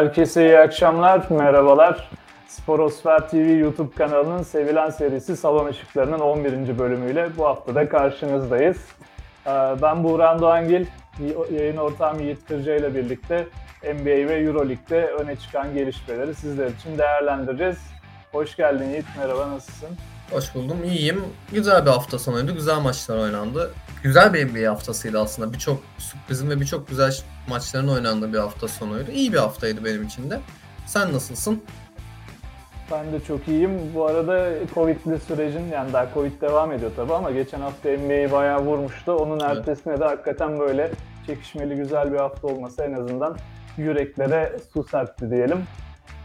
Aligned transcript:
Herkese 0.00 0.44
iyi 0.46 0.58
akşamlar, 0.58 1.30
merhabalar. 1.30 2.10
Sporosfer 2.48 3.28
TV 3.28 3.36
YouTube 3.36 3.94
kanalının 3.94 4.42
sevilen 4.42 4.90
serisi 4.90 5.36
Salon 5.36 5.68
Işıkları'nın 5.68 6.18
11. 6.18 6.78
bölümüyle 6.78 7.28
bu 7.36 7.46
hafta 7.46 7.74
da 7.74 7.88
karşınızdayız. 7.88 8.76
Ee, 9.46 9.50
Ben 9.82 10.04
Buğran 10.04 10.38
Doğangil, 10.40 10.86
yayın 11.52 11.76
ortağım 11.76 12.20
Yiğit 12.20 12.46
Kırca 12.48 12.76
ile 12.76 12.94
birlikte 12.94 13.46
NBA 13.82 14.28
ve 14.28 14.34
Euroleague'de 14.34 15.06
öne 15.06 15.36
çıkan 15.36 15.74
gelişmeleri 15.74 16.34
sizler 16.34 16.66
için 16.66 16.98
değerlendireceğiz. 16.98 17.78
Hoş 18.32 18.56
geldin 18.56 18.88
Yiğit, 18.90 19.06
merhaba 19.18 19.50
nasılsın? 19.50 19.88
Hoş 20.30 20.54
buldum. 20.54 20.76
İyiyim. 20.84 21.24
Güzel 21.52 21.86
bir 21.86 21.90
hafta 21.90 22.18
sonuydu. 22.18 22.54
Güzel 22.54 22.80
maçlar 22.80 23.18
oynandı. 23.18 23.70
Güzel 24.02 24.34
bir 24.34 24.46
NBA 24.48 24.70
haftasıydı 24.70 25.20
aslında. 25.20 25.52
Birçok 25.52 25.80
sürprizin 25.98 26.50
ve 26.50 26.60
birçok 26.60 26.88
güzel 26.88 27.16
maçların 27.48 27.88
oynandığı 27.88 28.32
bir 28.32 28.38
hafta 28.38 28.68
sonuydu. 28.68 29.10
İyi 29.10 29.32
bir 29.32 29.38
haftaydı 29.38 29.84
benim 29.84 30.02
için 30.02 30.30
de. 30.30 30.40
Sen 30.86 31.12
nasılsın? 31.12 31.62
Ben 32.90 33.12
de 33.12 33.20
çok 33.20 33.48
iyiyim. 33.48 33.70
Bu 33.94 34.06
arada 34.06 34.50
Covid'li 34.74 35.20
sürecin 35.20 35.68
yani 35.72 35.92
daha 35.92 36.08
Covid 36.14 36.40
devam 36.40 36.72
ediyor 36.72 36.90
tabii 36.96 37.14
ama 37.14 37.30
geçen 37.30 37.60
hafta 37.60 37.88
NBA'yi 37.88 38.32
bayağı 38.32 38.60
vurmuştu. 38.62 39.12
Onun 39.12 39.40
Evet. 39.40 39.58
ertesine 39.58 40.00
de 40.00 40.04
hakikaten 40.04 40.58
böyle 40.58 40.90
çekişmeli 41.26 41.76
güzel 41.76 42.12
bir 42.12 42.18
hafta 42.18 42.46
olması 42.46 42.82
en 42.82 42.92
azından 42.92 43.36
yüreklere 43.76 44.56
su 44.74 44.84
serpti 44.84 45.30
diyelim. 45.30 45.62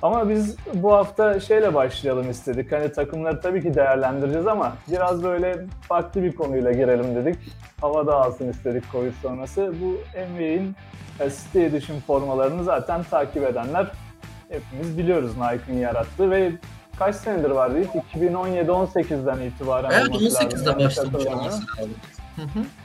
Ama 0.02 0.30
biz 0.30 0.56
bu 0.74 0.94
hafta 0.94 1.40
şeyle 1.40 1.74
başlayalım 1.74 2.30
istedik. 2.30 2.72
Hani 2.72 2.92
takımları 2.92 3.42
tabii 3.42 3.62
ki 3.62 3.74
değerlendireceğiz 3.74 4.48
ama 4.48 4.74
biraz 4.92 5.24
böyle 5.24 5.66
farklı 5.82 6.24
bir 6.24 6.36
konuyla 6.36 6.72
girelim 6.72 7.16
dedik. 7.16 7.40
Hava 7.82 8.08
dağılsın 8.08 8.50
istedik 8.50 8.92
Covid 8.92 9.14
sonrası. 9.22 9.74
Bu 9.82 9.98
NBA'in 10.34 10.76
e, 11.20 11.30
City 11.30 11.66
Edition 11.66 12.00
formalarını 12.00 12.64
zaten 12.64 13.04
takip 13.04 13.44
edenler 13.44 13.88
hepimiz 14.50 14.98
biliyoruz 14.98 15.32
Nike'ın 15.38 15.78
yarattığı 15.78 16.32
ve 16.32 16.52
kaç 17.00 17.16
senedir 17.16 17.50
var 17.50 17.76
değil? 17.76 17.88
2017-18'den 18.16 19.42
itibaren 19.42 19.92
Evet 19.92 20.10
olması 20.10 20.26
lazım. 20.36 20.50
18'de 20.50 20.70
Yanlış 20.70 20.86
başlamış 20.86 21.26
olması 21.26 21.62
lazım. 21.78 21.96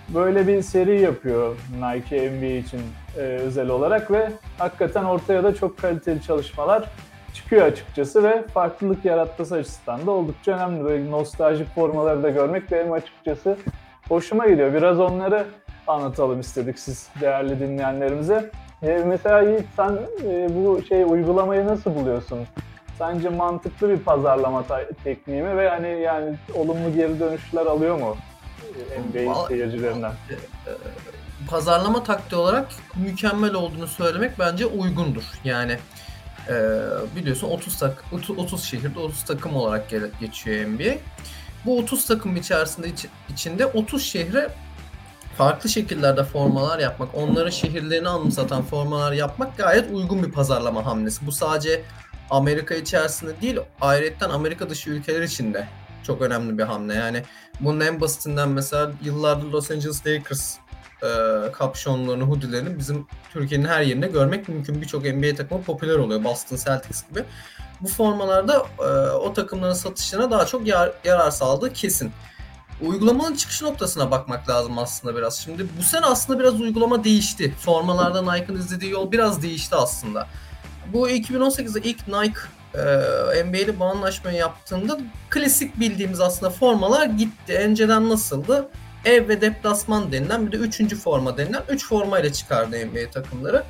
Böyle 0.09 0.47
bir 0.47 0.62
seri 0.62 1.01
yapıyor 1.01 1.56
Nike 1.81 2.31
NBA 2.31 2.47
için 2.47 2.81
e, 3.16 3.20
özel 3.20 3.69
olarak 3.69 4.11
ve 4.11 4.33
hakikaten 4.58 5.05
ortaya 5.05 5.44
da 5.44 5.55
çok 5.55 5.78
kaliteli 5.78 6.22
çalışmalar 6.22 6.89
çıkıyor 7.34 7.66
açıkçası 7.66 8.22
ve 8.22 8.44
farklılık 8.55 9.05
yaratması 9.05 9.55
açısından 9.55 10.06
da 10.06 10.11
oldukça 10.11 10.53
önemli. 10.53 10.84
Böyle 10.84 11.11
nostaljik 11.11 11.75
formaları 11.75 12.22
da 12.22 12.31
görmek 12.31 12.70
benim 12.70 12.92
açıkçası 12.92 13.56
hoşuma 14.08 14.47
gidiyor. 14.47 14.75
Biraz 14.75 15.00
onları 15.00 15.47
anlatalım 15.86 16.41
istedik 16.41 16.78
siz 16.78 17.08
değerli 17.20 17.61
dinleyenlerimize. 17.61 18.50
E, 18.83 19.03
mesela 19.06 19.41
Yiğit 19.41 19.66
sen 19.77 19.98
e, 20.25 20.48
bu 20.55 20.83
şey 20.88 21.03
uygulamayı 21.03 21.66
nasıl 21.66 21.94
buluyorsun? 21.94 22.38
Sence 22.98 23.28
mantıklı 23.28 23.88
bir 23.88 23.98
pazarlama 23.98 24.64
tekniği 25.05 25.42
mi 25.42 25.56
ve 25.56 25.69
hani 25.69 26.00
yani 26.00 26.36
olumlu 26.55 26.94
geri 26.94 27.20
dönüşler 27.20 27.66
alıyor 27.66 27.98
mu 27.98 28.16
e, 29.14 29.20
NBA 29.25 29.47
seyircilerinden? 29.48 30.12
Pazarlama 31.51 32.05
taktiği 32.05 32.37
olarak 32.37 32.69
mükemmel 32.97 33.55
olduğunu 33.55 33.87
söylemek 33.87 34.39
bence 34.39 34.67
uygundur. 34.67 35.23
Yani 35.45 35.79
e, 36.48 36.55
biliyorsun 37.17 37.48
30 37.51 37.79
tak 37.79 38.05
30, 38.12 38.39
30 38.39 38.65
şehirde 38.65 38.98
30 38.98 39.25
takım 39.25 39.56
olarak 39.56 39.91
geçiyor 40.21 40.69
NBA. 40.69 40.98
Bu 41.65 41.78
30 41.78 42.06
takım 42.06 42.37
içerisinde 42.37 42.89
iç- 42.89 43.06
içinde 43.28 43.67
30 43.67 44.05
şehre 44.05 44.50
farklı 45.37 45.69
şekillerde 45.69 46.25
formalar 46.25 46.78
yapmak, 46.78 47.15
onların 47.15 47.50
şehirlerini 47.50 48.09
anımsatan 48.09 48.62
formalar 48.62 49.12
yapmak 49.12 49.56
gayet 49.56 49.91
uygun 49.93 50.22
bir 50.22 50.32
pazarlama 50.32 50.87
hamlesi. 50.87 51.27
Bu 51.27 51.32
sadece 51.32 51.82
Amerika 52.31 52.75
içerisinde 52.75 53.41
değil, 53.43 53.56
ayrıca 53.81 54.28
Amerika 54.28 54.71
dışı 54.71 54.91
ülkeler 54.91 55.22
için 55.22 55.55
de 55.55 55.69
çok 56.03 56.22
önemli 56.22 56.59
bir 56.59 56.62
hamle. 56.62 56.94
Yani 56.94 57.22
bunun 57.61 57.81
en 57.81 58.00
basitinden 58.00 58.49
mesela 58.49 58.93
yıllardır 59.03 59.47
Los 59.47 59.71
Angeles 59.71 60.06
Lakers 60.06 60.56
e, 61.03 61.53
kapşonlarını, 61.53 62.22
hoodilerini 62.22 62.78
bizim 62.78 63.06
Türkiye'nin 63.33 63.66
her 63.66 63.81
yerinde 63.81 64.06
görmek 64.06 64.49
mümkün. 64.49 64.83
Birçok 64.83 65.05
NBA 65.05 65.34
takımı 65.37 65.62
popüler 65.62 65.97
oluyor. 65.97 66.25
Boston 66.25 66.56
Celtics 66.56 67.09
gibi. 67.09 67.25
Bu 67.81 67.88
formalarda 67.88 68.66
e, 68.78 69.11
o 69.11 69.33
takımların 69.33 69.72
satışlarına 69.72 70.31
daha 70.31 70.47
çok 70.47 70.66
yar- 70.66 70.93
yarar 71.05 71.31
sağladığı 71.31 71.72
kesin. 71.72 72.12
Uygulamanın 72.83 73.37
çıkış 73.37 73.62
noktasına 73.62 74.11
bakmak 74.11 74.49
lazım 74.49 74.78
aslında 74.78 75.16
biraz. 75.16 75.38
Şimdi 75.38 75.66
bu 75.78 75.83
sene 75.83 76.06
aslında 76.06 76.41
biraz 76.41 76.61
uygulama 76.61 77.05
değişti. 77.05 77.55
Formalarda 77.61 78.32
Nike'ın 78.32 78.59
izlediği 78.59 78.91
yol 78.91 79.12
biraz 79.12 79.43
değişti 79.43 79.75
aslında. 79.75 80.27
Bu 80.93 81.11
2018'de 81.11 81.81
ilk 81.81 82.09
Nike 82.09 82.41
e, 82.75 83.44
NBA'li 83.44 83.81
bu 83.81 83.84
anlaşmayı 83.84 84.37
yaptığında 84.37 84.99
klasik 85.31 85.81
bildiğimiz 85.81 86.21
aslında 86.21 86.50
formalar 86.50 87.06
gitti. 87.06 87.59
Önceden 87.59 88.09
nasıldı? 88.09 88.69
Ev 89.05 89.28
ve 89.28 89.41
deplasman 89.41 90.12
denilen 90.12 90.47
bir 90.47 90.53
de 90.53 90.56
üçüncü 90.56 90.97
forma 90.97 91.37
denilen 91.38 91.62
3 91.69 91.87
formayla 91.87 92.33
çıkardı 92.33 92.87
NBA 92.87 93.11
takımları. 93.11 93.65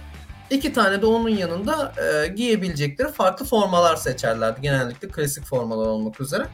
İki 0.50 0.72
tane 0.72 1.02
de 1.02 1.06
onun 1.06 1.28
yanında 1.28 1.92
e, 2.02 2.26
giyebilecekleri 2.26 3.12
farklı 3.12 3.46
formalar 3.46 3.96
seçerlerdi. 3.96 4.60
Genellikle 4.60 5.08
klasik 5.08 5.44
formalar 5.44 5.86
olmak 5.86 6.20
üzere. 6.20 6.46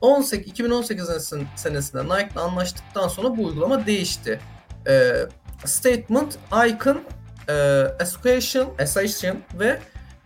18, 0.00 0.46
2018 0.46 1.04
sen- 1.06 1.46
senesinde 1.56 2.04
Nike'la 2.04 2.42
anlaştıktan 2.42 3.08
sonra 3.08 3.36
bu 3.36 3.44
uygulama 3.44 3.86
değişti. 3.86 4.40
E, 4.88 5.12
statement, 5.64 6.38
Icon, 6.66 7.00
e, 7.48 7.52
Association, 8.00 8.68
Association 8.82 9.36
ve 9.58 9.80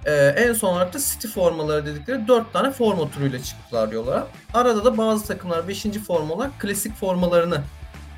e, 0.07 0.13
en 0.15 0.53
son 0.53 0.73
olarak 0.73 0.95
da 0.95 0.99
City 0.99 1.29
formaları 1.29 1.87
dedikleri 1.87 2.29
4 2.29 2.53
tane 2.53 2.71
forma 2.71 3.11
türüyle 3.11 3.43
çıktılar 3.43 3.91
diyorlar. 3.91 4.23
Arada 4.55 4.85
da 4.85 4.99
bazı 4.99 5.27
takımlar 5.27 5.69
5. 5.69 5.83
forma 6.07 6.35
olarak 6.35 6.61
klasik 6.61 6.97
formalarını 6.97 7.61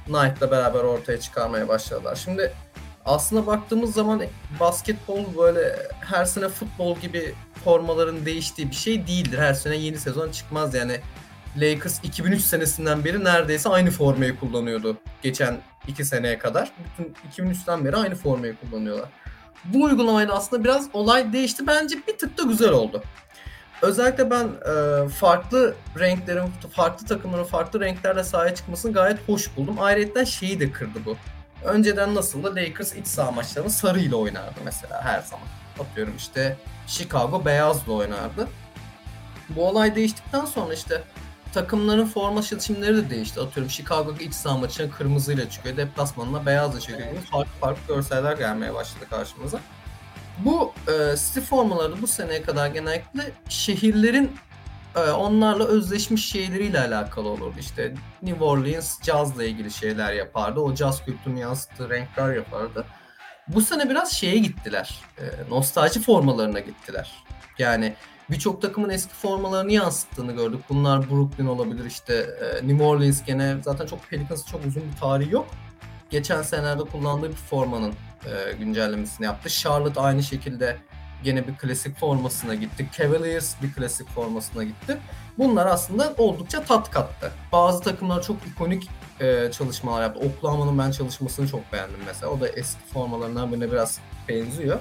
Nike'la 0.09 0.51
beraber 0.51 0.81
ortaya 0.81 1.21
çıkarmaya 1.21 1.69
başladılar. 1.69 2.17
Şimdi 2.25 2.53
aslında 3.05 3.47
baktığımız 3.47 3.95
zaman 3.95 4.23
basketbol 4.61 5.25
böyle 5.39 5.89
her 6.01 6.25
sene 6.25 6.49
futbol 6.49 6.99
gibi 6.99 7.35
formaların 7.65 8.27
değiştiği 8.27 8.71
bir 8.71 8.75
şey 8.75 9.07
değildir. 9.07 9.39
Her 9.39 9.55
sene 9.55 9.77
yeni 9.77 9.99
sezon 9.99 10.31
çıkmaz 10.31 10.75
yani. 10.75 11.01
Lakers 11.57 12.05
2003 12.05 12.43
senesinden 12.43 13.05
beri 13.05 13.25
neredeyse 13.25 13.69
aynı 13.69 13.91
formayı 13.91 14.39
kullanıyordu. 14.39 14.97
Geçen 15.23 15.61
2 15.89 16.05
seneye 16.05 16.39
kadar. 16.39 16.73
Bütün 16.99 17.15
2003'ten 17.31 17.85
beri 17.85 17.97
aynı 17.97 18.15
formayı 18.15 18.57
kullanıyorlar. 18.57 19.09
Bu 19.65 19.83
uygulamayla 19.83 20.35
aslında 20.35 20.65
biraz 20.65 20.89
olay 20.93 21.33
değişti. 21.33 21.67
Bence 21.67 21.97
bir 22.09 22.19
tık 22.19 22.39
da 22.39 22.43
güzel 22.43 22.71
oldu. 22.71 23.03
Özellikle 23.83 24.31
ben 24.31 24.45
e, 24.45 25.09
farklı 25.09 25.75
renklerin, 25.99 26.51
farklı 26.73 27.07
takımların 27.07 27.45
farklı 27.45 27.81
renklerle 27.81 28.25
sahaya 28.25 28.55
çıkmasını 28.55 28.93
gayet 28.93 29.29
hoş 29.29 29.57
buldum. 29.57 29.77
Ayrıca 29.81 30.25
şeyi 30.25 30.61
de 30.61 30.73
kırdı 30.73 30.99
bu. 31.05 31.17
Önceden 31.65 32.15
nasıldı? 32.15 32.57
Lakers 32.57 32.95
iç 32.95 33.07
saha 33.07 33.31
maçlarını 33.31 33.71
sarıyla 33.71 34.17
oynardı 34.17 34.61
mesela 34.65 35.05
her 35.05 35.21
zaman. 35.21 35.47
Atıyorum 35.81 36.17
işte 36.17 36.57
Chicago 36.87 37.45
beyazla 37.45 37.93
oynardı. 37.93 38.49
Bu 39.49 39.69
olay 39.69 39.95
değiştikten 39.95 40.45
sonra 40.45 40.75
işte 40.75 41.03
takımların 41.55 42.07
forma 42.07 42.43
seçimleri 42.43 42.97
de 42.97 43.11
değişti. 43.11 43.41
Atıyorum 43.41 43.71
Chicago 43.71 44.15
iç 44.21 44.35
saha 44.35 44.59
maçına 44.59 44.91
kırmızıyla 44.91 45.51
çıkıyor. 45.51 45.77
Deplasmanına 45.77 46.47
beyazla 46.47 46.81
çıkıyor. 46.81 47.01
Farklı 47.31 47.53
farklı 47.61 47.95
görseller 47.95 48.37
gelmeye 48.37 48.75
başladı 48.75 49.05
karşımıza. 49.11 49.61
Bu 50.39 50.73
e, 50.89 51.17
City 51.17 51.41
formaları 51.41 52.03
bu 52.03 52.07
seneye 52.07 52.43
kadar 52.43 52.67
genellikle 52.67 53.33
şehirlerin 53.49 54.31
e, 54.97 55.01
onlarla 55.01 55.65
özleşmiş 55.65 56.27
şeyleriyle 56.27 56.81
alakalı 56.81 57.29
olurdu. 57.29 57.55
İşte 57.59 57.95
New 58.23 58.45
Orleans 58.45 59.03
cazla 59.03 59.45
ilgili 59.45 59.71
şeyler 59.71 60.13
yapardı. 60.13 60.61
O 60.61 60.75
caz 60.75 61.05
kültürünü 61.05 61.41
yansıttığı 61.41 61.91
renkler 61.91 62.35
yapardı. 62.35 62.85
Bu 63.49 63.61
sene 63.61 63.91
biraz 63.91 64.13
şeye 64.13 64.39
gittiler. 64.39 65.01
E, 65.19 65.25
nostalji 65.51 66.01
formalarına 66.01 66.61
gittiler. 66.61 67.13
Yani 67.59 67.95
birçok 68.31 68.63
takımın 68.63 68.91
eski 68.91 69.15
formalarını 69.15 69.73
yansıttığını 69.73 70.33
gördük. 70.33 70.61
Bunlar 70.69 71.11
Brooklyn 71.11 71.47
olabilir 71.47 71.85
işte 71.85 72.15
e, 72.15 72.69
New 72.69 72.85
Orleans 72.85 73.25
gene 73.25 73.57
zaten 73.65 73.87
çok 73.87 74.11
Pelicans'ın 74.11 74.51
çok 74.51 74.67
uzun 74.67 74.83
bir 74.93 75.01
tarihi 75.01 75.33
yok. 75.33 75.47
Geçen 76.13 76.43
senelerde 76.43 76.83
kullandığı 76.83 77.31
bir 77.31 77.37
formanın 77.37 77.95
e, 78.27 78.53
güncellemesini 78.59 79.27
yaptı. 79.27 79.51
Charlotte 79.51 80.01
aynı 80.01 80.23
şekilde 80.23 80.77
gene 81.25 81.49
bir 81.49 81.57
klasik 81.57 81.99
formasına 81.99 82.55
gitti. 82.55 82.89
Cavaliers 82.99 83.55
bir 83.63 83.73
klasik 83.73 84.09
formasına 84.09 84.65
gitti. 84.65 84.99
Bunlar 85.39 85.67
aslında 85.67 86.15
oldukça 86.19 86.63
tat 86.63 86.91
kattı. 86.91 87.33
Bazı 87.53 87.83
takımlar 87.83 88.23
çok 88.23 88.37
ikonik 88.47 88.91
e, 89.21 89.53
çalışmalar 89.53 90.03
yaptı. 90.03 90.21
Oklahoma'nın 90.21 90.79
ben 90.79 90.91
çalışmasını 90.91 91.49
çok 91.49 91.73
beğendim 91.73 92.01
mesela. 92.07 92.33
O 92.33 92.41
da 92.41 92.49
eski 92.49 92.85
formalarından 92.93 93.53
birine 93.53 93.73
biraz 93.73 94.01
benziyor. 94.29 94.81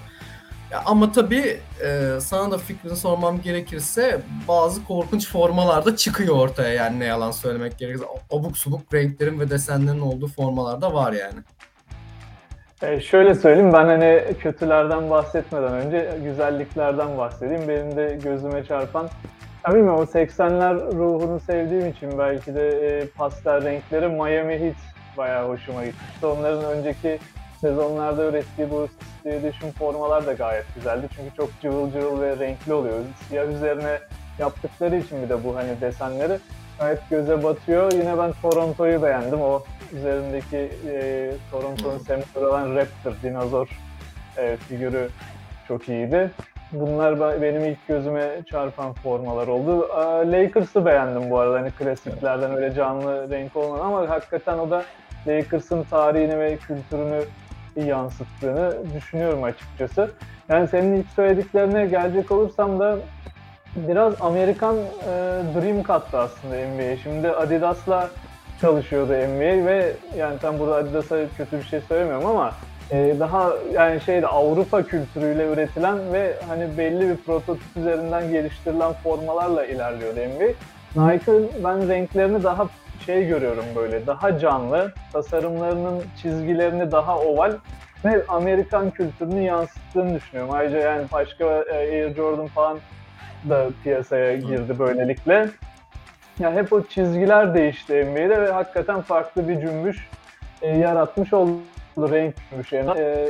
Ya 0.71 0.83
ama 0.85 1.12
tabii 1.12 1.57
e, 1.83 2.19
sana 2.19 2.51
da 2.51 2.57
fikrini 2.57 2.95
sormam 2.95 3.41
gerekirse 3.41 4.21
bazı 4.47 4.85
korkunç 4.85 5.29
formalar 5.29 5.85
da 5.85 5.95
çıkıyor 5.95 6.35
ortaya 6.35 6.73
yani 6.73 7.00
ne 7.00 7.06
yalan 7.06 7.31
söylemek 7.31 7.77
gerekirse. 7.77 8.06
Abuk 8.31 8.57
subuk 8.57 8.94
renklerin 8.94 9.39
ve 9.39 9.50
desenlerin 9.50 10.00
olduğu 10.00 10.27
formalar 10.27 10.81
da 10.81 10.94
var 10.94 11.13
yani. 11.13 11.39
E 12.81 13.01
şöyle 13.01 13.35
söyleyeyim 13.35 13.73
ben 13.73 13.85
hani 13.85 14.23
kötülerden 14.39 15.09
bahsetmeden 15.09 15.73
önce 15.73 16.18
güzelliklerden 16.23 17.17
bahsedeyim. 17.17 17.67
Benim 17.67 17.95
de 17.95 18.19
gözüme 18.24 18.65
çarpan 18.65 19.09
ya 19.67 19.75
bilmiyorum 19.75 20.00
o 20.00 20.03
80'ler 20.03 20.97
ruhunu 20.97 21.39
sevdiğim 21.39 21.88
için 21.88 22.17
belki 22.17 22.56
de 22.56 22.69
e, 22.69 23.07
pastel 23.07 23.63
renkleri 23.63 24.07
Miami 24.07 24.59
Heat 24.59 24.75
bayağı 25.17 25.50
hoşuma 25.50 25.85
gitmişti. 25.85 26.25
Onların 26.25 26.63
önceki 26.63 27.19
sezonlarda 27.61 28.25
ürettiği 28.25 28.69
bu 28.69 28.87
Steel 29.19 29.33
Edition 29.33 29.71
formalar 29.71 30.27
da 30.27 30.33
gayet 30.33 30.65
güzeldi. 30.75 31.07
Çünkü 31.15 31.35
çok 31.35 31.49
cıvıl 31.61 31.91
cıvıl 31.91 32.21
ve 32.21 32.39
renkli 32.39 32.73
oluyor. 32.73 32.95
Siyah 33.27 33.47
üzerine 33.47 33.99
yaptıkları 34.39 34.95
için 34.95 35.23
bir 35.23 35.29
de 35.29 35.43
bu 35.43 35.55
hani 35.55 35.81
desenleri 35.81 36.39
gayet 36.79 37.09
göze 37.09 37.43
batıyor. 37.43 37.91
Yine 37.91 38.17
ben 38.17 38.33
Toronto'yu 38.41 39.03
beğendim. 39.03 39.41
O 39.41 39.63
üzerindeki 39.93 40.71
e, 40.89 41.31
Toronto'nun 41.51 41.97
sembolü 41.97 42.45
olan 42.45 42.75
Raptor, 42.75 43.13
dinozor 43.23 43.69
e, 44.37 44.57
figürü 44.57 45.09
çok 45.67 45.89
iyiydi. 45.89 46.31
Bunlar 46.71 47.41
benim 47.41 47.65
ilk 47.65 47.87
gözüme 47.87 48.29
çarpan 48.51 48.93
formalar 48.93 49.47
oldu. 49.47 49.89
Lakers'ı 50.31 50.85
beğendim 50.85 51.31
bu 51.31 51.39
arada. 51.39 51.59
Hani 51.59 51.71
klasiklerden 51.71 52.55
öyle 52.55 52.73
canlı 52.73 53.29
renk 53.29 53.55
olmadan 53.55 53.85
ama 53.85 54.09
hakikaten 54.09 54.57
o 54.57 54.69
da 54.69 54.83
Lakers'ın 55.27 55.83
tarihini 55.83 56.39
ve 56.39 56.57
kültürünü 56.57 57.21
yansıttığını 57.75 58.73
düşünüyorum 58.95 59.44
açıkçası. 59.44 60.12
Yani 60.50 60.68
senin 60.68 60.95
ilk 60.95 61.09
söylediklerine 61.15 61.85
gelecek 61.85 62.31
olursam 62.31 62.79
da 62.79 62.97
biraz 63.75 64.13
Amerikan 64.21 64.75
e, 64.77 64.81
Dream 65.56 65.83
kattı 65.83 66.18
aslında 66.18 66.56
NBA. 66.56 66.97
Şimdi 67.03 67.29
Adidas'la 67.29 68.09
çalışıyordu 68.62 69.12
NBA 69.12 69.65
ve 69.65 69.94
yani 70.18 70.39
tam 70.39 70.59
burada 70.59 70.75
Adidas'a 70.75 71.18
kötü 71.38 71.57
bir 71.57 71.63
şey 71.63 71.81
söylemiyorum 71.81 72.25
ama 72.25 72.51
e, 72.91 73.15
daha 73.19 73.51
yani 73.74 74.01
şeyde 74.01 74.27
Avrupa 74.27 74.83
kültürüyle 74.83 75.47
üretilen 75.47 76.13
ve 76.13 76.35
hani 76.47 76.77
belli 76.77 77.09
bir 77.09 77.17
prototip 77.17 77.77
üzerinden 77.77 78.31
geliştirilen 78.31 78.94
formalarla 78.94 79.65
ilerliyordu 79.65 80.19
NBA. 80.19 80.53
Nike'ın 80.95 81.50
ben 81.63 81.89
renklerini 81.89 82.44
daha 82.44 82.67
şey 83.06 83.27
görüyorum 83.27 83.65
böyle 83.75 84.07
daha 84.07 84.39
canlı, 84.39 84.94
tasarımlarının 85.13 86.03
çizgilerini 86.21 86.92
daha 86.92 87.19
oval 87.19 87.53
ve 88.06 88.24
Amerikan 88.27 88.92
kültürünü 88.92 89.42
yansıttığını 89.42 90.15
düşünüyorum. 90.15 90.53
Ayrıca 90.53 90.77
yani 90.77 91.06
başka 91.12 91.45
e, 91.45 91.77
Air 91.77 92.15
Jordan 92.15 92.48
falan 92.48 92.80
da 93.50 93.68
piyasaya 93.83 94.36
girdi 94.36 94.80
böylelikle. 94.80 95.50
Ya 96.39 96.53
hep 96.53 96.74
o 96.74 96.83
çizgiler 96.83 97.53
değişti 97.53 98.06
NBA'de 98.06 98.42
ve 98.42 98.51
hakikaten 98.51 99.01
farklı 99.01 99.48
bir 99.48 99.62
cümbüş 99.62 100.07
e, 100.62 100.77
yaratmış 100.77 101.33
oldu. 101.33 101.59
Renk 101.98 102.36
cümbüş 102.50 102.71
yani. 102.71 103.00
E, 103.00 103.27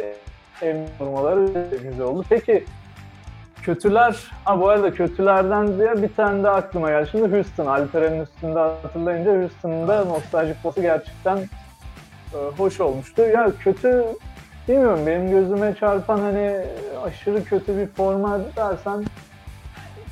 en 0.62 0.78
durmaları 1.00 1.46
güzel 1.84 2.06
oldu. 2.06 2.26
Peki 2.30 2.66
kötüler, 3.64 4.32
ha 4.46 4.60
bu 4.60 4.70
arada 4.70 4.94
kötülerden 4.94 5.80
diye 5.80 6.02
bir 6.02 6.16
tane 6.16 6.44
de 6.44 6.50
aklıma 6.50 6.90
geldi. 6.90 7.10
Şimdi 7.12 7.36
Houston, 7.36 7.66
Alperen'in 7.66 8.22
üstünde 8.22 8.60
hatırlayınca 8.60 9.42
Houston'ın 9.42 9.88
da 9.88 10.06
nostaljik 10.06 10.64
postu 10.64 10.82
gerçekten 10.82 11.38
e, 11.38 12.38
hoş 12.58 12.80
olmuştu. 12.80 13.22
Ya 13.22 13.52
kötü 13.60 14.06
bilmiyorum 14.68 15.00
benim 15.06 15.32
gözüme 15.32 15.76
çarpan 15.80 16.20
hani 16.20 16.62
aşırı 17.06 17.44
kötü 17.44 17.78
bir 17.78 17.88
forma 17.88 18.40
dersen 18.56 19.04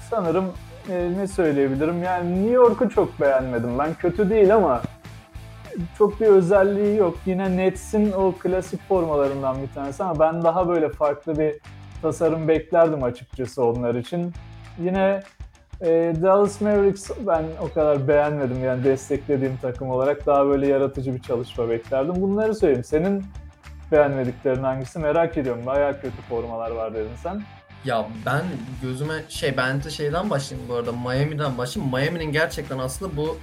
sanırım 0.09 0.45
e, 0.89 1.09
ne 1.17 1.27
söyleyebilirim? 1.27 2.03
Yani 2.03 2.35
New 2.35 2.51
York'u 2.51 2.89
çok 2.89 3.21
beğenmedim. 3.21 3.79
Ben 3.79 3.93
kötü 3.93 4.29
değil 4.29 4.55
ama 4.55 4.81
çok 5.97 6.21
bir 6.21 6.27
özelliği 6.27 6.97
yok. 6.97 7.17
Yine 7.25 7.57
Nets'in 7.57 8.11
o 8.11 8.31
klasik 8.31 8.87
formalarından 8.87 9.61
bir 9.61 9.73
tanesi 9.73 10.03
ama 10.03 10.19
ben 10.19 10.43
daha 10.43 10.67
böyle 10.67 10.89
farklı 10.89 11.39
bir 11.39 11.55
tasarım 12.01 12.47
beklerdim 12.47 13.03
açıkçası 13.03 13.63
onlar 13.63 13.95
için. 13.95 14.33
Yine 14.79 15.21
e, 15.81 16.13
Dallas 16.21 16.61
Mavericks 16.61 17.09
ben 17.27 17.43
o 17.61 17.73
kadar 17.73 18.07
beğenmedim 18.07 18.63
yani 18.63 18.83
desteklediğim 18.83 19.57
takım 19.61 19.89
olarak 19.89 20.25
daha 20.25 20.45
böyle 20.45 20.67
yaratıcı 20.67 21.15
bir 21.15 21.21
çalışma 21.21 21.69
beklerdim. 21.69 22.21
Bunları 22.21 22.55
söyleyeyim. 22.55 22.83
Senin 22.83 23.25
beğenmediklerin 23.91 24.63
hangisi 24.63 24.99
merak 24.99 25.37
ediyorum. 25.37 25.65
Bayağı 25.65 26.01
kötü 26.01 26.21
formalar 26.29 26.71
var 26.71 26.93
dedin 26.93 27.15
sen. 27.23 27.43
Ya 27.85 28.07
ben 28.25 28.41
gözüme 28.81 29.13
şey 29.29 29.57
ben 29.57 29.83
de 29.83 29.89
şeyden 29.89 30.29
başlayayım 30.29 30.69
bu 30.69 30.75
arada 30.75 30.91
Miami'den 30.91 31.57
başlayayım. 31.57 31.95
Miami'nin 31.95 32.31
gerçekten 32.31 32.77
aslında 32.77 33.17
bu 33.17 33.37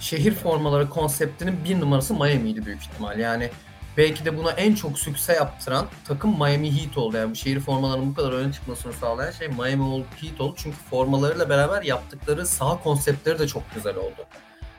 şehir 0.00 0.34
formaları 0.34 0.88
konseptinin 0.88 1.64
bir 1.64 1.80
numarası 1.80 2.14
Miami'ydi 2.14 2.66
büyük 2.66 2.80
ihtimal. 2.80 3.18
Yani 3.18 3.50
belki 3.96 4.24
de 4.24 4.38
buna 4.38 4.50
en 4.50 4.74
çok 4.74 4.98
sükse 4.98 5.32
yaptıran 5.32 5.86
takım 6.04 6.30
Miami 6.30 6.82
Heat 6.82 6.98
oldu. 6.98 7.16
Yani 7.16 7.30
bu 7.30 7.34
şehir 7.34 7.60
formalarının 7.60 8.10
bu 8.10 8.14
kadar 8.14 8.32
öne 8.32 8.52
çıkmasını 8.52 8.92
sağlayan 8.92 9.30
şey 9.30 9.48
Miami 9.48 10.04
Heat 10.20 10.40
oldu. 10.40 10.54
Çünkü 10.56 10.76
formalarıyla 10.90 11.48
beraber 11.48 11.82
yaptıkları 11.82 12.46
saha 12.46 12.82
konseptleri 12.82 13.38
de 13.38 13.46
çok 13.46 13.62
güzel 13.74 13.96
oldu. 13.96 14.26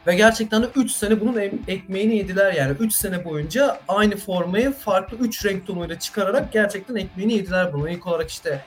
Ve 0.07 0.15
gerçekten 0.15 0.63
de 0.63 0.67
3 0.75 0.91
sene 0.91 1.21
bunun 1.21 1.37
ekmeğini 1.67 2.15
yediler 2.15 2.53
yani. 2.53 2.77
3 2.79 2.93
sene 2.93 3.25
boyunca 3.25 3.79
aynı 3.87 4.17
formayı 4.17 4.71
farklı 4.71 5.17
3 5.17 5.45
renk 5.45 5.67
tonuyla 5.67 5.99
çıkararak 5.99 6.53
gerçekten 6.53 6.95
ekmeğini 6.95 7.33
yediler 7.33 7.73
bunu. 7.73 7.89
İlk 7.89 8.07
olarak 8.07 8.29
işte 8.29 8.61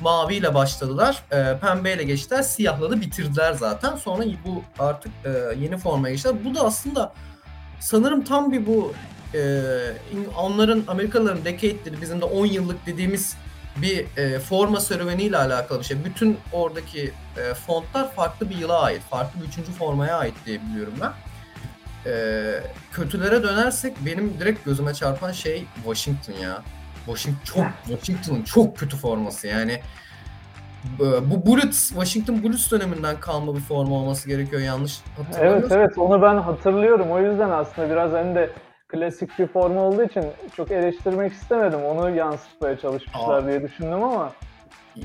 maviyle 0.00 0.54
başladılar. 0.54 1.22
E, 1.32 1.58
pembeyle 1.58 2.02
geçtiler. 2.02 2.42
Siyahla 2.42 2.90
da 2.90 3.00
bitirdiler 3.00 3.52
zaten. 3.52 3.96
Sonra 3.96 4.24
bu 4.46 4.62
artık 4.78 5.12
e, 5.24 5.30
yeni 5.60 5.78
formaya 5.78 6.10
geçtiler. 6.10 6.36
Bu 6.44 6.54
da 6.54 6.60
aslında 6.60 7.12
sanırım 7.80 8.24
tam 8.24 8.52
bir 8.52 8.66
bu 8.66 8.92
e, 9.34 9.60
onların 10.38 10.84
Amerikalıların 10.88 11.44
decade'leri 11.44 12.00
bizim 12.00 12.20
de 12.20 12.24
10 12.24 12.46
yıllık 12.46 12.86
dediğimiz 12.86 13.36
bir 13.76 14.06
e, 14.16 14.38
forma 14.38 14.80
serüveniyle 14.80 15.36
alakalı 15.36 15.78
bir 15.78 15.84
şey. 15.84 16.04
Bütün 16.04 16.38
oradaki 16.52 17.12
e, 17.36 17.54
fontlar 17.54 18.12
farklı 18.12 18.50
bir 18.50 18.56
yıla 18.56 18.82
ait. 18.82 19.02
Farklı 19.02 19.40
bir 19.40 19.46
üçüncü 19.46 19.72
formaya 19.72 20.18
ait 20.18 20.34
diye 20.46 20.60
biliyorum 20.62 20.94
ben. 21.00 21.12
E, 22.10 22.12
kötülere 22.92 23.42
dönersek 23.42 23.96
benim 24.06 24.40
direkt 24.40 24.64
gözüme 24.64 24.94
çarpan 24.94 25.32
şey 25.32 25.64
Washington 25.74 26.32
ya. 26.32 26.62
Washington 27.06 27.44
çok 27.44 27.66
Washington'ın 27.86 28.42
çok 28.42 28.76
kötü 28.76 28.96
forması 28.96 29.46
yani. 29.46 29.80
Bu 30.98 31.46
Bullets, 31.46 31.88
Washington 31.88 32.42
Bullets 32.42 32.70
döneminden 32.72 33.20
kalma 33.20 33.54
bir 33.54 33.60
forma 33.60 33.96
olması 33.96 34.28
gerekiyor 34.28 34.62
yanlış 34.62 35.00
hatırlamıyorsam. 35.16 35.62
Evet 35.62 35.72
evet 35.72 35.98
onu 35.98 36.22
ben 36.22 36.36
hatırlıyorum. 36.36 37.10
O 37.10 37.20
yüzden 37.20 37.50
aslında 37.50 37.90
biraz 37.90 38.12
hani 38.12 38.34
de 38.34 38.50
klasik 38.90 39.38
bir 39.38 39.46
forma 39.46 39.80
olduğu 39.80 40.02
için 40.02 40.24
çok 40.56 40.70
eleştirmek 40.70 41.32
istemedim. 41.32 41.84
Onu 41.84 42.16
yansıtmaya 42.16 42.78
çalışmışlar 42.78 43.42
Aa. 43.42 43.46
diye 43.46 43.62
düşündüm 43.62 44.02
ama. 44.02 44.32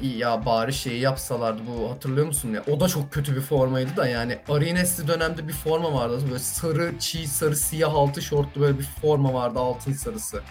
Ya 0.01 0.45
bari 0.45 0.73
şeyi 0.73 1.01
yapsalardı 1.01 1.61
bu 1.67 1.91
hatırlıyor 1.91 2.27
musun 2.27 2.53
ya? 2.53 2.63
O 2.75 2.79
da 2.79 2.87
çok 2.87 3.11
kötü 3.11 3.35
bir 3.35 3.41
formaydı 3.41 3.97
da 3.97 4.07
yani 4.07 4.37
Arenes'li 4.49 5.07
dönemde 5.07 5.47
bir 5.47 5.53
forma 5.53 5.93
vardı. 5.93 6.19
Böyle 6.27 6.39
sarı, 6.39 6.99
çiğ 6.99 7.27
sarı, 7.27 7.55
siyah 7.55 7.93
altı 7.95 8.21
şortlu 8.21 8.61
böyle 8.61 8.79
bir 8.79 8.83
forma 9.01 9.33
vardı 9.33 9.59
altın 9.59 9.93
sarısı. 9.93 10.41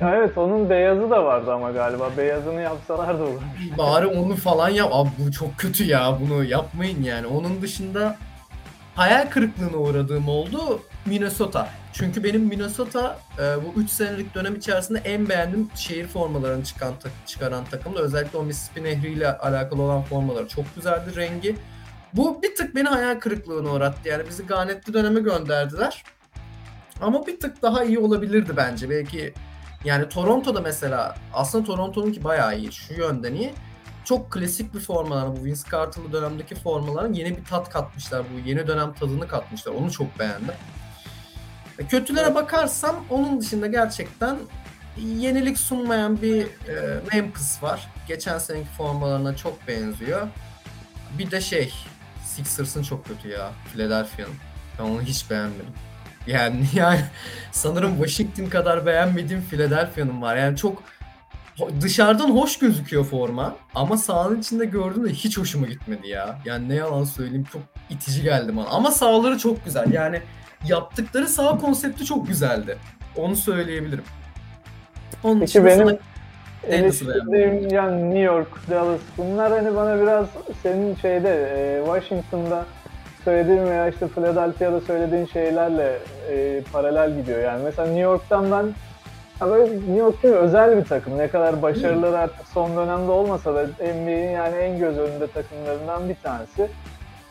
Ya 0.00 0.14
evet 0.16 0.38
onun 0.38 0.70
beyazı 0.70 1.10
da 1.10 1.24
vardı 1.24 1.52
ama 1.52 1.70
galiba. 1.70 2.10
Beyazını 2.16 2.60
yapsalar 2.60 3.18
da 3.18 3.22
olurmuş. 3.22 3.78
Bari 3.78 4.06
onu 4.06 4.36
falan 4.36 4.68
yap. 4.68 4.88
Abi 4.92 5.08
bu 5.18 5.32
çok 5.32 5.58
kötü 5.58 5.84
ya. 5.84 6.18
Bunu 6.20 6.44
yapmayın 6.44 7.02
yani. 7.02 7.26
Onun 7.26 7.62
dışında 7.62 8.16
hayal 8.94 9.30
kırıklığına 9.30 9.76
uğradığım 9.76 10.28
oldu 10.28 10.80
Minnesota. 11.06 11.68
Çünkü 11.92 12.24
benim 12.24 12.40
Minnesota 12.42 13.18
e, 13.38 13.42
bu 13.42 13.80
3 13.80 13.90
senelik 13.90 14.34
dönem 14.34 14.54
içerisinde 14.54 14.98
en 14.98 15.28
beğendiğim 15.28 15.70
şehir 15.74 16.06
formalarını 16.06 16.64
çıkan 16.64 16.94
çıkaran 17.26 17.64
takımda. 17.64 18.00
Özellikle 18.00 18.38
o 18.38 18.42
Mississippi 18.42 18.84
Nehri 18.84 19.12
ile 19.12 19.36
alakalı 19.38 19.82
olan 19.82 20.02
formaları 20.02 20.48
çok 20.48 20.74
güzeldi 20.74 21.16
rengi. 21.16 21.56
Bu 22.12 22.42
bir 22.42 22.54
tık 22.54 22.74
beni 22.74 22.88
hayal 22.88 23.20
kırıklığına 23.20 23.70
uğrattı. 23.70 24.08
Yani 24.08 24.28
bizi 24.28 24.46
ganetli 24.46 24.94
döneme 24.94 25.20
gönderdiler. 25.20 26.04
Ama 27.00 27.26
bir 27.26 27.40
tık 27.40 27.62
daha 27.62 27.84
iyi 27.84 27.98
olabilirdi 27.98 28.52
bence. 28.56 28.90
Belki 28.90 29.34
yani 29.84 30.08
Toronto'da 30.08 30.60
mesela 30.60 31.16
aslında 31.32 31.64
Toronto'nunki 31.64 32.24
bayağı 32.24 32.58
iyi. 32.58 32.72
Şu 32.72 32.94
yönden 32.94 33.34
iyi. 33.34 33.52
Çok 34.04 34.32
klasik 34.32 34.74
bir 34.74 34.80
formalar. 34.80 35.36
Bu 35.36 35.44
Vince 35.44 35.60
Carter'lı 35.70 36.12
dönemdeki 36.12 36.54
formaların 36.54 37.12
yeni 37.12 37.36
bir 37.36 37.44
tat 37.44 37.70
katmışlar. 37.70 38.22
Bu 38.34 38.48
yeni 38.48 38.66
dönem 38.66 38.92
tadını 38.92 39.28
katmışlar. 39.28 39.72
Onu 39.72 39.92
çok 39.92 40.18
beğendim. 40.18 40.54
E, 41.78 41.86
kötülere 41.86 42.34
bakarsam 42.34 43.04
onun 43.10 43.40
dışında 43.40 43.66
gerçekten 43.66 44.36
yenilik 44.98 45.58
sunmayan 45.58 46.22
bir 46.22 46.42
e, 46.42 47.00
Memphis 47.12 47.62
var. 47.62 47.88
Geçen 48.08 48.38
seneki 48.38 48.68
formalarına 48.68 49.36
çok 49.36 49.68
benziyor. 49.68 50.28
Bir 51.18 51.30
de 51.30 51.40
şey 51.40 51.74
Sixers'ın 52.24 52.82
çok 52.82 53.06
kötü 53.06 53.28
ya. 53.28 53.52
Philadelphia'nın. 53.72 54.34
Ben 54.78 54.84
onu 54.84 55.02
hiç 55.02 55.30
beğenmedim. 55.30 55.74
Yani 56.26 56.64
yani 56.74 57.00
sanırım 57.52 57.96
Washington 57.96 58.46
kadar 58.46 58.86
beğenmediğim 58.86 59.42
Philadelphia'nın 59.42 60.22
var. 60.22 60.36
Yani 60.36 60.56
çok 60.56 60.82
dışarıdan 61.80 62.30
hoş 62.30 62.58
gözüküyor 62.58 63.04
forma 63.04 63.56
ama 63.74 63.96
sahanın 63.96 64.40
içinde 64.40 64.64
gördüğümde 64.64 65.12
hiç 65.12 65.38
hoşuma 65.38 65.66
gitmedi 65.66 66.08
ya. 66.08 66.38
Yani 66.44 66.68
ne 66.68 66.74
yalan 66.74 67.04
söyleyeyim 67.04 67.46
çok 67.52 67.62
itici 67.90 68.22
geldi 68.22 68.56
bana. 68.56 68.68
Ama 68.68 68.90
sahaları 68.90 69.38
çok 69.38 69.64
güzel. 69.64 69.92
Yani 69.92 70.22
yaptıkları 70.68 71.28
saha 71.28 71.58
konsepti 71.58 72.04
çok 72.04 72.26
güzeldi. 72.28 72.78
Onu 73.16 73.36
söyleyebilirim. 73.36 74.04
Onun 75.22 75.40
Peki 75.40 75.64
benim 75.64 75.98
eleştirdiğim 76.68 77.68
yani 77.68 78.04
New 78.04 78.20
York, 78.22 78.48
Dallas 78.70 79.00
bunlar 79.18 79.52
hani 79.52 79.76
bana 79.76 80.02
biraz 80.02 80.26
senin 80.62 80.94
şeyde 80.94 81.48
e, 81.56 81.84
Washington'da 81.84 82.64
söylediğin 83.24 83.64
veya 83.64 83.88
işte 83.88 84.08
Philadelphia'da 84.08 84.80
söylediğin 84.80 85.26
şeylerle 85.26 85.98
e, 86.30 86.62
paralel 86.72 87.16
gidiyor 87.16 87.42
yani. 87.42 87.62
Mesela 87.64 87.88
New 87.88 88.02
York'tan 88.02 88.50
ben 88.50 88.66
böyle 89.40 89.74
New 89.74 89.96
York 89.96 90.24
mi? 90.24 90.30
özel 90.30 90.76
bir 90.76 90.84
takım. 90.84 91.18
Ne 91.18 91.28
kadar 91.28 91.62
başarıları 91.62 92.18
artık 92.18 92.46
son 92.48 92.76
dönemde 92.76 93.10
olmasa 93.10 93.54
da 93.54 93.66
NBA'in 93.80 94.30
yani 94.30 94.56
en 94.56 94.78
göz 94.78 94.98
önünde 94.98 95.26
takımlarından 95.26 96.08
bir 96.08 96.14
tanesi. 96.14 96.68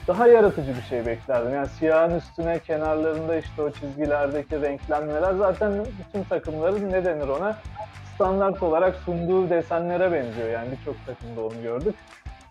Daha 0.07 0.27
yaratıcı 0.27 0.75
bir 0.77 0.81
şey 0.81 1.05
beklerdim. 1.05 1.53
Yani 1.53 1.67
siyahın 1.67 2.17
üstüne 2.17 2.59
kenarlarında 2.59 3.35
işte 3.35 3.61
o 3.61 3.71
çizgilerdeki 3.71 4.61
renklenmeler 4.61 5.33
zaten 5.33 5.85
bütün 6.05 6.23
takımların 6.23 6.91
ne 6.91 7.05
denir 7.05 7.27
ona 7.27 7.57
standart 8.15 8.63
olarak 8.63 8.95
sunduğu 9.05 9.49
desenlere 9.49 10.11
benziyor. 10.11 10.49
Yani 10.49 10.67
birçok 10.71 10.95
takımda 11.05 11.41
onu 11.41 11.61
gördük. 11.61 11.95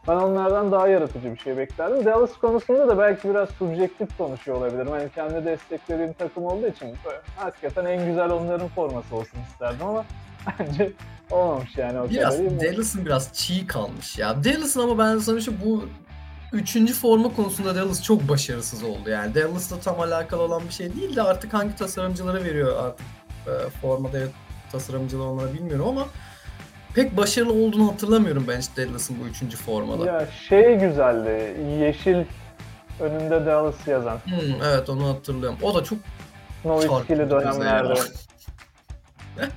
Ben 0.08 0.16
onlardan 0.16 0.72
daha 0.72 0.88
yaratıcı 0.88 1.32
bir 1.34 1.38
şey 1.38 1.56
beklerdim. 1.56 2.04
Dallas 2.04 2.32
konusunda 2.38 2.88
da 2.88 2.98
belki 2.98 3.28
biraz 3.30 3.48
subjektif 3.48 4.18
konuşuyor 4.18 4.56
olabilirim. 4.56 4.90
Hani 4.90 5.10
kendi 5.14 5.44
desteklediğim 5.44 6.12
takım 6.12 6.44
olduğu 6.44 6.66
için 6.66 6.88
hakikaten 7.36 7.84
en 7.84 8.06
güzel 8.06 8.30
onların 8.30 8.68
forması 8.68 9.16
olsun 9.16 9.38
isterdim 9.52 9.86
ama 9.86 10.04
bence 10.58 10.92
olmamış 11.30 11.76
yani 11.76 12.00
o 12.00 12.10
Biraz 12.10 12.36
kadar. 12.36 12.60
Dallas'ın 12.60 13.06
biraz 13.06 13.32
çiğ 13.32 13.66
kalmış 13.66 14.18
ya. 14.18 14.44
Dallas'ın 14.44 14.80
ama 14.80 14.98
ben 14.98 15.18
sana 15.18 15.40
şu 15.40 15.52
bu 15.64 15.84
üçüncü 16.52 16.94
forma 16.94 17.34
konusunda 17.34 17.76
Dallas 17.76 18.02
çok 18.02 18.28
başarısız 18.28 18.82
oldu 18.82 19.10
yani. 19.10 19.34
Dallas'la 19.34 19.80
tam 19.80 20.00
alakalı 20.00 20.42
olan 20.42 20.62
bir 20.68 20.72
şey 20.72 20.96
değil 20.96 21.16
de 21.16 21.22
artık 21.22 21.54
hangi 21.54 21.76
tasarımcılara 21.76 22.44
veriyor 22.44 22.84
artık 22.84 23.06
e, 23.46 23.70
formada 23.80 24.18
evet, 24.18 24.30
tasarımcılar 24.72 25.26
onlara 25.26 25.54
bilmiyorum 25.54 25.88
ama 25.88 26.06
pek 26.94 27.16
başarılı 27.16 27.52
olduğunu 27.52 27.92
hatırlamıyorum 27.92 28.44
ben 28.48 28.60
hiç 28.60 28.68
Dallas'ın 28.76 29.16
bu 29.20 29.26
üçüncü 29.26 29.56
formada. 29.56 30.06
Ya 30.06 30.26
şey 30.48 30.78
güzeldi. 30.78 31.60
Yeşil 31.80 32.24
önünde 33.00 33.46
Dallas 33.46 33.88
yazan. 33.88 34.18
Hmm, 34.24 34.62
evet 34.64 34.90
onu 34.90 35.08
hatırlıyorum. 35.08 35.58
O 35.62 35.74
da 35.74 35.84
çok 35.84 35.98
bize 37.10 37.30
dönemlerde. 37.30 37.94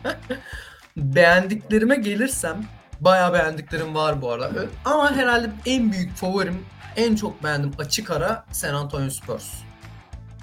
beğendiklerime 0.97 1.95
gelirsem 1.95 2.63
bayağı 3.01 3.33
beğendiklerim 3.33 3.95
var 3.95 4.21
bu 4.21 4.31
arada. 4.31 4.65
Ama 4.85 5.15
herhalde 5.15 5.49
en 5.65 5.91
büyük 5.91 6.15
favorim, 6.15 6.65
en 6.95 7.15
çok 7.15 7.43
beğendim 7.43 7.71
açık 7.79 8.11
ara 8.11 8.45
San 8.51 8.73
Antonio 8.73 9.09
Spurs. 9.09 9.45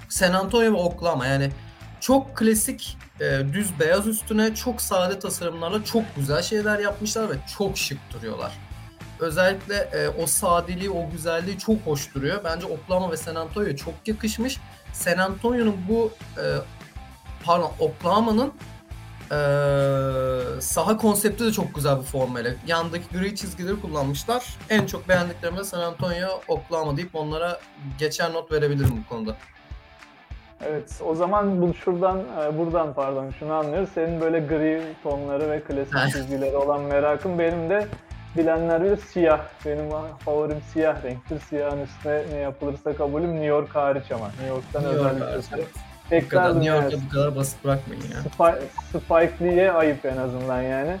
San 0.09 0.33
Antonio 0.33 0.73
ve 0.73 0.77
Oklahoma 0.77 1.27
yani 1.27 1.51
çok 1.99 2.37
klasik 2.37 2.97
e, 3.21 3.53
düz 3.53 3.79
beyaz 3.79 4.07
üstüne 4.07 4.55
çok 4.55 4.81
sade 4.81 5.19
tasarımlarla 5.19 5.85
çok 5.85 6.03
güzel 6.15 6.41
şeyler 6.41 6.79
yapmışlar 6.79 7.29
ve 7.29 7.33
çok 7.57 7.77
şık 7.77 7.97
duruyorlar. 8.13 8.51
Özellikle 9.19 9.75
e, 9.75 10.07
o 10.07 10.27
sadeliği, 10.27 10.89
o 10.89 11.09
güzelliği 11.09 11.59
çok 11.59 11.81
hoş 11.81 12.15
duruyor. 12.15 12.41
Bence 12.43 12.65
Oklahoma 12.65 13.11
ve 13.11 13.17
San 13.17 13.35
Antonio'ya 13.35 13.75
çok 13.75 13.93
yakışmış. 14.05 14.57
San 14.93 15.17
Antonio'nun 15.17 15.75
bu 15.89 16.11
e, 16.37 16.43
pardon 17.43 17.71
Oklahoma'nın 17.79 18.53
e, 19.31 20.61
saha 20.61 20.97
konsepti 20.97 21.45
de 21.45 21.51
çok 21.51 21.75
güzel 21.75 21.97
bir 21.97 22.03
formayla. 22.03 22.51
Yandaki 22.67 23.17
gri 23.17 23.35
çizgileri 23.35 23.81
kullanmışlar. 23.81 24.57
En 24.69 24.85
çok 24.85 25.09
beğendiklerim 25.09 25.57
de 25.57 25.63
San 25.63 25.81
Antonio, 25.81 26.41
Oklahoma 26.47 26.97
deyip 26.97 27.15
onlara 27.15 27.59
geçer 27.99 28.33
not 28.33 28.51
verebilirim 28.51 29.03
bu 29.05 29.09
konuda. 29.09 29.35
Evet, 30.65 31.01
o 31.05 31.15
zaman 31.15 31.61
bu 31.61 31.73
şuradan, 31.73 32.19
e, 32.19 32.57
buradan 32.57 32.93
pardon 32.93 33.31
şunu 33.39 33.53
anlıyoruz. 33.53 33.89
Senin 33.95 34.21
böyle 34.21 34.39
gri 34.39 34.83
tonları 35.03 35.51
ve 35.51 35.63
klasik 35.63 36.13
çizgileri 36.13 36.57
olan 36.57 36.81
merakın 36.81 37.39
benim 37.39 37.69
de 37.69 37.87
bilenler 38.37 38.83
bilir 38.83 38.97
siyah. 38.97 39.41
Benim 39.65 39.89
favorim 40.25 40.61
siyah 40.73 41.03
renktir. 41.03 41.39
Siyahın 41.39 41.81
üstüne 41.81 42.23
ne 42.31 42.37
yapılırsa 42.37 42.95
kabulüm 42.95 43.31
New 43.31 43.45
York 43.45 43.75
hariç 43.75 44.11
ama. 44.11 44.27
New 44.27 44.47
York'tan 44.47 44.83
New 44.83 45.03
York 45.03 45.21
özel 45.21 45.59
Bu 46.21 46.29
kadar, 46.29 46.43
Beklerdim 46.43 46.61
New 46.61 46.75
yani. 46.75 46.83
York'ta 46.83 47.05
bu 47.05 47.09
kadar 47.09 47.35
basit 47.35 47.63
bırakmayın 47.63 48.03
ya. 48.03 48.19
Spike, 48.19 48.67
Spike 48.89 49.45
Lee'ye 49.45 49.71
ayıp 49.71 50.05
en 50.05 50.17
azından 50.17 50.61
yani. 50.61 50.97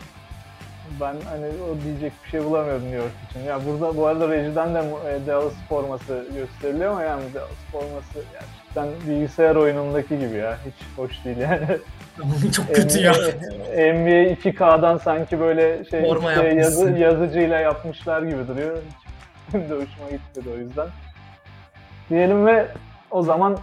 Ben 1.01 1.15
hani 1.29 1.45
o 1.45 1.83
diyecek 1.83 2.13
bir 2.23 2.29
şey 2.29 2.43
bulamıyorum 2.43 2.83
New 2.83 2.97
York 2.97 3.11
için. 3.29 3.39
Ya 3.39 3.59
burada 3.65 3.97
bu 3.97 4.07
arada 4.07 4.29
rejiden 4.29 4.75
de 4.75 4.79
e, 4.79 5.27
Dallas 5.27 5.53
forması 5.69 6.25
gösteriliyor 6.35 6.91
ama 6.91 7.03
yani 7.03 7.23
Dallas 7.33 7.49
forması 7.71 8.25
gerçekten 8.33 9.09
bilgisayar 9.09 9.55
oyunundaki 9.55 10.19
gibi 10.19 10.35
ya. 10.35 10.57
Hiç 10.65 10.97
hoş 10.97 11.25
değil 11.25 11.37
yani. 11.37 11.67
çok 12.51 12.75
kötü 12.75 12.99
ya. 12.99 13.11
NBA 13.13 14.33
2K'dan 14.33 14.97
sanki 14.97 15.39
böyle 15.39 15.85
şey 15.85 16.01
Forma 16.01 16.33
işte 16.33 16.47
yazı, 16.47 16.89
yazıcıyla 16.89 17.59
yapmışlar 17.59 18.21
gibi 18.21 18.47
duruyor. 18.47 18.77
Hiç 19.47 19.53
de 19.53 19.73
hoşuma 19.73 20.09
gitmedi 20.11 20.49
o 20.55 20.57
yüzden. 20.57 20.87
Diyelim 22.09 22.45
ve 22.45 22.67
o 23.11 23.23
zaman 23.23 23.57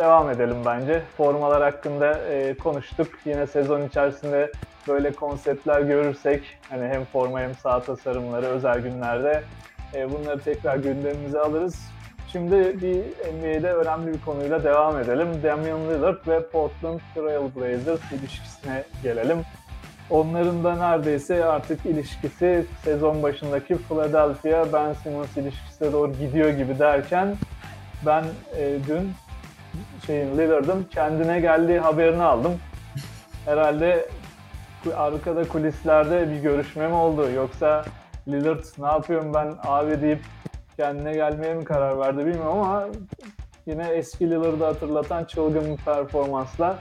devam 0.00 0.30
edelim 0.30 0.56
bence. 0.66 1.02
Formalar 1.16 1.62
hakkında 1.62 2.18
e, 2.18 2.54
konuştuk. 2.54 3.08
Yine 3.24 3.46
sezon 3.46 3.82
içerisinde 3.82 4.52
böyle 4.88 5.12
konseptler 5.12 5.80
görürsek 5.80 6.58
hani 6.70 6.88
hem 6.88 7.04
forma 7.04 7.40
hem 7.40 7.54
saha 7.54 7.82
tasarımları 7.82 8.46
özel 8.46 8.80
günlerde 8.80 9.42
e, 9.94 10.10
bunları 10.10 10.40
tekrar 10.40 10.76
gündemimize 10.76 11.38
alırız. 11.40 11.80
Şimdi 12.32 12.80
bir 12.82 12.96
NBA'de 13.34 13.72
önemli 13.72 14.12
bir 14.12 14.20
konuyla 14.20 14.64
devam 14.64 14.98
edelim. 14.98 15.28
Damian 15.42 15.88
Lillard 15.88 16.28
ve 16.28 16.46
Portland 16.46 17.00
Trail 17.14 17.54
Blazers 17.56 18.12
ilişkisine 18.12 18.84
gelelim. 19.02 19.38
Onların 20.10 20.64
da 20.64 20.76
neredeyse 20.76 21.44
artık 21.44 21.86
ilişkisi 21.86 22.64
sezon 22.84 23.22
başındaki 23.22 23.76
Philadelphia 23.88 24.72
Ben 24.72 24.92
Simmons 24.92 25.36
ilişkisine 25.36 25.92
doğru 25.92 26.12
gidiyor 26.12 26.50
gibi 26.50 26.78
derken 26.78 27.36
ben 28.06 28.24
e, 28.56 28.78
dün 28.88 29.12
şeyin 30.06 30.38
Lillard'ın 30.38 30.86
kendine 30.90 31.40
geldiği 31.40 31.78
haberini 31.78 32.22
aldım. 32.22 32.52
Herhalde 33.44 34.08
arkada 34.96 35.48
kulislerde 35.48 36.30
bir 36.30 36.36
görüşme 36.36 36.88
mi 36.88 36.94
oldu 36.94 37.30
yoksa 37.30 37.84
Lillard 38.28 38.64
ne 38.78 38.86
yapıyorum 38.86 39.34
ben 39.34 39.54
abi 39.62 40.00
deyip 40.00 40.20
kendine 40.76 41.12
gelmeye 41.12 41.54
mi 41.54 41.64
karar 41.64 41.98
verdi 41.98 42.18
bilmiyorum 42.18 42.58
ama 42.58 42.86
yine 43.66 43.88
eski 43.88 44.30
Lillard'ı 44.30 44.64
hatırlatan 44.64 45.24
çılgın 45.24 45.76
performansla 45.76 46.78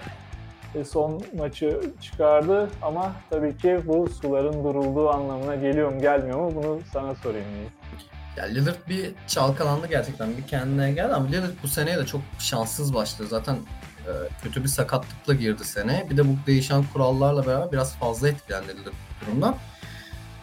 e, 0.76 0.84
son 0.84 1.22
maçı 1.38 1.82
çıkardı 2.02 2.70
ama 2.82 3.12
tabii 3.30 3.58
ki 3.58 3.80
bu 3.86 4.10
suların 4.10 4.64
durulduğu 4.64 5.10
anlamına 5.10 5.56
geliyor 5.56 5.94
mu 5.94 6.00
gelmiyor 6.00 6.40
mu 6.40 6.52
bunu 6.56 6.80
sana 6.94 7.16
sorayım. 7.16 7.48
Yiğit. 7.56 8.09
Ya 8.38 8.46
Lillard 8.46 8.90
bir 8.90 9.12
çalkalandı 9.28 9.88
gerçekten 9.88 10.38
bir 10.38 10.48
kendine 10.48 10.92
geldi 10.92 11.14
ama 11.14 11.28
Lillard 11.28 11.52
bu 11.64 11.68
seneye 11.68 11.98
de 11.98 12.06
çok 12.06 12.22
şanssız 12.40 12.94
başladı. 12.94 13.28
Zaten 13.30 13.56
e, 14.00 14.12
kötü 14.44 14.64
bir 14.64 14.70
sakatlıkla 14.70 15.34
girdi 15.34 15.66
sene. 15.66 16.08
Bir 16.10 16.18
de 16.18 16.28
bu 16.28 16.38
değişen 16.48 16.84
kurallarla 16.94 17.48
beraber 17.48 17.72
biraz 17.72 17.96
fazla 17.96 18.30
etkilendi 18.30 18.68
Lillard 18.68 18.94
bu 18.94 19.26
durumdan. 19.26 19.56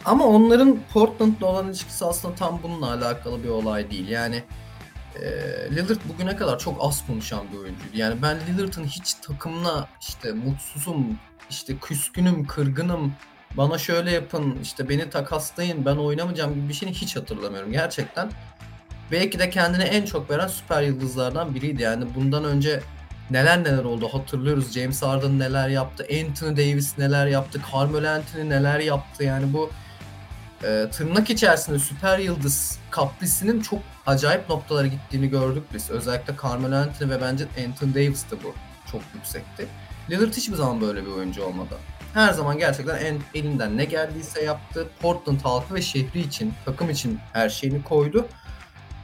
Ama 0.05 0.25
onların 0.25 0.79
Portland'la 0.93 1.47
olan 1.47 1.67
ilişkisi 1.67 2.05
aslında 2.05 2.35
tam 2.35 2.59
bununla 2.63 2.93
alakalı 2.93 3.43
bir 3.43 3.49
olay 3.49 3.91
değil. 3.91 4.07
Yani 4.07 4.43
e, 5.15 5.29
Lillard 5.75 5.99
bugüne 6.13 6.35
kadar 6.35 6.59
çok 6.59 6.77
az 6.79 7.07
konuşan 7.07 7.45
bir 7.51 7.57
oyuncuydu. 7.57 7.97
Yani 7.97 8.21
ben 8.21 8.37
Lillard'ın 8.47 8.83
hiç 8.83 9.13
takımla 9.13 9.87
işte 10.01 10.31
mutsuzum, 10.31 11.19
işte 11.49 11.77
küskünüm, 11.77 12.47
kırgınım, 12.47 13.13
bana 13.53 13.77
şöyle 13.77 14.11
yapın, 14.11 14.57
işte 14.63 14.89
beni 14.89 15.09
takaslayın, 15.09 15.85
ben 15.85 15.95
oynamayacağım 15.95 16.55
gibi 16.55 16.69
bir 16.69 16.73
şeyini 16.73 16.95
hiç 16.95 17.15
hatırlamıyorum 17.15 17.71
gerçekten. 17.71 18.31
Belki 19.11 19.39
de 19.39 19.49
kendine 19.49 19.83
en 19.83 20.05
çok 20.05 20.29
veren 20.29 20.47
süper 20.47 20.81
yıldızlardan 20.81 21.55
biriydi. 21.55 21.81
Yani 21.81 22.05
bundan 22.15 22.43
önce 22.43 22.81
neler 23.29 23.63
neler 23.63 23.83
oldu 23.83 24.09
hatırlıyoruz. 24.11 24.71
James 24.71 25.01
Harden 25.01 25.39
neler 25.39 25.69
yaptı, 25.69 26.03
Anthony 26.03 26.57
Davis 26.57 26.97
neler 26.97 27.27
yaptı, 27.27 27.61
Carmelo 27.73 28.07
Anthony 28.07 28.49
neler 28.49 28.79
yaptı. 28.79 29.23
Yani 29.23 29.53
bu 29.53 29.69
e, 30.63 30.87
tırnak 30.91 31.29
içerisinde 31.29 31.79
süper 31.79 32.19
yıldız 32.19 32.79
kaprisinin 32.91 33.61
çok 33.61 33.79
acayip 34.05 34.49
noktalara 34.49 34.87
gittiğini 34.87 35.29
gördük 35.29 35.63
biz. 35.73 35.89
Özellikle 35.89 36.33
Carmelo 36.43 36.75
Anthony 36.75 37.09
ve 37.09 37.21
bence 37.21 37.45
Anthony 37.67 37.95
Davis 37.95 38.31
de 38.31 38.35
bu 38.43 38.53
çok 38.91 39.01
yüksekti. 39.15 39.67
Lillard 40.09 40.33
hiçbir 40.33 40.55
zaman 40.55 40.81
böyle 40.81 41.05
bir 41.05 41.11
oyuncu 41.11 41.43
olmadı. 41.43 41.75
Her 42.17 42.33
zaman 42.33 42.57
gerçekten 42.57 42.97
en 42.97 43.19
elinden 43.33 43.77
ne 43.77 43.85
geldiyse 43.85 44.43
yaptı. 44.43 44.87
Portland 45.01 45.41
halkı 45.41 45.73
ve 45.75 45.81
şehri 45.81 46.19
için, 46.19 46.53
takım 46.65 46.89
için 46.89 47.19
her 47.33 47.49
şeyini 47.49 47.83
koydu. 47.83 48.27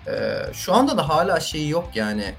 Ee, 0.07 0.39
şu 0.53 0.73
anda 0.73 0.97
da 0.97 1.09
hala 1.09 1.39
şeyi 1.39 1.69
yok 1.69 1.89
yani. 1.95 2.33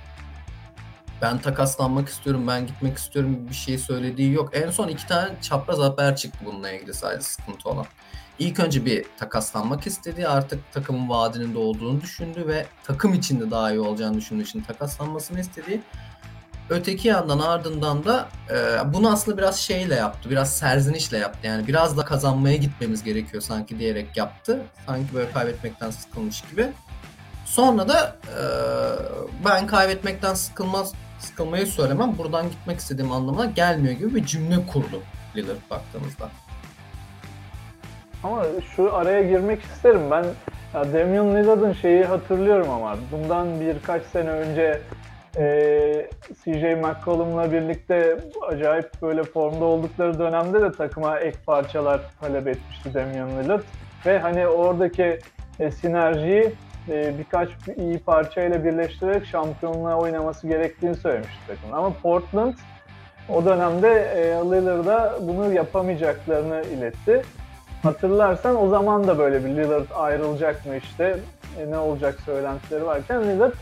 Ben 1.23 1.38
takaslanmak 1.38 2.09
istiyorum, 2.09 2.47
ben 2.49 2.66
gitmek 2.66 2.99
istiyorum 2.99 3.49
bir 3.49 3.54
şey 3.54 3.78
söylediği 3.78 4.33
yok. 4.33 4.50
En 4.52 4.71
son 4.71 4.88
iki 4.88 5.07
tane 5.07 5.31
çapraz 5.40 5.78
haber 5.78 6.16
çıktı 6.16 6.38
bununla 6.45 6.71
ilgili 6.71 6.95
sadece 6.95 7.23
sıkıntı 7.23 7.69
olan. 7.69 7.87
İlk 8.38 8.61
önce 8.61 8.85
bir 8.85 9.04
takaslanmak 9.16 9.87
istedi. 9.87 10.28
Artık 10.28 10.73
takımın 10.73 11.09
vaadinin 11.09 11.54
olduğunu 11.54 12.00
düşündü 12.00 12.49
ve 12.49 12.66
takım 12.85 13.14
içinde 13.14 13.50
daha 13.50 13.71
iyi 13.71 13.81
olacağını 13.81 14.16
düşündüğü 14.16 14.43
için 14.43 14.61
takaslanmasını 14.61 15.40
istedi. 15.40 15.81
Öteki 16.71 17.09
yandan 17.09 17.38
ardından 17.38 18.04
da 18.04 18.28
e, 18.50 18.54
bunu 18.94 19.12
aslında 19.12 19.38
biraz 19.38 19.59
şeyle 19.59 19.94
yaptı. 19.94 20.30
Biraz 20.30 20.56
serzenişle 20.56 21.18
yaptı. 21.18 21.47
Yani 21.47 21.66
biraz 21.66 21.97
da 21.97 22.04
kazanmaya 22.04 22.56
gitmemiz 22.56 23.04
gerekiyor 23.04 23.42
sanki 23.42 23.78
diyerek 23.78 24.16
yaptı. 24.16 24.62
Sanki 24.87 25.14
böyle 25.14 25.33
kaybetmekten 25.33 25.90
sıkılmış 25.90 26.42
gibi. 26.50 26.66
Sonra 27.44 27.88
da 27.88 28.16
e, 28.26 28.42
ben 29.44 29.66
kaybetmekten 29.66 30.35
sıkılmaz 30.35 30.92
sıkılmayı 31.18 31.66
söylemem. 31.66 32.18
Buradan 32.18 32.50
gitmek 32.50 32.78
istediğim 32.78 33.12
anlamına 33.12 33.44
gelmiyor 33.44 33.94
gibi 33.94 34.14
bir 34.14 34.25
cümle 34.25 34.66
kurdu 34.66 35.02
Lillard 35.37 35.71
baktığımızda. 35.71 36.28
Ama 38.23 38.44
şu 38.76 38.94
araya 38.94 39.23
girmek 39.23 39.62
isterim. 39.62 40.11
Ben 40.11 40.25
ya 40.75 40.92
Damian 40.92 41.35
Lillard'ın 41.35 41.73
şeyi 41.73 42.04
hatırlıyorum 42.04 42.71
ama 42.71 42.97
bundan 43.12 43.61
birkaç 43.61 44.02
sene 44.02 44.30
önce 44.30 44.80
e, 45.37 46.09
CJ 46.45 46.62
McCollum'la 46.62 47.53
birlikte 47.53 48.17
acayip 48.49 48.91
böyle 49.03 49.23
formda 49.23 49.64
oldukları 49.64 50.19
dönemde 50.19 50.62
de 50.62 50.73
takıma 50.73 51.19
ek 51.19 51.38
parçalar 51.47 52.00
talep 52.21 52.47
etmişti 52.47 52.95
Damian 52.95 53.31
Lillard. 53.31 53.62
Ve 54.07 54.19
hani 54.19 54.47
oradaki 54.47 55.19
e, 55.61 55.71
sinerjiyi 55.71 56.53
e, 56.88 57.19
birkaç 57.19 57.49
iyi 57.76 57.99
parçayla 57.99 58.64
birleştirerek 58.64 59.26
şampiyonluğa 59.26 59.97
oynaması 59.97 60.49
gerektiğini 60.49 60.95
söylemişti 60.95 61.41
takım. 61.47 61.75
Ama 61.75 61.93
Portland 62.03 62.55
o 63.29 63.45
dönemde 63.45 63.88
e, 63.88 64.21
Lillard'a 64.26 65.19
bunu 65.21 65.53
yapamayacaklarını 65.53 66.62
iletti. 66.76 67.23
Hatırlarsan 67.83 68.62
o 68.62 68.69
zaman 68.69 69.09
da 69.09 69.19
böyle 69.19 69.45
bir 69.45 69.50
Lillard 69.50 69.87
ayrılacak 69.95 70.67
mı 70.67 70.76
işte 70.76 71.17
e, 71.61 71.71
ne 71.71 71.79
olacak 71.79 72.21
söylentileri 72.25 72.87
varken 72.87 73.23
Lillard 73.23 73.53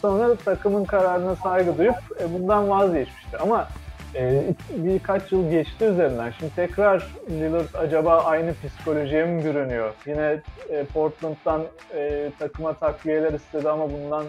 sonra 0.00 0.34
takımın 0.34 0.84
kararına 0.84 1.36
saygı 1.36 1.78
duyup 1.78 1.96
e, 2.20 2.32
bundan 2.34 2.70
vazgeçmişti. 2.70 3.38
Ama 3.38 3.68
e, 4.14 4.42
birkaç 4.70 5.32
yıl 5.32 5.50
geçti 5.50 5.84
üzerinden. 5.84 6.30
Şimdi 6.38 6.54
tekrar 6.54 7.06
Lillard 7.30 7.74
acaba 7.74 8.24
aynı 8.24 8.54
psikolojiye 8.54 9.24
mi 9.24 9.44
bürünüyor? 9.44 9.94
Yine 10.06 10.40
e, 10.70 10.84
Portland'dan 10.84 11.62
e, 11.94 12.30
takıma 12.38 12.72
takviyeler 12.72 13.32
istedi 13.32 13.68
ama 13.68 13.90
bundan 13.92 14.24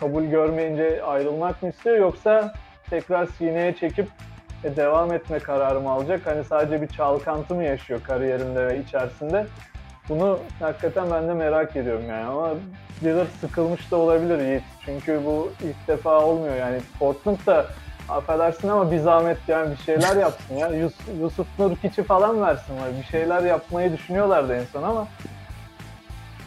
kabul 0.00 0.24
görmeyince 0.24 1.02
ayrılmak 1.02 1.62
mı 1.62 1.68
istiyor 1.68 1.96
yoksa 1.96 2.54
tekrar 2.90 3.26
sineye 3.26 3.74
çekip 3.74 4.06
e, 4.64 4.76
devam 4.76 5.12
etme 5.12 5.38
kararı 5.38 5.80
mı 5.80 5.90
alacak? 5.90 6.26
Hani 6.26 6.44
sadece 6.44 6.82
bir 6.82 6.88
çalkantı 6.88 7.54
mı 7.54 7.64
yaşıyor 7.64 8.00
kariyerinde 8.02 8.66
ve 8.66 8.78
içerisinde? 8.78 9.46
Bunu 10.10 10.38
hakikaten 10.60 11.10
ben 11.10 11.28
de 11.28 11.34
merak 11.34 11.76
ediyorum 11.76 12.04
yani 12.08 12.24
ama 12.24 12.50
Lillard 13.02 13.28
sıkılmış 13.40 13.90
da 13.90 13.96
olabilir 13.96 14.38
Yiğit. 14.38 14.62
Çünkü 14.84 15.20
bu 15.24 15.52
ilk 15.62 15.88
defa 15.88 16.20
olmuyor 16.20 16.56
yani 16.56 16.80
Portland 16.98 17.38
da 17.46 17.66
affedersin 18.08 18.68
ama 18.68 18.90
bir 18.90 18.98
zahmet 18.98 19.38
yani 19.48 19.70
bir 19.70 19.84
şeyler 19.84 20.16
yapsın 20.20 20.54
ya. 20.54 20.68
Yus 20.68 20.94
Yusuf 21.20 21.46
Nurkic'i 21.58 22.02
falan 22.02 22.40
versin 22.42 22.76
var. 22.76 22.88
Bir 22.98 23.06
şeyler 23.06 23.42
yapmayı 23.42 23.92
düşünüyorlardı 23.92 24.54
en 24.54 24.64
son 24.72 24.82
ama 24.82 25.08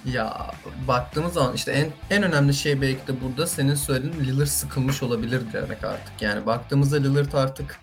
Ya 0.05 0.51
baktığımız 0.87 1.33
zaman 1.33 1.53
işte 1.53 1.71
en 1.71 1.87
en 2.17 2.23
önemli 2.23 2.53
şey 2.53 2.81
belki 2.81 3.07
de 3.07 3.21
burada 3.23 3.47
senin 3.47 3.75
söylediğin 3.75 4.25
Lillard 4.25 4.47
sıkılmış 4.47 5.03
olabilir 5.03 5.41
demek 5.53 5.83
artık. 5.83 6.21
Yani 6.21 6.45
baktığımızda 6.45 6.97
Lillard 6.97 7.33
artık 7.33 7.79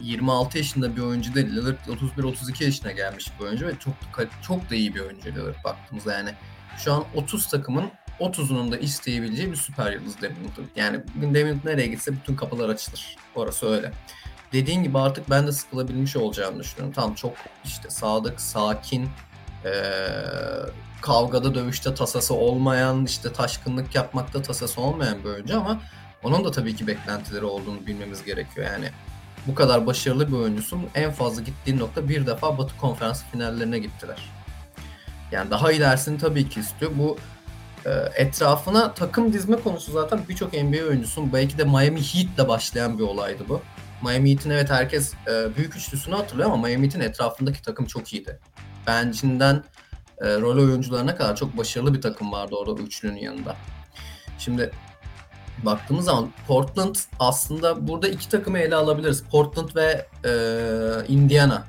26 0.00 0.58
yaşında 0.58 0.96
bir 0.96 1.00
oyuncu 1.00 1.34
değil. 1.34 1.46
Lillard 1.46 1.86
31-32 1.86 2.64
yaşına 2.64 2.92
gelmiş 2.92 3.32
bir 3.40 3.44
oyuncu 3.44 3.66
ve 3.66 3.78
çok 3.78 3.94
çok 4.42 4.70
da 4.70 4.74
iyi 4.74 4.94
bir 4.94 5.00
oyuncu 5.00 5.28
Lillard 5.28 5.64
baktığımızda 5.64 6.12
yani. 6.12 6.34
Şu 6.78 6.92
an 6.92 7.04
30 7.14 7.46
takımın 7.46 7.90
30'unun 8.20 8.72
da 8.72 8.78
isteyebileceği 8.78 9.50
bir 9.50 9.56
süper 9.56 9.92
yıldız 9.92 10.20
Devin 10.22 10.36
Yani 10.76 11.00
Devin 11.34 11.60
nereye 11.64 11.86
gitse 11.86 12.12
bütün 12.12 12.36
kapılar 12.36 12.68
açılır. 12.68 13.16
Orası 13.34 13.66
öyle. 13.66 13.92
Dediğin 14.52 14.82
gibi 14.82 14.98
artık 14.98 15.30
ben 15.30 15.46
de 15.46 15.52
sıkılabilmiş 15.52 16.16
olacağını 16.16 16.60
düşünüyorum. 16.60 16.92
Tam 16.94 17.14
çok 17.14 17.34
işte 17.64 17.90
sadık, 17.90 18.40
sakin, 18.40 19.08
ee, 19.64 19.70
kavgada 21.00 21.54
dövüşte 21.54 21.94
tasası 21.94 22.34
olmayan, 22.34 23.04
işte 23.04 23.32
taşkınlık 23.32 23.94
yapmakta 23.94 24.42
tasası 24.42 24.80
olmayan 24.80 25.24
bir 25.24 25.28
oyuncu 25.28 25.56
ama 25.56 25.80
onun 26.22 26.44
da 26.44 26.50
tabii 26.50 26.76
ki 26.76 26.86
beklentileri 26.86 27.44
olduğunu 27.44 27.86
bilmemiz 27.86 28.24
gerekiyor. 28.24 28.66
Yani 28.66 28.90
bu 29.46 29.54
kadar 29.54 29.86
başarılı 29.86 30.28
bir 30.28 30.36
oyuncusun 30.36 30.86
en 30.94 31.12
fazla 31.12 31.42
gittiği 31.42 31.78
nokta 31.78 32.08
bir 32.08 32.26
defa 32.26 32.58
Batı 32.58 32.76
Konferansı 32.76 33.24
finallerine 33.32 33.78
gittiler. 33.78 34.18
Yani 35.32 35.50
daha 35.50 35.72
ilerisini 35.72 36.18
tabii 36.18 36.48
ki 36.48 36.60
istiyor. 36.60 36.92
Bu 36.94 37.18
e, 37.86 37.90
etrafına 38.16 38.94
takım 38.94 39.32
dizme 39.32 39.56
konusu 39.56 39.92
zaten 39.92 40.20
birçok 40.28 40.52
NBA 40.52 40.84
oyuncusun 40.88 41.32
belki 41.32 41.58
de 41.58 41.64
Miami 41.64 42.00
Heat'le 42.00 42.48
başlayan 42.48 42.98
bir 42.98 43.02
olaydı 43.02 43.44
bu. 43.48 43.60
Miami 44.02 44.30
Heat'in 44.30 44.50
evet 44.50 44.70
herkes 44.70 45.14
e, 45.14 45.56
büyük 45.56 45.76
üçlüsünü 45.76 46.14
hatırlıyor 46.14 46.50
ama 46.50 46.66
Miami 46.66 46.84
Heat'in 46.86 47.00
etrafındaki 47.00 47.62
takım 47.62 47.86
çok 47.86 48.12
iyiydi. 48.12 48.38
Bencinden 48.86 49.64
e, 50.20 50.40
rol 50.40 50.58
oyuncularına 50.58 51.16
kadar 51.16 51.36
çok 51.36 51.56
başarılı 51.56 51.94
bir 51.94 52.00
takım 52.00 52.32
vardı 52.32 52.54
orada 52.54 52.82
üçlünün 52.82 53.16
yanında. 53.16 53.56
Şimdi 54.38 54.70
baktığımız 55.64 56.04
zaman 56.04 56.30
Portland 56.46 56.94
aslında 57.18 57.88
burada 57.88 58.08
iki 58.08 58.28
takımı 58.28 58.58
ele 58.58 58.74
alabiliriz. 58.74 59.24
Portland 59.24 59.68
ve 59.76 60.06
e, 60.24 60.32
Indiana. 61.08 61.64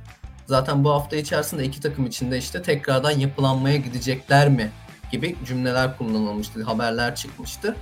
Zaten 0.45 0.83
bu 0.83 0.91
hafta 0.91 1.15
içerisinde 1.15 1.65
iki 1.65 1.81
takım 1.81 2.05
içinde 2.05 2.37
işte 2.37 2.61
tekrardan 2.61 3.11
yapılanmaya 3.11 3.77
gidecekler 3.77 4.49
mi 4.49 4.71
gibi 5.11 5.35
cümleler 5.45 5.97
kullanılmıştı, 5.97 6.63
haberler 6.63 7.15
çıkmıştı. 7.15 7.75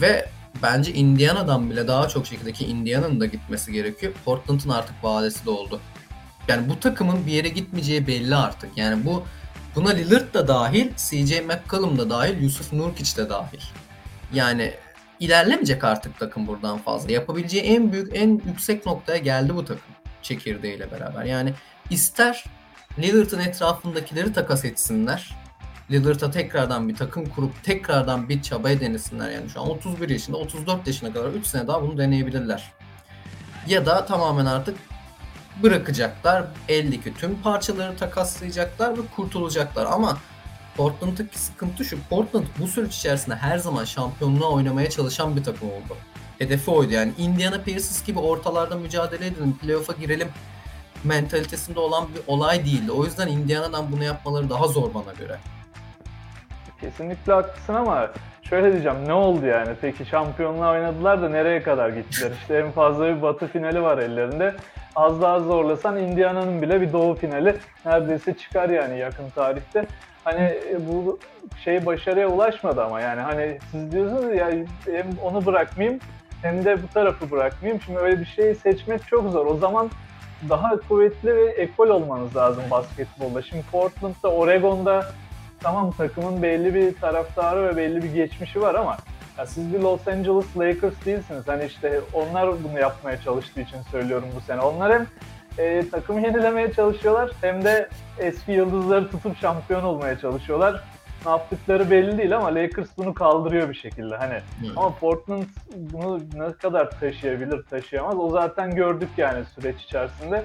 Ve 0.00 0.28
bence 0.62 0.92
Indiana'dan 0.92 1.70
bile 1.70 1.88
daha 1.88 2.08
çok 2.08 2.26
şekilde 2.26 2.52
ki 2.52 2.66
Indiana'nın 2.66 3.20
da 3.20 3.26
gitmesi 3.26 3.72
gerekiyor. 3.72 4.12
Portland'ın 4.24 4.70
artık 4.70 5.04
vadesi 5.04 5.46
de 5.46 5.50
oldu. 5.50 5.80
Yani 6.48 6.68
bu 6.68 6.80
takımın 6.80 7.26
bir 7.26 7.32
yere 7.32 7.48
gitmeyeceği 7.48 8.06
belli 8.06 8.36
artık. 8.36 8.78
Yani 8.78 9.06
bu 9.06 9.24
buna 9.76 9.90
Lillard 9.90 10.34
da 10.34 10.48
dahil, 10.48 10.90
CJ 10.96 11.40
McCollum 11.40 11.98
da 11.98 12.10
dahil, 12.10 12.42
Yusuf 12.42 12.72
Nurkic 12.72 13.16
de 13.16 13.30
dahil. 13.30 13.60
Yani 14.32 14.74
ilerlemeyecek 15.20 15.84
artık 15.84 16.18
takım 16.18 16.46
buradan 16.46 16.78
fazla. 16.78 17.12
Yapabileceği 17.12 17.62
en 17.62 17.92
büyük, 17.92 18.16
en 18.16 18.40
yüksek 18.46 18.86
noktaya 18.86 19.18
geldi 19.18 19.54
bu 19.54 19.64
takım 19.64 19.94
çekirdeğiyle 20.22 20.90
beraber. 20.90 21.24
Yani 21.24 21.54
ister 21.90 22.44
Lillard'ın 22.98 23.40
etrafındakileri 23.40 24.32
takas 24.32 24.64
etsinler. 24.64 25.36
Lillard'a 25.90 26.30
tekrardan 26.30 26.88
bir 26.88 26.96
takım 26.96 27.26
kurup 27.26 27.64
tekrardan 27.64 28.28
bir 28.28 28.42
çabaya 28.42 28.80
denesinler. 28.80 29.30
Yani 29.30 29.50
şu 29.50 29.60
an 29.60 29.70
31 29.70 30.08
yaşında, 30.08 30.36
34 30.36 30.86
yaşına 30.86 31.12
kadar 31.12 31.28
3 31.28 31.46
sene 31.46 31.66
daha 31.66 31.82
bunu 31.82 31.98
deneyebilirler. 31.98 32.72
Ya 33.66 33.86
da 33.86 34.06
tamamen 34.06 34.46
artık 34.46 34.76
bırakacaklar. 35.62 36.44
Eldeki 36.68 37.14
tüm 37.14 37.42
parçaları 37.42 37.96
takaslayacaklar 37.96 38.98
ve 38.98 39.00
kurtulacaklar. 39.16 39.86
Ama 39.86 40.18
Portland'daki 40.76 41.38
sıkıntı 41.38 41.84
şu. 41.84 41.98
Portland 42.10 42.44
bu 42.58 42.68
süreç 42.68 42.96
içerisinde 42.96 43.34
her 43.34 43.58
zaman 43.58 43.84
şampiyonluğa 43.84 44.50
oynamaya 44.50 44.90
çalışan 44.90 45.36
bir 45.36 45.44
takım 45.44 45.68
oldu. 45.68 45.96
Hedefi 46.38 46.70
oydu 46.70 46.92
yani. 46.92 47.12
Indiana 47.18 47.58
Pacers 47.58 48.06
gibi 48.06 48.18
ortalarda 48.18 48.76
mücadele 48.76 49.26
edelim, 49.26 49.58
playoff'a 49.62 49.92
girelim 49.92 50.28
mentalitesinde 51.04 51.80
olan 51.80 52.08
bir 52.14 52.20
olay 52.26 52.64
değildi. 52.64 52.92
O 52.92 53.04
yüzden 53.04 53.28
Indiana'dan 53.28 53.92
bunu 53.92 54.04
yapmaları 54.04 54.50
daha 54.50 54.66
zor 54.68 54.94
bana 54.94 55.12
göre. 55.18 55.38
Kesinlikle 56.80 57.32
haklısın 57.32 57.74
ama 57.74 58.10
şöyle 58.42 58.72
diyeceğim 58.72 58.98
ne 59.06 59.12
oldu 59.12 59.46
yani? 59.46 59.70
Peki 59.80 60.04
şampiyonluğa 60.04 60.72
oynadılar 60.72 61.22
da 61.22 61.28
nereye 61.28 61.62
kadar 61.62 61.88
gittiler? 61.88 62.30
İşte 62.40 62.56
en 62.56 62.70
fazla 62.72 63.16
bir 63.16 63.22
batı 63.22 63.46
finali 63.46 63.82
var 63.82 63.98
ellerinde. 63.98 64.54
Az 64.96 65.22
daha 65.22 65.40
zorlasan 65.40 65.96
Indiana'nın 65.96 66.62
bile 66.62 66.80
bir 66.80 66.92
doğu 66.92 67.14
finali 67.14 67.56
neredeyse 67.86 68.34
çıkar 68.34 68.68
yani 68.68 68.98
yakın 68.98 69.30
tarihte. 69.30 69.86
Hani 70.24 70.40
e, 70.40 70.88
bu 70.88 71.18
şey 71.64 71.86
başarıya 71.86 72.28
ulaşmadı 72.28 72.84
ama 72.84 73.00
yani 73.00 73.20
hani 73.20 73.58
siz 73.70 73.92
diyorsunuz 73.92 74.34
ya 74.34 74.50
hem 74.84 75.06
onu 75.22 75.46
bırakmayayım 75.46 76.00
hem 76.42 76.64
de 76.64 76.82
bu 76.82 76.88
tarafı 76.94 77.30
bırakmayayım. 77.30 77.82
Şimdi 77.82 77.98
öyle 77.98 78.20
bir 78.20 78.26
şeyi 78.26 78.54
seçmek 78.54 79.06
çok 79.06 79.30
zor. 79.30 79.46
O 79.46 79.56
zaman 79.56 79.90
daha 80.48 80.80
kuvvetli 80.88 81.36
ve 81.36 81.44
ekol 81.44 81.88
olmanız 81.88 82.36
lazım 82.36 82.62
basketbolda. 82.70 83.42
Şimdi 83.42 83.64
Portland'da, 83.72 84.28
Oregon'da 84.32 85.06
tamam 85.60 85.92
takımın 85.92 86.42
belli 86.42 86.74
bir 86.74 86.94
taraftarı 86.94 87.68
ve 87.68 87.76
belli 87.76 88.02
bir 88.02 88.12
geçmişi 88.12 88.60
var 88.60 88.74
ama 88.74 88.96
ya 89.38 89.46
siz 89.46 89.74
bir 89.74 89.78
Los 89.78 90.08
Angeles 90.08 90.56
Lakers 90.56 91.04
değilsiniz. 91.06 91.48
Hani 91.48 91.64
işte 91.64 92.00
onlar 92.12 92.64
bunu 92.64 92.80
yapmaya 92.80 93.20
çalıştığı 93.20 93.60
için 93.60 93.82
söylüyorum 93.90 94.28
bu 94.36 94.40
sene. 94.40 94.60
Onlar 94.60 94.92
hem 94.92 95.06
e, 95.60 95.88
takımı 95.90 96.20
yenilemeye 96.20 96.72
çalışıyorlar 96.72 97.30
hem 97.40 97.64
de 97.64 97.88
eski 98.18 98.52
yıldızları 98.52 99.10
tutup 99.10 99.36
şampiyon 99.36 99.82
olmaya 99.82 100.18
çalışıyorlar. 100.18 100.84
Ne 101.24 101.30
yaptıkları 101.30 101.90
belli 101.90 102.18
değil 102.18 102.36
ama 102.36 102.54
Lakers 102.54 102.88
bunu 102.96 103.14
kaldırıyor 103.14 103.68
bir 103.68 103.74
şekilde. 103.74 104.16
Hani 104.16 104.40
hmm. 104.60 104.78
ama 104.78 104.94
Portland 104.94 105.44
bunu 105.76 106.20
ne 106.34 106.52
kadar 106.52 106.90
taşıyabilir, 106.90 107.62
taşıyamaz. 107.62 108.18
O 108.18 108.30
zaten 108.30 108.74
gördük 108.74 109.08
yani 109.16 109.44
süreç 109.54 109.82
içerisinde. 109.82 110.44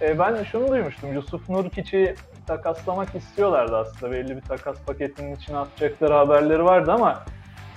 E, 0.00 0.18
ben 0.18 0.42
şunu 0.42 0.68
duymuştum. 0.68 1.12
Yusuf 1.12 1.48
Nurkic'i 1.48 2.14
takaslamak 2.46 3.14
istiyorlardı 3.14 3.76
aslında. 3.76 4.12
Belli 4.12 4.36
bir 4.36 4.40
takas 4.40 4.76
paketinin 4.86 5.36
içine 5.36 5.58
atacakları 5.58 6.14
haberleri 6.14 6.64
vardı 6.64 6.92
ama 6.92 7.24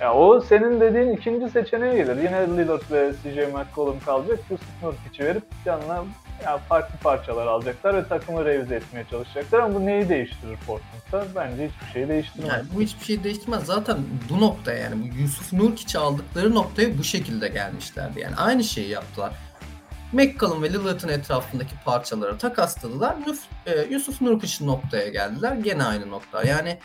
Ya 0.00 0.14
o 0.14 0.40
senin 0.40 0.80
dediğin 0.80 1.12
ikinci 1.12 1.48
seçeneğe 1.50 1.96
gelir. 1.96 2.16
Yine 2.16 2.56
Lillard 2.56 2.82
ve 2.90 3.12
CJ 3.22 3.52
McCollum 3.52 4.00
kalacak. 4.06 4.38
Yusuf 4.50 4.82
Nurkic'i 4.82 5.24
verip 5.24 5.44
yanına 5.64 6.04
ya 6.44 6.58
farklı 6.58 6.98
parçalar 6.98 7.46
alacaklar 7.46 7.94
ve 7.94 8.08
takımı 8.08 8.44
revize 8.44 8.74
etmeye 8.74 9.04
çalışacaklar 9.10 9.58
ama 9.58 9.74
bu 9.74 9.86
neyi 9.86 10.08
değiştirir 10.08 10.56
Portland'da? 10.66 11.26
Bence 11.34 11.68
hiçbir 11.68 11.92
şey 11.92 12.08
değiştirmez. 12.08 12.50
Yani 12.50 12.64
bu 12.74 12.80
hiçbir 12.80 13.04
şey 13.04 13.24
değiştirmez. 13.24 13.64
Zaten 13.64 13.98
bu 14.30 14.40
noktaya 14.40 14.78
yani 14.78 15.02
bu 15.02 15.18
Yusuf 15.18 15.52
Nurkic'i 15.52 15.98
aldıkları 15.98 16.54
noktaya 16.54 16.98
bu 16.98 17.04
şekilde 17.04 17.48
gelmişlerdi. 17.48 18.20
Yani 18.20 18.36
aynı 18.36 18.64
şeyi 18.64 18.88
yaptılar. 18.88 19.32
McCollum 20.12 20.62
ve 20.62 20.72
Lillard'ın 20.72 21.08
etrafındaki 21.08 21.74
parçaları 21.84 22.38
takasladılar. 22.38 23.16
Nuf, 23.26 23.40
e, 23.66 23.80
Yusuf 23.90 24.20
Nurkic 24.20 24.66
noktaya 24.66 25.08
geldiler. 25.08 25.54
Gene 25.54 25.84
aynı 25.84 26.10
nokta. 26.10 26.44
Yani 26.44 26.78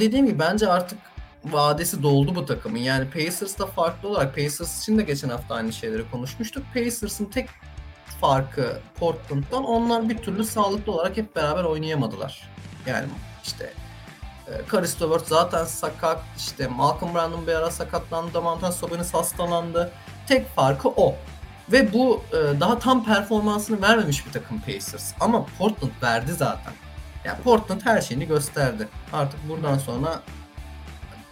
dediğim 0.00 0.26
gibi 0.26 0.38
bence 0.38 0.68
artık 0.68 0.98
vadesi 1.44 2.02
doldu 2.02 2.34
bu 2.34 2.46
takımın. 2.46 2.78
Yani 2.78 3.10
Pacers'ta 3.10 3.66
farklı 3.66 4.08
olarak 4.08 4.34
Pacers 4.34 4.82
için 4.82 4.98
de 4.98 5.02
geçen 5.02 5.28
hafta 5.28 5.54
aynı 5.54 5.72
şeyleri 5.72 6.10
konuşmuştuk. 6.10 6.64
Pacers'ın 6.74 7.24
tek 7.24 7.48
farkı 8.20 8.80
Portland'dan 8.94 9.64
onlar 9.64 10.08
bir 10.08 10.18
türlü 10.18 10.44
sağlıklı 10.44 10.92
olarak 10.92 11.16
hep 11.16 11.36
beraber 11.36 11.64
oynayamadılar. 11.64 12.48
Yani 12.86 13.06
işte 13.44 13.72
e, 14.46 14.66
Karis 14.68 14.90
Stewart 14.90 15.26
zaten 15.26 15.64
sakat, 15.64 16.22
işte 16.36 16.66
Malcolm 16.66 17.14
Brandon 17.14 17.46
bir 17.46 17.54
ara 17.54 17.70
sakatlandı, 17.70 18.34
Domantas 18.34 18.76
Sabonis 18.76 19.14
hastalandı. 19.14 19.92
Tek 20.26 20.54
farkı 20.54 20.88
o. 20.88 21.14
Ve 21.72 21.92
bu 21.92 22.22
e, 22.30 22.60
daha 22.60 22.78
tam 22.78 23.04
performansını 23.04 23.82
vermemiş 23.82 24.26
bir 24.26 24.32
takım 24.32 24.60
Pacers. 24.60 25.12
Ama 25.20 25.46
Portland 25.58 25.92
verdi 26.02 26.32
zaten. 26.32 26.72
Yani 27.24 27.38
Portland 27.42 27.80
her 27.84 28.00
şeyini 28.00 28.26
gösterdi. 28.26 28.88
Artık 29.12 29.48
buradan 29.48 29.78
sonra 29.78 30.22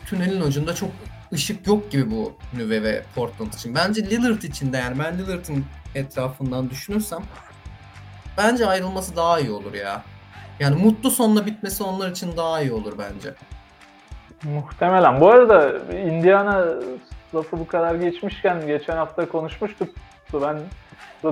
tünelin 0.07 0.41
ucunda 0.41 0.75
çok 0.75 0.91
ışık 1.33 1.67
yok 1.67 1.91
gibi 1.91 2.11
bu 2.11 2.33
Nüve 2.53 2.83
ve 2.83 3.05
Portland 3.15 3.53
için. 3.53 3.75
Bence 3.75 4.11
Lillard 4.11 4.43
için 4.43 4.73
de 4.73 4.77
yani 4.77 4.99
ben 4.99 5.19
Lillard'ın 5.19 5.65
etrafından 5.95 6.71
düşünürsem 6.71 7.23
bence 8.39 8.67
ayrılması 8.67 9.17
daha 9.17 9.41
iyi 9.41 9.51
olur 9.51 9.75
ya. 9.75 10.03
Yani 10.61 10.83
mutlu 10.83 11.11
sonla 11.11 11.47
bitmesi 11.47 11.83
onlar 11.83 12.11
için 12.11 12.37
daha 12.37 12.61
iyi 12.61 12.73
olur 12.73 12.93
bence. 12.99 13.35
Muhtemelen. 14.43 15.21
Bu 15.21 15.31
arada 15.31 15.73
Indiana 15.97 16.65
lafı 17.35 17.59
bu 17.59 17.67
kadar 17.67 17.95
geçmişken 17.95 18.67
geçen 18.67 18.97
hafta 18.97 19.29
konuşmuştuk. 19.29 19.89
Ben 20.43 20.59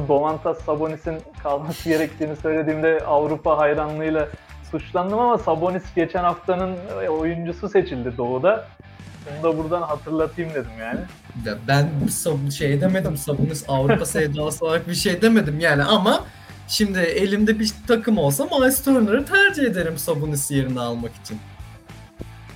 Domantas 0.09 0.59
Sabonis'in 0.65 1.19
kalması 1.43 1.89
gerektiğini 1.89 2.37
söylediğimde 2.37 3.01
Avrupa 3.07 3.59
hayranlığıyla 3.59 4.29
suçlandım 4.71 5.19
ama 5.19 5.39
Sabonis 5.39 5.95
geçen 5.95 6.25
haftanın 6.25 6.77
oyuncusu 7.09 7.69
seçildi 7.69 8.17
Doğu'da. 8.17 8.65
Onu 9.31 9.43
da 9.43 9.59
buradan 9.59 9.83
hatırlatayım 9.83 10.51
dedim 10.51 10.71
yani. 10.81 11.01
Ya 11.47 11.55
ben 11.69 11.89
şey 12.51 12.81
demedim 12.81 13.17
Sabonis 13.17 13.65
Avrupa 13.69 14.07
sevdalısı 14.07 14.65
olarak 14.65 14.89
bir 14.89 14.95
şey 14.95 15.23
demedim 15.23 15.61
yani 15.61 15.85
ama 15.85 16.25
şimdi 16.69 16.99
elimde 16.99 17.59
bir 17.59 17.73
takım 17.89 18.19
olsa 18.19 18.45
Miles 18.45 18.85
Turner'ı 18.85 19.25
tercih 19.25 19.63
ederim 19.63 19.99
Sabonis 19.99 20.51
yerine 20.51 20.81
almak 20.81 21.15
için. 21.15 21.39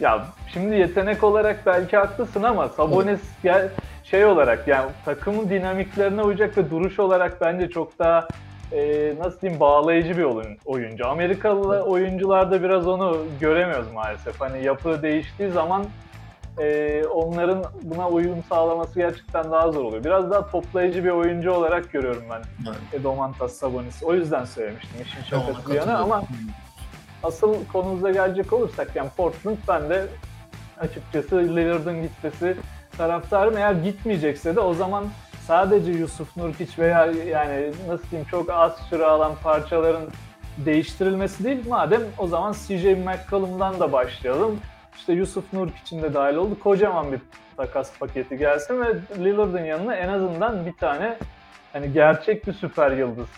Ya 0.00 0.26
şimdi 0.52 0.76
yetenek 0.76 1.24
olarak 1.24 1.66
belki 1.66 1.96
haklısın 1.96 2.42
ama 2.42 2.68
Sabonis 2.68 3.20
gel 3.42 3.68
şey 4.04 4.24
olarak 4.24 4.68
yani 4.68 4.90
takımın 5.04 5.50
dinamiklerine 5.50 6.22
uyacak 6.22 6.58
ve 6.58 6.70
duruş 6.70 6.98
olarak 6.98 7.40
bence 7.40 7.70
çok 7.70 7.98
daha 7.98 8.28
e, 8.72 9.12
nasıl 9.18 9.40
diyeyim 9.40 9.60
bağlayıcı 9.60 10.16
bir 10.16 10.22
oyun, 10.22 10.58
oyuncu. 10.64 11.08
Amerikalı 11.08 11.82
oyuncularda 11.82 12.62
biraz 12.62 12.86
onu 12.86 13.18
göremiyoruz 13.40 13.92
maalesef. 13.92 14.40
Hani 14.40 14.64
yapı 14.64 15.02
değiştiği 15.02 15.50
zaman 15.50 15.84
e, 16.58 17.02
onların 17.06 17.64
buna 17.82 18.08
uyum 18.08 18.44
sağlaması 18.48 18.94
gerçekten 18.98 19.50
daha 19.50 19.72
zor 19.72 19.84
oluyor. 19.84 20.04
Biraz 20.04 20.30
daha 20.30 20.50
toplayıcı 20.50 21.04
bir 21.04 21.10
oyuncu 21.10 21.52
olarak 21.52 21.92
görüyorum 21.92 22.24
ben 22.30 22.42
evet. 22.92 23.04
Domantas 23.04 23.52
Sabonis. 23.52 24.02
O 24.02 24.14
yüzden 24.14 24.44
söylemiştim 24.44 25.00
işin 25.02 25.22
şakası 25.22 25.70
bir 25.70 25.74
yana 25.74 25.98
ama 25.98 26.22
asıl 27.22 27.54
konumuza 27.72 28.10
gelecek 28.10 28.52
olursak 28.52 28.96
yani 28.96 29.10
Portland 29.16 29.56
ben 29.68 29.90
de 29.90 30.06
açıkçası 30.80 31.36
Lillard'ın 31.36 32.02
gitmesi 32.02 32.56
taraftarım. 32.98 33.56
Eğer 33.56 33.72
gitmeyecekse 33.72 34.56
de 34.56 34.60
o 34.60 34.74
zaman 34.74 35.04
sadece 35.46 35.92
Yusuf 35.92 36.36
Nurkic 36.36 36.82
veya 36.82 37.06
yani 37.06 37.72
nasıl 37.88 38.10
diyeyim 38.10 38.28
çok 38.30 38.50
az 38.50 38.72
süre 38.90 39.04
alan 39.04 39.32
parçaların 39.42 40.04
değiştirilmesi 40.58 41.44
değil. 41.44 41.68
Madem 41.68 42.02
o 42.18 42.26
zaman 42.26 42.52
CJ 42.52 42.84
McCollum'dan 42.84 43.80
da 43.80 43.92
başlayalım. 43.92 44.60
İşte 44.96 45.12
Yusuf 45.12 45.52
Nurkic'in 45.52 46.02
de 46.02 46.14
dahil 46.14 46.34
oldu. 46.34 46.60
Kocaman 46.60 47.12
bir 47.12 47.20
takas 47.56 47.98
paketi 47.98 48.38
gelsin 48.38 48.80
ve 48.80 48.94
Lillard'ın 49.24 49.64
yanına 49.64 49.94
en 49.96 50.08
azından 50.08 50.66
bir 50.66 50.72
tane 50.72 51.18
hani 51.72 51.92
gerçek 51.92 52.46
bir 52.46 52.52
süper 52.52 52.90
yıldız 52.90 53.28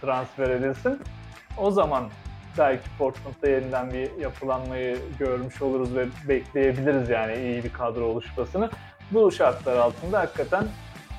transfer 0.00 0.50
edilsin. 0.50 1.00
O 1.58 1.70
zaman 1.70 2.04
belki 2.58 2.88
Portland'da 2.98 3.48
yeniden 3.48 3.92
bir 3.92 4.20
yapılanmayı 4.20 4.98
görmüş 5.18 5.62
oluruz 5.62 5.96
ve 5.96 6.06
bekleyebiliriz 6.28 7.08
yani 7.08 7.36
iyi 7.38 7.64
bir 7.64 7.72
kadro 7.72 8.04
oluşmasını. 8.04 8.70
Bu 9.10 9.32
şartlar 9.32 9.76
altında 9.76 10.20
hakikaten 10.20 10.64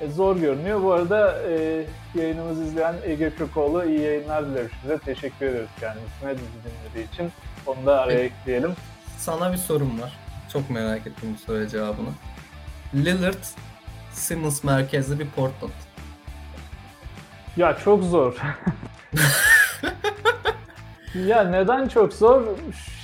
e, 0.00 0.08
zor 0.08 0.36
görünüyor. 0.36 0.82
Bu 0.82 0.92
arada 0.92 1.42
e, 1.48 1.84
yayınımızı 2.14 2.64
izleyen 2.64 2.94
Ege 3.04 3.30
Kökoğlu 3.30 3.84
iyi 3.84 4.00
yayınlar 4.00 4.46
dilemiş 4.46 4.72
bize. 4.84 4.98
Teşekkür 4.98 5.46
ederiz 5.46 5.68
kendisine 5.80 6.34
dinlediği 6.34 7.12
için. 7.12 7.32
Onu 7.66 7.86
da 7.86 8.00
araya 8.00 8.20
ekleyelim. 8.20 8.74
Sana 9.20 9.52
bir 9.52 9.56
sorum 9.56 10.00
var. 10.00 10.12
Çok 10.52 10.70
merak 10.70 11.06
ettim 11.06 11.34
bu 11.34 11.38
soru 11.38 11.66
cevabını. 11.66 12.08
Lillard, 12.94 13.44
Simmons 14.12 14.64
merkezli 14.64 15.18
bir 15.18 15.26
Portland. 15.30 15.72
Ya 17.56 17.76
çok 17.84 18.04
zor. 18.04 18.36
ya 21.14 21.44
neden 21.44 21.88
çok 21.88 22.12
zor? 22.12 22.42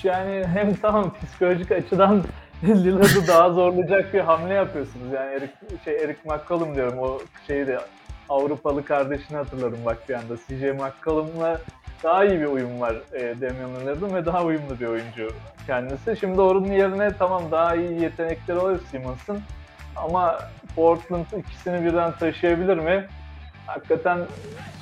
Yani 0.02 0.46
hem 0.46 0.74
tamam 0.74 1.14
psikolojik 1.22 1.72
açıdan 1.72 2.24
Lillard'ı 2.64 3.26
daha 3.26 3.50
zorlayacak 3.50 4.14
bir 4.14 4.20
hamle 4.20 4.54
yapıyorsunuz. 4.54 5.12
Yani 5.14 5.34
Eric, 5.34 5.52
şey, 5.84 5.96
Eric 5.96 6.18
McCollum 6.24 6.74
diyorum 6.74 6.98
o 6.98 7.18
şeyi 7.46 7.66
de 7.66 7.80
Avrupalı 8.28 8.84
kardeşini 8.84 9.36
hatırladım 9.36 9.78
bak 9.84 10.08
bir 10.08 10.14
anda. 10.14 10.36
CJ 10.36 10.62
McCollum'la 10.62 11.60
daha 12.02 12.24
iyi 12.24 12.40
bir 12.40 12.46
uyum 12.46 12.80
var 12.80 12.94
e, 13.12 13.20
Damian 13.40 13.80
Lillard'ın 13.80 14.14
ve 14.14 14.26
daha 14.26 14.44
uyumlu 14.44 14.80
bir 14.80 14.86
oyuncu 14.86 15.30
kendisi. 15.66 16.16
Şimdi 16.20 16.40
onun 16.40 16.72
yerine 16.72 17.12
tamam 17.18 17.42
daha 17.50 17.74
iyi 17.74 18.00
yetenekleri 18.00 18.58
olur 18.58 18.80
Simmons'ın 18.90 19.40
ama 19.96 20.38
Portland 20.76 21.24
ikisini 21.38 21.84
birden 21.84 22.12
taşıyabilir 22.12 22.76
mi? 22.76 23.06
Hakikaten 23.66 24.18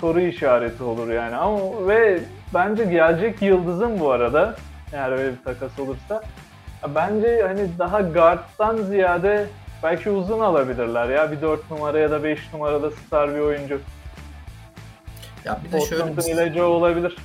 soru 0.00 0.20
işareti 0.20 0.82
olur 0.82 1.10
yani 1.10 1.36
ama 1.36 1.88
ve 1.88 2.20
bence 2.54 2.84
gelecek 2.84 3.42
yıldızın 3.42 4.00
bu 4.00 4.10
arada 4.10 4.54
eğer 4.92 5.12
öyle 5.12 5.32
bir 5.32 5.44
takas 5.44 5.78
olursa 5.78 6.22
bence 6.94 7.42
hani 7.46 7.78
daha 7.78 8.00
guard'dan 8.00 8.76
ziyade 8.76 9.46
belki 9.82 10.10
uzun 10.10 10.40
alabilirler 10.40 11.08
ya 11.08 11.32
bir 11.32 11.42
4 11.42 11.70
numara 11.70 11.98
ya 11.98 12.10
da 12.10 12.24
5 12.24 12.52
numarada 12.52 12.90
star 12.90 13.34
bir 13.34 13.40
oyuncu. 13.40 13.80
Ya 15.44 15.60
bir 15.64 15.72
de 15.72 15.80
şöyle 15.80 16.16
bir 16.16 16.22
ilacı 16.22 16.66
olabilir. 16.66 17.16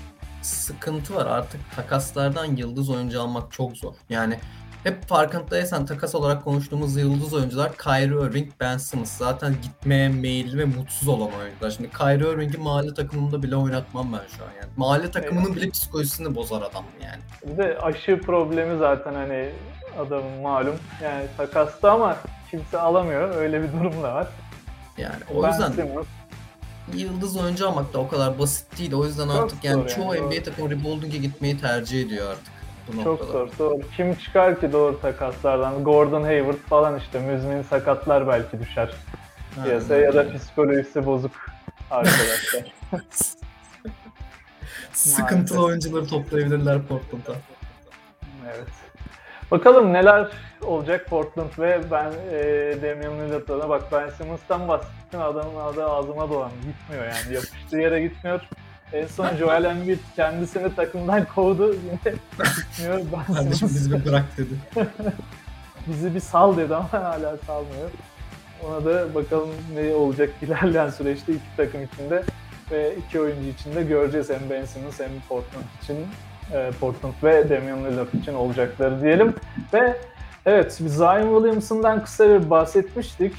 Sıkıntı 0.41 1.15
var 1.15 1.25
artık 1.25 1.62
takaslardan 1.75 2.45
yıldız 2.45 2.89
oyuncu 2.89 3.21
almak 3.21 3.51
çok 3.51 3.77
zor. 3.77 3.93
Yani 4.10 4.39
hep 4.84 5.05
farkındaysan 5.05 5.86
takas 5.86 6.15
olarak 6.15 6.43
konuştuğumuz 6.43 6.97
yıldız 6.97 7.34
oyuncular 7.34 7.77
Kyrie 7.77 8.27
Irving, 8.27 8.51
Ben 8.60 8.77
Simmons. 8.77 9.17
Zaten 9.17 9.55
gitmeye 9.63 10.10
meyilli 10.10 10.58
ve 10.58 10.65
mutsuz 10.65 11.08
olan 11.08 11.29
oyuncular. 11.41 11.71
Şimdi 11.71 11.89
Kyrie 11.89 12.34
Irving'i 12.34 12.58
mahalle 12.58 12.93
takımında 12.93 13.43
bile 13.43 13.55
oynatmam 13.55 14.13
ben 14.13 14.38
şu 14.38 14.43
an 14.43 14.49
yani. 14.62 14.71
Mahalle 14.77 15.12
takımının 15.12 15.45
evet. 15.45 15.55
bile 15.55 15.69
psikolojisini 15.69 16.36
bozar 16.36 16.62
adam 16.62 16.84
yani. 17.03 17.21
Bir 17.43 17.58
de 17.58 17.77
aşı 17.82 18.21
problemi 18.21 18.77
zaten 18.77 19.13
hani 19.13 19.49
adamın 19.99 20.41
malum. 20.41 20.75
Yani 21.03 21.25
takasta 21.38 21.91
ama 21.91 22.17
kimse 22.51 22.79
alamıyor. 22.79 23.36
Öyle 23.36 23.63
bir 23.63 23.73
durum 23.73 24.03
da 24.03 24.13
var. 24.13 24.27
Yani 24.97 25.23
o 25.36 25.43
ben 25.43 25.49
yüzden 25.51 25.71
Simmons, 25.71 26.05
yıldız 26.95 27.38
oyuncu 27.38 27.69
almak 27.69 27.93
da 27.93 27.99
o 27.99 28.08
kadar 28.08 28.39
basit 28.39 28.80
değil. 28.80 28.93
O 28.93 29.06
yüzden 29.06 29.28
Çok 29.28 29.36
artık 29.36 29.63
yani, 29.63 29.88
çoğu 29.88 30.15
yani, 30.15 30.28
NBA 30.28 30.43
takımı 30.43 30.69
rebuilding'e 30.69 31.17
gitmeyi 31.17 31.58
tercih 31.58 32.06
ediyor 32.06 32.32
artık. 32.32 32.54
Bu 32.88 33.04
Çok 33.04 33.06
noktada. 33.06 33.32
zor, 33.32 33.49
doğru. 33.60 33.82
Kim 33.97 34.15
çıkar 34.15 34.60
ki 34.60 34.71
doğru 34.71 35.02
takaslardan? 35.02 35.84
Gordon 35.84 36.23
Hayward 36.23 36.58
falan 36.58 36.97
işte. 36.97 37.19
Müzmin 37.19 37.63
sakatlar 37.63 38.28
belki 38.28 38.60
düşer. 38.60 38.89
Piyasaya 39.63 40.02
ya 40.02 40.13
da 40.13 40.34
psikolojisi 40.34 41.06
bozuk 41.06 41.32
arkadaşlar. 41.91 42.73
Sıkıntılı 44.93 45.63
oyuncuları 45.63 46.08
toplayabilirler 46.08 46.82
Portland'a. 46.82 47.36
Evet. 48.45 48.67
Bakalım 49.52 49.94
neler 49.94 50.28
olacak 50.62 51.06
Portland 51.10 51.50
ve 51.60 51.82
ben 51.92 52.12
e, 52.32 52.42
Damian 52.82 53.20
Lillard'a 53.20 53.70
bak 53.70 53.84
Ben 53.92 54.10
Simmons'tan 54.10 54.68
bahsettim 54.68 55.22
adamın 55.22 55.56
adı 55.56 55.86
ağzıma 55.86 56.30
dolan 56.30 56.52
gitmiyor 56.52 57.06
yani 57.06 57.34
yapıştığı 57.36 57.78
yere 57.78 58.02
gitmiyor. 58.02 58.42
En 58.94 59.08
son 59.08 59.36
Joel 59.40 59.64
Embiid 59.64 60.00
kendisini 60.16 60.76
takımdan 60.76 61.26
kovdu 61.26 61.74
yine 61.74 62.00
gitmiyor. 62.04 63.02
Ben 63.28 63.36
Kardeşim 63.36 63.68
bizi 63.68 63.92
bir 63.92 64.06
bırak 64.06 64.26
dedi. 64.38 64.54
bizi 65.88 66.16
bir 66.16 66.20
sal 66.20 66.58
dedi 66.58 66.76
ama 66.76 66.94
hala 66.94 67.38
salmıyor. 67.38 67.90
Ona 68.68 68.86
da 68.86 69.16
bakalım 69.16 69.50
ne 69.76 69.96
olacak 69.96 70.30
ilerleyen 70.42 70.90
süreçte 70.90 71.34
iki 71.34 71.56
takım 71.58 71.84
içinde 71.84 72.24
ve 72.72 72.96
iki 72.96 73.22
oyuncu 73.22 73.48
için 73.50 73.76
de 73.76 73.84
göreceğiz 73.84 74.30
hem 74.30 74.40
Ben 74.50 74.66
Simmons 74.66 75.00
hem 75.00 75.10
Portland 75.30 75.66
için 75.84 75.98
e, 76.54 76.72
Portland 76.80 77.14
ve 77.24 77.50
Damian 77.50 77.86
Lillard 77.86 78.14
için 78.14 78.34
olacakları 78.34 79.02
diyelim. 79.02 79.36
Ve 79.74 79.98
evet 80.46 80.74
Zion 80.74 81.36
Williamson'dan 81.36 82.04
kısa 82.04 82.30
bir 82.30 82.50
bahsetmiştik 82.50 83.34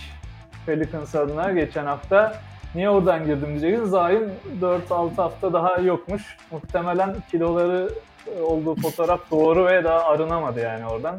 Pelicans 0.66 1.14
adına 1.14 1.52
geçen 1.52 1.86
hafta. 1.86 2.40
Niye 2.74 2.90
oradan 2.90 3.26
girdim 3.26 3.60
diyeceksiniz. 3.60 3.90
Zion 3.90 4.30
4-6 4.60 5.14
hafta 5.14 5.52
daha 5.52 5.78
yokmuş. 5.78 6.36
Muhtemelen 6.50 7.16
kiloları 7.30 7.90
e, 8.36 8.40
olduğu 8.40 8.74
fotoğraf 8.74 9.30
doğru 9.30 9.66
ve 9.66 9.84
daha 9.84 10.04
arınamadı 10.04 10.60
yani 10.60 10.86
oradan. 10.86 11.18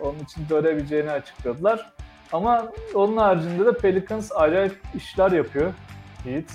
Onun 0.00 0.18
için 0.18 0.48
dönebileceğini 0.50 1.10
açıkladılar. 1.10 1.90
Ama 2.32 2.66
onun 2.94 3.16
haricinde 3.16 3.66
de 3.66 3.72
Pelicans 3.72 4.32
acayip 4.36 4.76
işler 4.94 5.32
yapıyor. 5.32 5.72
Yiğit. 6.24 6.50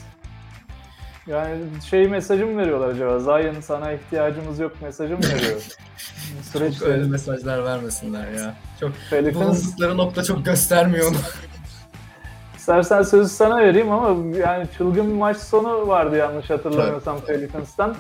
Yani 1.28 1.58
şey 1.90 2.08
mesajı 2.08 2.46
mı 2.46 2.62
veriyorlar 2.62 2.88
acaba? 2.88 3.20
Zion 3.20 3.62
sana 3.62 3.92
ihtiyacımız 3.92 4.60
yok 4.60 4.82
mesajı 4.82 5.14
mı 5.14 5.24
veriyor? 5.24 5.62
Süreç 6.52 6.80
Çok 6.80 6.88
öyle 6.88 7.04
mesajlar 7.04 7.64
vermesinler 7.64 8.32
ya. 8.32 8.56
Çok 8.80 8.92
Pelicans 9.10 9.80
nokta 9.80 10.24
çok 10.24 10.46
göstermiyor 10.46 11.08
onu. 11.08 11.18
İstersen 12.58 13.02
sözü 13.02 13.30
sana 13.30 13.58
vereyim 13.58 13.92
ama 13.92 14.38
yani 14.38 14.68
çılgın 14.78 15.08
bir 15.08 15.16
maç 15.16 15.38
sonu 15.38 15.88
vardı 15.88 16.18
yanlış 16.18 16.50
hatırlamıyorsam 16.50 17.22
Pelicans'tan. 17.22 17.96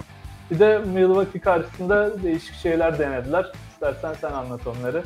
Bir 0.52 0.60
de 0.60 0.78
Milwaukee 0.78 1.40
karşısında 1.40 2.24
değişik 2.24 2.56
şeyler 2.56 3.00
denediler. 3.00 3.52
İstersen 3.74 4.14
sen 4.22 4.32
anlat 4.32 4.62
onları. 4.68 5.04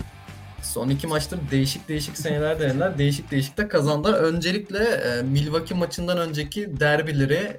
Son 0.62 0.90
iki 0.90 1.08
maçtır 1.08 1.40
değişik 1.52 1.90
değişik 1.90 2.18
seneler 2.18 2.60
denediler. 2.60 2.98
Değişik 2.98 3.32
değişik 3.32 3.58
de 3.58 3.68
kazandılar. 3.68 4.14
Öncelikle 4.14 4.84
e, 4.84 5.22
Milwaukee 5.22 5.76
maçından 5.78 6.18
önceki 6.18 6.80
derbileri 6.80 7.58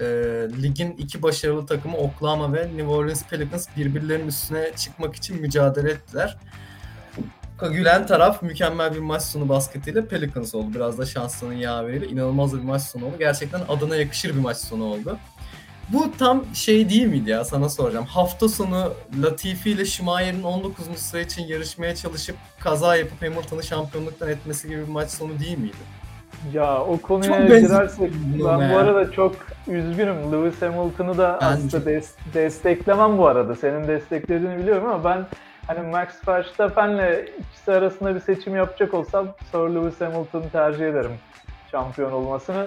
e, 0.00 0.04
ligin 0.62 0.92
iki 0.92 1.22
başarılı 1.22 1.66
takımı 1.66 1.96
Oklahoma 1.96 2.52
ve 2.52 2.62
New 2.66 2.86
Orleans 2.86 3.24
Pelicans 3.24 3.68
birbirlerinin 3.76 4.28
üstüne 4.28 4.72
çıkmak 4.76 5.16
için 5.16 5.40
mücadele 5.40 5.90
ettiler. 5.90 6.36
Gülen 7.72 8.06
taraf 8.06 8.42
mükemmel 8.42 8.94
bir 8.94 8.98
maç 8.98 9.22
sonu 9.22 9.48
basketiyle 9.48 10.06
Pelicans 10.06 10.54
oldu. 10.54 10.74
Biraz 10.74 10.98
da 10.98 11.06
şansının 11.06 11.52
yaveriyle 11.52 12.06
inanılmaz 12.06 12.56
bir 12.56 12.62
maç 12.62 12.82
sonu 12.82 13.06
oldu. 13.06 13.14
Gerçekten 13.18 13.60
adına 13.68 13.96
yakışır 13.96 14.34
bir 14.34 14.40
maç 14.40 14.56
sonu 14.56 14.84
oldu. 14.84 15.18
Bu 15.88 16.12
tam 16.18 16.44
şey 16.54 16.88
değil 16.88 17.06
miydi 17.06 17.30
ya 17.30 17.44
sana 17.44 17.68
soracağım. 17.68 18.06
Hafta 18.06 18.48
sonu 18.48 18.94
Latifi 19.22 19.70
ile 19.70 19.84
Schumacher'in 19.84 20.42
19. 20.42 20.84
sıra 20.96 21.20
için 21.20 21.46
yarışmaya 21.46 21.96
çalışıp 21.96 22.36
kaza 22.60 22.96
yapıp 22.96 23.22
Hamilton'ı 23.22 23.62
şampiyonluktan 23.62 24.28
etmesi 24.28 24.68
gibi 24.68 24.82
bir 24.82 24.88
maç 24.88 25.10
sonu 25.10 25.38
değil 25.38 25.58
miydi? 25.58 26.03
Ya 26.52 26.80
o 26.80 26.98
konuya 26.98 27.32
Çok 27.32 27.48
girersek 27.48 28.12
ben 28.32 28.72
bu 28.72 28.76
arada 28.78 29.12
çok 29.12 29.34
üzgünüm. 29.68 30.32
Lewis 30.32 30.62
Hamilton'ı 30.62 31.18
da 31.18 31.38
Ben 31.42 31.46
aslında 31.46 31.90
des- 31.90 32.34
desteklemem 32.34 33.18
bu 33.18 33.26
arada. 33.28 33.54
Senin 33.56 33.88
desteklediğini 33.88 34.58
biliyorum 34.58 34.86
ama 34.88 35.04
ben 35.04 35.26
hani 35.66 35.90
Max 35.90 36.08
Verstappen'le 36.28 37.24
ikisi 37.38 37.72
arasında 37.72 38.14
bir 38.14 38.20
seçim 38.20 38.56
yapacak 38.56 38.94
olsam 38.94 39.26
Sir 39.52 39.58
Lewis 39.58 40.00
Hamilton'ı 40.00 40.50
tercih 40.50 40.88
ederim 40.88 41.12
şampiyon 41.70 42.12
olmasını. 42.12 42.66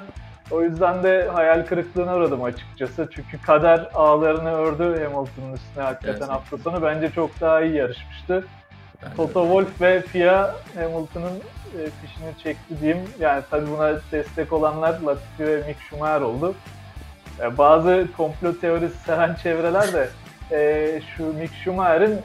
O 0.52 0.62
yüzden 0.62 1.04
de 1.04 1.28
hayal 1.34 1.66
kırıklığına 1.66 2.16
uğradım 2.16 2.44
açıkçası. 2.44 3.08
Çünkü 3.16 3.42
kader 3.42 3.90
ağlarını 3.94 4.52
ördü 4.56 4.84
Hamilton'ın 4.84 5.54
üstüne 5.54 5.84
hakikaten 5.84 6.12
Gerçekten. 6.14 6.28
hafta 6.34 6.58
sonu. 6.58 6.82
Bence 6.82 7.10
çok 7.12 7.42
daha 7.42 7.62
iyi 7.62 7.76
yarışmıştı. 7.76 8.46
Ben 9.04 9.12
de- 9.12 9.16
Toto 9.16 9.42
Wolff 9.44 9.82
ve 9.82 10.02
FIA 10.02 10.56
Hamilton'ın 10.76 11.34
e, 11.80 11.90
fişini 12.02 12.30
çekti 12.44 12.82
diyeyim. 12.82 13.04
Yani 13.20 13.44
tabii 13.50 13.68
buna 13.78 14.00
destek 14.12 14.54
olanlar 14.54 15.00
Latifi 15.00 15.48
ve 15.48 15.56
Mick 15.68 15.82
Schumacher 15.90 16.22
oldu. 16.22 16.56
E, 17.42 17.58
bazı 17.58 18.08
komplo 18.18 18.54
teorisi 18.54 18.98
seven 18.98 19.36
çevreler 19.36 19.94
de 19.94 20.10
e, 20.52 21.02
şu 21.18 21.34
Mick 21.34 21.54
Schumacher'in 21.64 22.20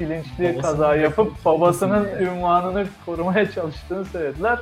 bilinçli 0.00 0.42
Babasının 0.44 0.60
kaza 0.62 0.96
yapıp 0.96 1.44
babasının 1.44 2.04
babasını- 2.04 2.22
ünvanını 2.22 2.86
korumaya 3.06 3.50
çalıştığını 3.50 4.04
söylediler. 4.04 4.58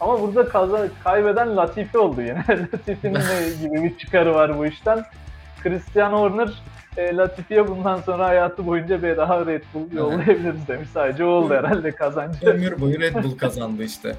Ama 0.00 0.20
burada 0.20 0.48
kaza 0.48 0.88
kaybeden 1.04 1.56
Latifi 1.56 1.98
oldu 1.98 2.20
yine. 2.22 2.44
Latifi'nin 2.48 3.20
gibi 3.60 3.82
bir 3.82 3.98
çıkarı 3.98 4.34
var 4.34 4.58
bu 4.58 4.66
işten. 4.66 5.04
Christian 5.62 6.12
Horner 6.12 6.48
e, 6.98 7.16
Latifi'ye 7.16 7.68
bundan 7.68 8.00
sonra 8.00 8.26
hayatı 8.26 8.66
boyunca 8.66 9.02
bedava 9.02 9.46
Red 9.46 9.62
Bull 9.74 9.92
yollayabiliriz 9.92 10.68
demiş. 10.68 10.88
Sadece 10.94 11.24
o 11.24 11.28
oldu 11.28 11.54
herhalde 11.54 11.92
kazancı. 11.92 12.46
Ömür 12.46 12.80
boyu 12.80 13.00
Red 13.00 13.14
Bull 13.24 13.38
kazandı 13.38 13.82
işte. 13.84 14.16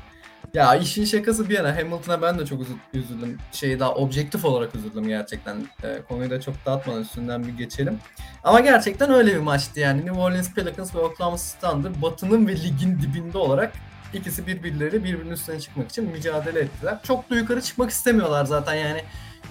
Ya 0.53 0.75
işin 0.75 1.05
şakası 1.05 1.49
bir 1.49 1.55
yana 1.55 1.77
Hamilton'a 1.77 2.21
ben 2.21 2.39
de 2.39 2.45
çok 2.45 2.61
üzü- 2.61 2.77
üzüldüm. 2.93 3.37
Şeyi 3.51 3.79
daha 3.79 3.93
objektif 3.95 4.45
olarak 4.45 4.75
üzüldüm 4.75 5.07
gerçekten. 5.07 5.55
Ee, 5.83 5.87
konuyu 6.09 6.29
da 6.29 6.41
çok 6.41 6.55
dağıtmadan 6.65 7.01
üstünden 7.01 7.43
bir 7.43 7.57
geçelim. 7.57 7.99
Ama 8.43 8.59
gerçekten 8.59 9.11
öyle 9.11 9.33
bir 9.35 9.39
maçtı 9.39 9.79
yani. 9.79 10.05
New 10.05 10.21
Orleans 10.21 10.53
Pelicans 10.53 10.95
ve 10.95 10.99
Oklahoma 10.99 11.37
City 11.37 11.67
Thunder 11.67 12.01
batının 12.01 12.47
ve 12.47 12.51
ligin 12.51 12.99
dibinde 13.01 13.37
olarak 13.37 13.71
ikisi 14.13 14.47
birbirleri 14.47 15.03
birbirinin 15.03 15.31
üstüne 15.31 15.59
çıkmak 15.59 15.89
için 15.89 16.11
mücadele 16.11 16.59
ettiler. 16.59 16.97
Çok 17.03 17.29
da 17.29 17.35
yukarı 17.35 17.61
çıkmak 17.61 17.89
istemiyorlar 17.89 18.45
zaten 18.45 18.75
yani. 18.75 19.01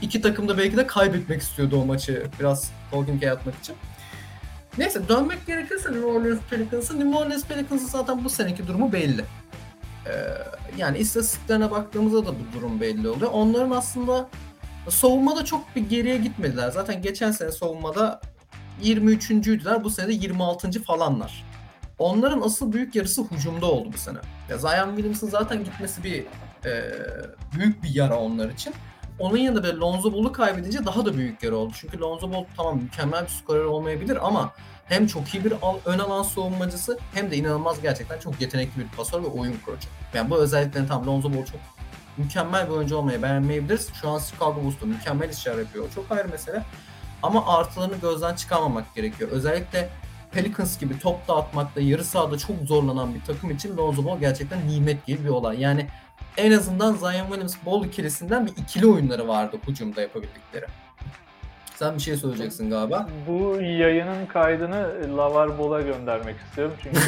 İki 0.03 0.21
takım 0.21 0.49
da 0.49 0.59
belki 0.59 0.77
de 0.77 0.87
kaybetmek 0.87 1.43
istiyordu 1.43 1.81
o 1.83 1.85
maçı 1.85 2.27
biraz 2.41 2.71
Head 2.91 3.23
atmak 3.23 3.55
için. 3.55 3.77
Neyse 4.79 5.09
dönmek 5.09 5.47
gerekirse 5.47 5.93
New 5.93 6.07
Orleans 6.07 6.39
Pelicans'ın 6.51 7.01
New 7.01 7.19
Orleans 7.19 7.45
Pelicans'ın 7.45 7.87
zaten 7.87 8.25
bu 8.25 8.31
seneki 8.31 8.67
durumu 8.67 8.93
belli. 8.93 9.25
Ee, 10.07 10.11
yani 10.77 10.99
istatistiklerine 10.99 11.71
baktığımızda 11.71 12.27
da 12.27 12.31
bu 12.31 12.57
durum 12.57 12.81
belli 12.81 13.09
oluyor. 13.09 13.31
Onların 13.33 13.71
aslında 13.71 14.29
savunmada 14.89 15.45
çok 15.45 15.77
bir 15.77 15.89
geriye 15.89 16.17
gitmediler. 16.17 16.71
Zaten 16.71 17.03
geçen 17.03 17.31
sene 17.31 17.53
savunmada 17.53 18.21
23.'üydüler. 18.83 19.85
Bu 19.85 19.91
sene 19.91 20.09
de 20.09 20.13
26. 20.13 20.83
falanlar. 20.83 21.45
Onların 21.99 22.41
asıl 22.41 22.73
büyük 22.73 22.95
yarısı 22.95 23.25
hücumda 23.31 23.67
oldu 23.67 23.91
bu 23.93 23.99
sene. 23.99 24.19
Ya 24.51 24.59
Zion 24.59 24.89
Williams'ın 24.89 25.29
zaten 25.29 25.65
gitmesi 25.65 26.05
bir 26.05 26.25
e, 26.65 26.93
büyük 27.59 27.83
bir 27.83 27.95
yara 27.95 28.19
onlar 28.19 28.51
için. 28.51 28.75
Onun 29.19 29.37
yanında 29.37 29.63
böyle 29.63 29.77
Lonzo 29.79 30.13
Ball'u 30.13 30.33
kaybedince 30.33 30.87
daha 30.87 31.07
da 31.07 31.15
büyük 31.17 31.43
yara 31.43 31.57
oldu. 31.57 31.73
Çünkü 31.77 32.01
Lonzo 32.01 32.33
Ball 32.33 32.45
tamam 32.57 32.79
mükemmel 32.79 33.23
bir 33.25 33.29
skorer 33.29 33.65
olmayabilir 33.65 34.27
ama 34.27 34.53
hem 34.87 35.07
çok 35.07 35.35
iyi 35.35 35.45
bir 35.45 35.53
al- 35.63 35.79
ön 35.85 35.99
alan 35.99 36.23
savunmacısı 36.23 36.99
hem 37.15 37.31
de 37.31 37.37
inanılmaz 37.37 37.81
gerçekten 37.83 38.19
çok 38.19 38.41
yetenekli 38.41 38.81
bir 38.81 38.89
pasör 38.97 39.23
ve 39.23 39.27
oyun 39.27 39.57
kurucu. 39.65 39.89
Yani 40.15 40.31
bu 40.31 40.37
özelliklerini 40.37 40.89
tam 40.89 41.07
Lonzo 41.07 41.29
Ball 41.31 41.45
çok 41.45 41.61
mükemmel 42.17 42.67
bir 42.67 42.73
oyuncu 42.73 42.97
olmayı 42.97 43.23
beğenmeyebiliriz. 43.23 43.89
Şu 44.01 44.09
an 44.09 44.19
Chicago 44.19 44.63
Bulls'ta 44.65 44.87
mükemmel 44.87 45.29
işler 45.31 45.59
yapıyor. 45.59 45.85
Çok 45.95 46.13
ayrı 46.13 46.29
mesele. 46.29 46.63
Ama 47.23 47.47
artılarını 47.57 47.97
gözden 47.97 48.35
çıkarmamak 48.35 48.95
gerekiyor. 48.95 49.31
Özellikle 49.31 49.89
Pelicans 50.33 50.79
gibi 50.79 50.99
top 50.99 51.29
dağıtmakta, 51.29 51.81
yarı 51.81 52.05
sahada 52.05 52.39
çok 52.39 52.57
zorlanan 52.65 53.15
bir 53.15 53.21
takım 53.25 53.51
için 53.51 53.77
Lonzo 53.77 54.05
Ball 54.05 54.19
gerçekten 54.19 54.69
nimet 54.69 55.07
gibi 55.07 55.25
bir 55.25 55.29
olay. 55.29 55.61
Yani 55.61 55.87
en 56.38 56.53
azından 56.53 56.94
Zion 56.94 57.27
Williams 57.27 57.57
Ball 57.66 57.85
ikilisinden 57.85 58.46
bir 58.46 58.53
ikili 58.53 58.87
oyunları 58.87 59.29
vardı 59.29 59.57
hücumda 59.68 60.01
yapabildikleri. 60.01 60.64
Sen 61.74 61.94
bir 61.94 62.01
şey 62.01 62.16
söyleyeceksin 62.16 62.70
galiba. 62.70 63.09
Bu 63.29 63.57
yayının 63.61 64.27
kaydını 64.27 64.88
Lavar 65.16 65.59
Bol'a 65.59 65.81
göndermek 65.81 66.37
istiyorum 66.40 66.74
çünkü 66.83 67.01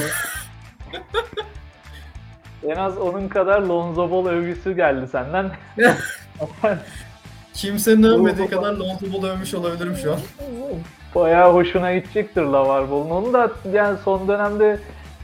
en 2.72 2.76
az 2.76 2.98
onun 2.98 3.28
kadar 3.28 3.60
Lonzo 3.62 4.10
Ball 4.10 4.26
övgüsü 4.26 4.76
geldi 4.76 5.08
senden. 5.08 5.50
Kimsenin 7.54 8.02
övmediği 8.02 8.48
kadar 8.48 8.72
Lonzo 8.72 9.12
Ball 9.12 9.28
övmüş 9.28 9.54
olabilirim 9.54 9.96
şu 10.02 10.12
an. 10.12 10.20
Bayağı 11.14 11.52
hoşuna 11.52 11.94
gidecektir 11.94 12.42
Lavar 12.42 12.90
Ball'un. 12.90 13.10
Onu 13.10 13.32
da 13.32 13.50
yani 13.72 13.98
son 14.04 14.28
dönemde 14.28 14.80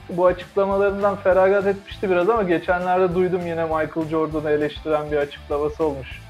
bu 0.08 0.26
açıklamalarından 0.26 1.16
feragat 1.16 1.66
etmişti 1.66 2.10
biraz 2.10 2.28
ama 2.28 2.42
geçenlerde 2.42 3.14
duydum 3.14 3.46
yine 3.46 3.64
Michael 3.64 4.08
Jordan'ı 4.10 4.50
eleştiren 4.50 5.10
bir 5.10 5.16
açıklaması 5.16 5.84
olmuş. 5.84 6.20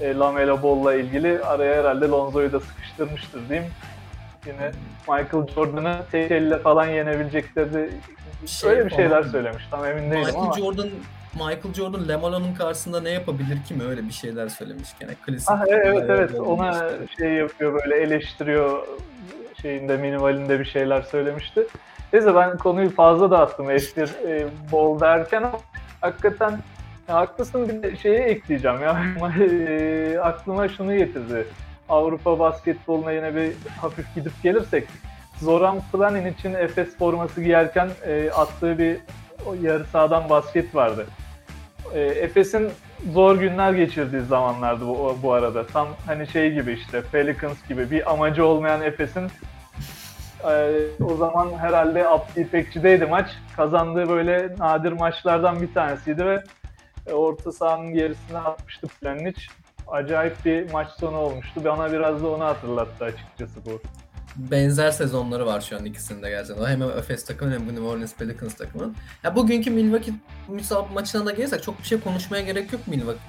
E, 0.00 0.14
Lamelo 0.14 0.62
Ball'la 0.62 0.94
ilgili 0.94 1.44
araya 1.44 1.80
herhalde 1.80 2.08
Lonzo'yu 2.08 2.52
da 2.52 2.60
sıkıştırmıştır 2.60 3.48
diyeyim. 3.48 3.70
Yine 4.46 4.70
Michael 5.08 5.46
Jordan'ı 5.54 5.96
tek 6.12 6.30
elle 6.30 6.58
falan 6.58 6.86
yenebilecekleri 6.86 7.90
Şey 8.46 8.70
öyle 8.70 8.86
bir 8.86 8.90
şeyler 8.90 9.20
falan. 9.22 9.32
söylemiş. 9.32 9.64
Tam 9.70 9.84
emin 9.84 10.10
değilim 10.10 10.18
Michael 10.18 10.36
ama. 10.36 10.52
Jordan 10.58 10.88
Michael 11.34 11.74
Jordan 11.74 12.08
Lemalo'nun 12.08 12.54
karşısında 12.54 13.00
ne 13.00 13.10
yapabilir 13.10 13.64
ki 13.68 13.74
mi 13.74 13.82
öyle 13.84 14.02
bir 14.08 14.12
şeyler 14.12 14.48
söylemiş 14.48 14.88
gene 15.00 15.14
klasik. 15.26 15.50
Ah, 15.50 15.64
evet 15.68 16.04
evet, 16.08 16.34
ona 16.40 16.70
işte. 16.70 16.90
şey 17.18 17.32
yapıyor 17.32 17.74
böyle 17.74 17.96
eleştiriyor 17.96 18.86
şeyinde 19.62 19.96
minimalinde 19.96 20.60
bir 20.60 20.64
şeyler 20.64 21.02
söylemişti. 21.02 21.66
Neyse 22.12 22.34
ben 22.34 22.58
konuyu 22.58 22.90
fazla 22.90 23.30
dağıttım 23.30 23.66
F1 23.66 24.08
e, 24.26 24.46
bol 24.72 25.00
derken 25.00 25.42
ama 25.42 25.58
hakikaten 26.00 26.50
ya, 27.08 27.14
haklısın 27.14 27.82
bir 27.82 27.96
şeye 27.96 28.18
ekleyeceğim 28.18 28.82
ya 28.82 29.02
e, 29.40 30.18
aklıma 30.18 30.68
şunu 30.68 30.96
getirdi. 30.96 31.46
Avrupa 31.88 32.38
basketboluna 32.38 33.12
yine 33.12 33.34
bir 33.34 33.52
hafif 33.80 34.14
gidip 34.14 34.42
gelirsek 34.42 34.88
Zoran 35.40 35.80
Planin 35.92 36.32
için 36.32 36.54
Efes 36.54 36.96
forması 36.96 37.42
giyerken 37.42 37.88
e, 38.06 38.30
attığı 38.30 38.78
bir 38.78 38.98
yarı 39.62 39.84
sahadan 39.84 40.30
basket 40.30 40.74
vardı. 40.74 41.06
E, 41.94 42.00
Efes'in 42.00 42.70
zor 43.12 43.36
günler 43.36 43.72
geçirdiği 43.72 44.22
zamanlardı 44.22 44.86
bu, 44.86 45.18
bu 45.22 45.32
arada. 45.32 45.66
Tam 45.66 45.88
hani 46.06 46.26
şey 46.26 46.52
gibi 46.52 46.72
işte 46.72 47.02
Pelicans 47.12 47.68
gibi 47.68 47.90
bir 47.90 48.12
amacı 48.12 48.46
olmayan 48.46 48.82
Efes'in 48.82 49.30
e, 50.44 50.72
o 51.04 51.16
zaman 51.16 51.58
herhalde 51.58 52.08
Abdi 52.08 52.40
İpekçi'deydi 52.40 53.06
maç. 53.06 53.30
Kazandığı 53.56 54.08
böyle 54.08 54.54
nadir 54.58 54.92
maçlardan 54.92 55.62
bir 55.62 55.74
tanesiydi 55.74 56.26
ve 56.26 56.42
e, 57.06 57.12
orta 57.12 57.52
sahanın 57.52 57.94
gerisine 57.94 58.38
atmıştı 58.38 58.86
Planic. 58.86 59.42
Acayip 59.88 60.44
bir 60.44 60.72
maç 60.72 60.88
sonu 61.00 61.16
olmuştu. 61.16 61.64
Bana 61.64 61.92
biraz 61.92 62.22
da 62.22 62.28
onu 62.28 62.44
hatırlattı 62.44 63.04
açıkçası 63.04 63.60
bu. 63.66 63.80
benzer 64.36 64.90
sezonları 64.90 65.46
var 65.46 65.60
şu 65.60 65.76
an 65.76 65.84
ikisinde 65.84 66.30
gerçekten. 66.30 66.66
Hem 66.66 66.82
Efes 66.82 67.24
takımın 67.24 67.52
hem 67.52 67.68
New 67.68 67.84
Orleans 67.84 68.14
Pelicans 68.14 68.54
takımın. 68.54 68.96
Ya 69.24 69.36
bugünkü 69.36 69.70
Milwaukee 69.70 70.12
maçına 70.94 71.26
da 71.26 71.30
gelirsek 71.30 71.62
çok 71.62 71.78
bir 71.78 71.84
şey 71.84 72.00
konuşmaya 72.00 72.42
gerek 72.42 72.72
yok 72.72 72.82
Milwaukee 72.86 73.20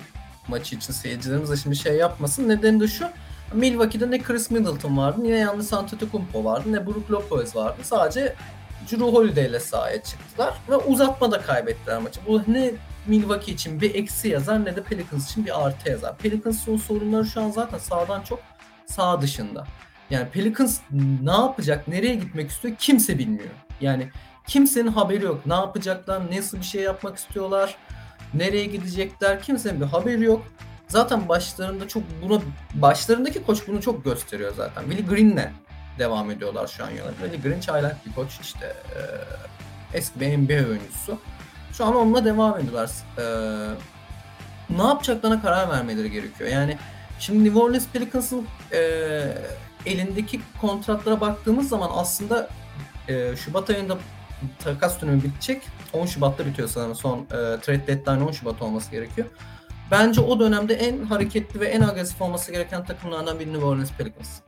maçı 0.48 0.76
için 0.76 0.94
seyircilerimiz 0.94 1.52
de 1.52 1.56
şimdi 1.58 1.76
şey 1.76 1.96
yapmasın. 1.96 2.50
Nedeni 2.50 2.80
de 2.80 2.88
şu. 2.88 3.06
Milwaukee'de 3.54 4.12
ne 4.12 4.20
Chris 4.20 4.52
Middleton 4.52 4.98
vardı, 4.98 5.24
ne 5.24 5.28
Giannis 5.28 5.74
Antetokounmpo 5.74 6.44
vardı, 6.44 6.72
ne 6.72 6.86
Brook 6.86 7.12
Lopez 7.12 7.56
vardı. 7.56 7.78
Sadece 7.84 8.36
Drew 8.92 9.06
Holiday 9.06 9.46
ile 9.46 9.60
sahaya 9.60 10.04
çıktılar 10.04 10.54
ve 10.70 10.76
uzatmada 10.76 11.42
kaybettiler 11.42 12.02
maçı. 12.02 12.20
Bu 12.28 12.42
ne 12.48 12.72
Milwaukee 13.08 13.52
için 13.52 13.82
bir 13.82 13.96
eksi 13.96 14.28
yazar 14.28 14.66
ne 14.66 14.76
de 14.76 14.84
Pelicans 14.84 15.32
için 15.32 15.46
bir 15.46 15.66
artı 15.66 15.90
yazar. 15.90 16.18
Pelicans'ın 16.18 16.78
sorunları 16.78 17.26
şu 17.26 17.42
an 17.42 17.52
zaten 17.52 17.78
sağdan 17.78 18.22
çok 18.22 18.40
sağ 18.86 19.22
dışında. 19.22 19.68
Yani 20.10 20.30
Pelicans 20.30 20.80
ne 21.24 21.32
yapacak, 21.32 21.88
nereye 21.88 22.16
gitmek 22.16 22.50
istiyor 22.50 22.76
kimse 22.80 23.18
bilmiyor. 23.18 23.50
Yani 23.82 24.10
kimsenin 24.48 24.88
haberi 24.88 25.26
yok. 25.26 25.46
Ne 25.46 25.54
yapacaklar, 25.54 26.32
nasıl 26.32 26.58
bir 26.58 26.64
şey 26.64 26.82
yapmak 26.82 27.18
istiyorlar, 27.18 27.76
nereye 28.34 28.66
gidecekler 28.66 29.42
kimsenin 29.42 29.82
bir 29.82 29.86
haberi 29.86 30.24
yok. 30.24 30.46
Zaten 30.90 31.30
başlarında 31.30 31.88
çok 31.88 32.04
buna 32.22 32.42
başlarındaki 32.74 33.44
koç 33.44 33.68
bunu 33.68 33.82
çok 33.82 34.04
gösteriyor 34.04 34.54
zaten. 34.56 34.84
Willie 34.90 35.06
Green'le 35.06 35.52
devam 36.00 36.32
ediyorlar 36.32 36.68
şu 36.68 36.86
an 36.86 36.90
yola. 36.90 37.12
Willie 37.22 37.42
Green 37.42 37.60
çaylak 37.60 38.06
bir 38.06 38.14
koç 38.14 38.40
işte 38.42 38.66
e, 38.66 39.00
eski 39.98 40.20
bir 40.20 40.38
NBA 40.38 40.70
oyuncusu. 40.70 41.20
Şu 41.74 41.86
an 41.86 41.96
onunla 41.96 42.26
devam 42.26 42.60
ediyorlar. 42.60 42.90
E, 43.18 43.24
ne 44.70 44.84
yapacaklarına 44.84 45.42
karar 45.42 45.70
vermeleri 45.70 46.12
gerekiyor. 46.12 46.50
Yani 46.50 46.78
şimdi 47.20 47.44
New 47.44 47.60
Orleans 47.60 47.88
Pelicans'ın 47.88 48.48
e, 48.72 48.80
elindeki 49.86 50.42
kontratlara 50.62 51.22
baktığımız 51.22 51.70
zaman 51.70 51.90
aslında 51.94 52.50
e, 53.08 53.36
Şubat 53.36 53.70
ayında 53.70 53.98
takas 54.60 55.02
dönemi 55.02 55.24
bitecek. 55.24 55.62
10 55.94 56.06
Şubat'ta 56.06 56.46
bitiyor 56.46 56.68
sanırım. 56.68 56.96
Son 56.96 57.20
e, 57.20 57.26
trade 57.32 57.88
deadline 57.88 58.24
10 58.24 58.32
Şubat 58.32 58.62
olması 58.62 58.92
gerekiyor. 58.92 59.28
Bence 59.92 60.22
o 60.22 60.40
dönemde 60.40 60.74
en 60.74 61.06
hareketli 61.06 61.60
ve 61.60 61.66
en 61.66 61.82
agresif 61.82 62.22
olması 62.22 62.52
gereken 62.52 62.86
takımlardan 62.86 63.40
biri 63.40 63.54
New 63.54 63.66
Orleans 63.66 63.92
Pelicans. 63.98 64.40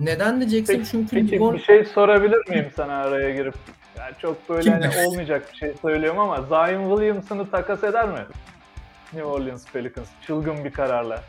Neden 0.00 0.40
diyeceksin? 0.40 0.74
Peki, 0.74 0.90
Çünkü 0.90 1.10
peki 1.10 1.26
New 1.26 1.44
Orleans... 1.44 1.60
bir 1.60 1.64
şey 1.64 1.84
sorabilir 1.84 2.48
miyim 2.48 2.70
sana 2.76 2.94
araya 2.94 3.34
girip? 3.34 3.54
Yani 3.98 4.12
çok 4.22 4.48
böyle 4.48 4.70
hani 4.70 5.06
olmayacak 5.06 5.52
bir 5.52 5.58
şey 5.58 5.72
söylüyorum 5.82 6.18
ama 6.18 6.42
Zion 6.42 6.96
Williamson'ı 6.96 7.50
takas 7.50 7.84
eder 7.84 8.08
mi? 8.08 8.24
New 9.12 9.24
Orleans 9.24 9.66
Pelicans 9.72 10.08
çılgın 10.26 10.64
bir 10.64 10.72
kararla. 10.72 11.22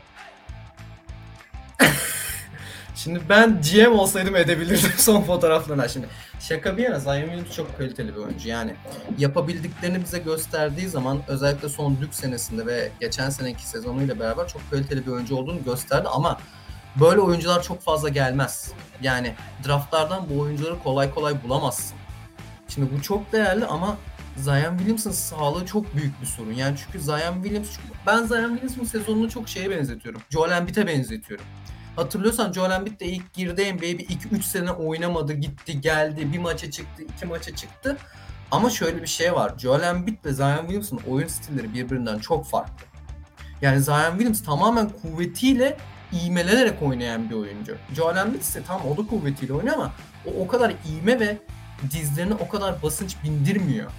Şimdi 3.04 3.20
ben 3.28 3.60
GM 3.62 3.92
olsaydım 3.92 4.36
edebilirdim 4.36 4.90
son 4.96 5.22
fotoğraflarına. 5.22 5.88
Şimdi 5.88 6.06
şaka 6.40 6.76
bir 6.76 6.82
yana 6.82 6.98
Zion 6.98 7.20
Williams 7.20 7.56
çok 7.56 7.78
kaliteli 7.78 8.16
bir 8.16 8.20
oyuncu. 8.20 8.48
Yani 8.48 8.74
yapabildiklerini 9.18 10.02
bize 10.04 10.18
gösterdiği 10.18 10.88
zaman 10.88 11.22
özellikle 11.28 11.68
son 11.68 12.00
Duke 12.00 12.12
senesinde 12.12 12.66
ve 12.66 12.90
geçen 13.00 13.30
seneki 13.30 13.68
sezonuyla 13.68 14.20
beraber 14.20 14.48
çok 14.48 14.70
kaliteli 14.70 15.06
bir 15.06 15.12
oyuncu 15.12 15.36
olduğunu 15.36 15.64
gösterdi 15.64 16.08
ama 16.08 16.40
böyle 17.00 17.20
oyuncular 17.20 17.62
çok 17.62 17.82
fazla 17.82 18.08
gelmez. 18.08 18.72
Yani 19.02 19.34
draftlardan 19.66 20.26
bu 20.30 20.40
oyuncuları 20.40 20.78
kolay 20.78 21.14
kolay 21.14 21.42
bulamazsın. 21.44 21.96
Şimdi 22.68 22.88
bu 22.96 23.02
çok 23.02 23.32
değerli 23.32 23.66
ama 23.66 23.96
Zion 24.36 24.76
Williams'ın 24.76 25.10
sağlığı 25.10 25.66
çok 25.66 25.96
büyük 25.96 26.20
bir 26.20 26.26
sorun. 26.26 26.52
Yani 26.52 26.76
çünkü 26.84 27.00
Zion 27.04 27.42
Williams 27.42 27.68
ben 28.06 28.24
Zion 28.26 28.56
Williams'ın 28.56 28.84
sezonunu 28.84 29.30
çok 29.30 29.48
şeye 29.48 29.70
benzetiyorum. 29.70 30.20
Joel 30.30 30.50
Embiid'e 30.50 30.86
benzetiyorum. 30.86 31.44
Hatırlıyorsan 31.96 32.52
Joel 32.52 32.70
Embiid 32.70 33.00
de 33.00 33.06
ilk 33.06 33.32
girdi 33.32 33.74
NBA'ye 33.74 33.98
bir 33.98 34.06
2-3 34.06 34.42
sene 34.42 34.70
oynamadı, 34.70 35.32
gitti, 35.32 35.80
geldi, 35.80 36.32
bir 36.32 36.38
maça 36.38 36.70
çıktı, 36.70 37.02
iki 37.02 37.26
maça 37.26 37.56
çıktı. 37.56 37.96
Ama 38.50 38.70
şöyle 38.70 39.02
bir 39.02 39.06
şey 39.06 39.32
var. 39.34 39.52
Joel 39.58 39.82
Embiid 39.82 40.24
ve 40.24 40.32
Zion 40.32 40.56
Williams'ın 40.56 41.00
oyun 41.08 41.28
stilleri 41.28 41.74
birbirinden 41.74 42.18
çok 42.18 42.46
farklı. 42.46 42.86
Yani 43.62 43.82
Zion 43.82 44.10
Williams 44.10 44.44
tamamen 44.44 44.88
kuvvetiyle 44.88 45.76
iğmelenerek 46.12 46.82
oynayan 46.82 47.30
bir 47.30 47.34
oyuncu. 47.34 47.76
Joel 47.96 48.16
Embiid 48.16 48.40
ise 48.40 48.62
tam 48.62 48.80
o 48.86 48.96
da 48.96 49.06
kuvvetiyle 49.06 49.52
oynuyor 49.52 49.74
ama 49.74 49.92
o 50.26 50.42
o 50.42 50.48
kadar 50.48 50.72
iğme 50.88 51.20
ve 51.20 51.38
dizlerine 51.90 52.34
o 52.34 52.48
kadar 52.48 52.82
basınç 52.82 53.16
bindirmiyor. 53.24 53.90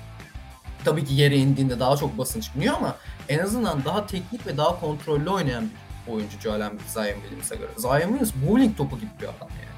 Tabii 0.86 1.06
ki 1.06 1.14
yere 1.14 1.38
indiğinde 1.38 1.80
daha 1.80 1.98
çok 1.98 2.18
basınç 2.18 2.56
biniyor 2.56 2.76
ama 2.76 2.96
en 3.30 3.40
azından 3.40 3.86
daha 3.86 4.06
teknik 4.08 4.48
ve 4.48 4.58
daha 4.58 4.80
kontrollü 4.80 5.30
oynayan 5.30 5.64
bir 5.64 5.83
oyuncu 6.08 6.50
Embiid 6.50 6.88
Zion 6.88 7.22
Williams'a 7.22 7.56
göre. 7.56 7.72
Zion 7.78 8.00
Williams 8.00 8.34
bowling 8.46 8.78
topu 8.78 9.00
gibi 9.00 9.12
bir 9.22 9.26
adam 9.26 9.50
yani. 9.50 9.74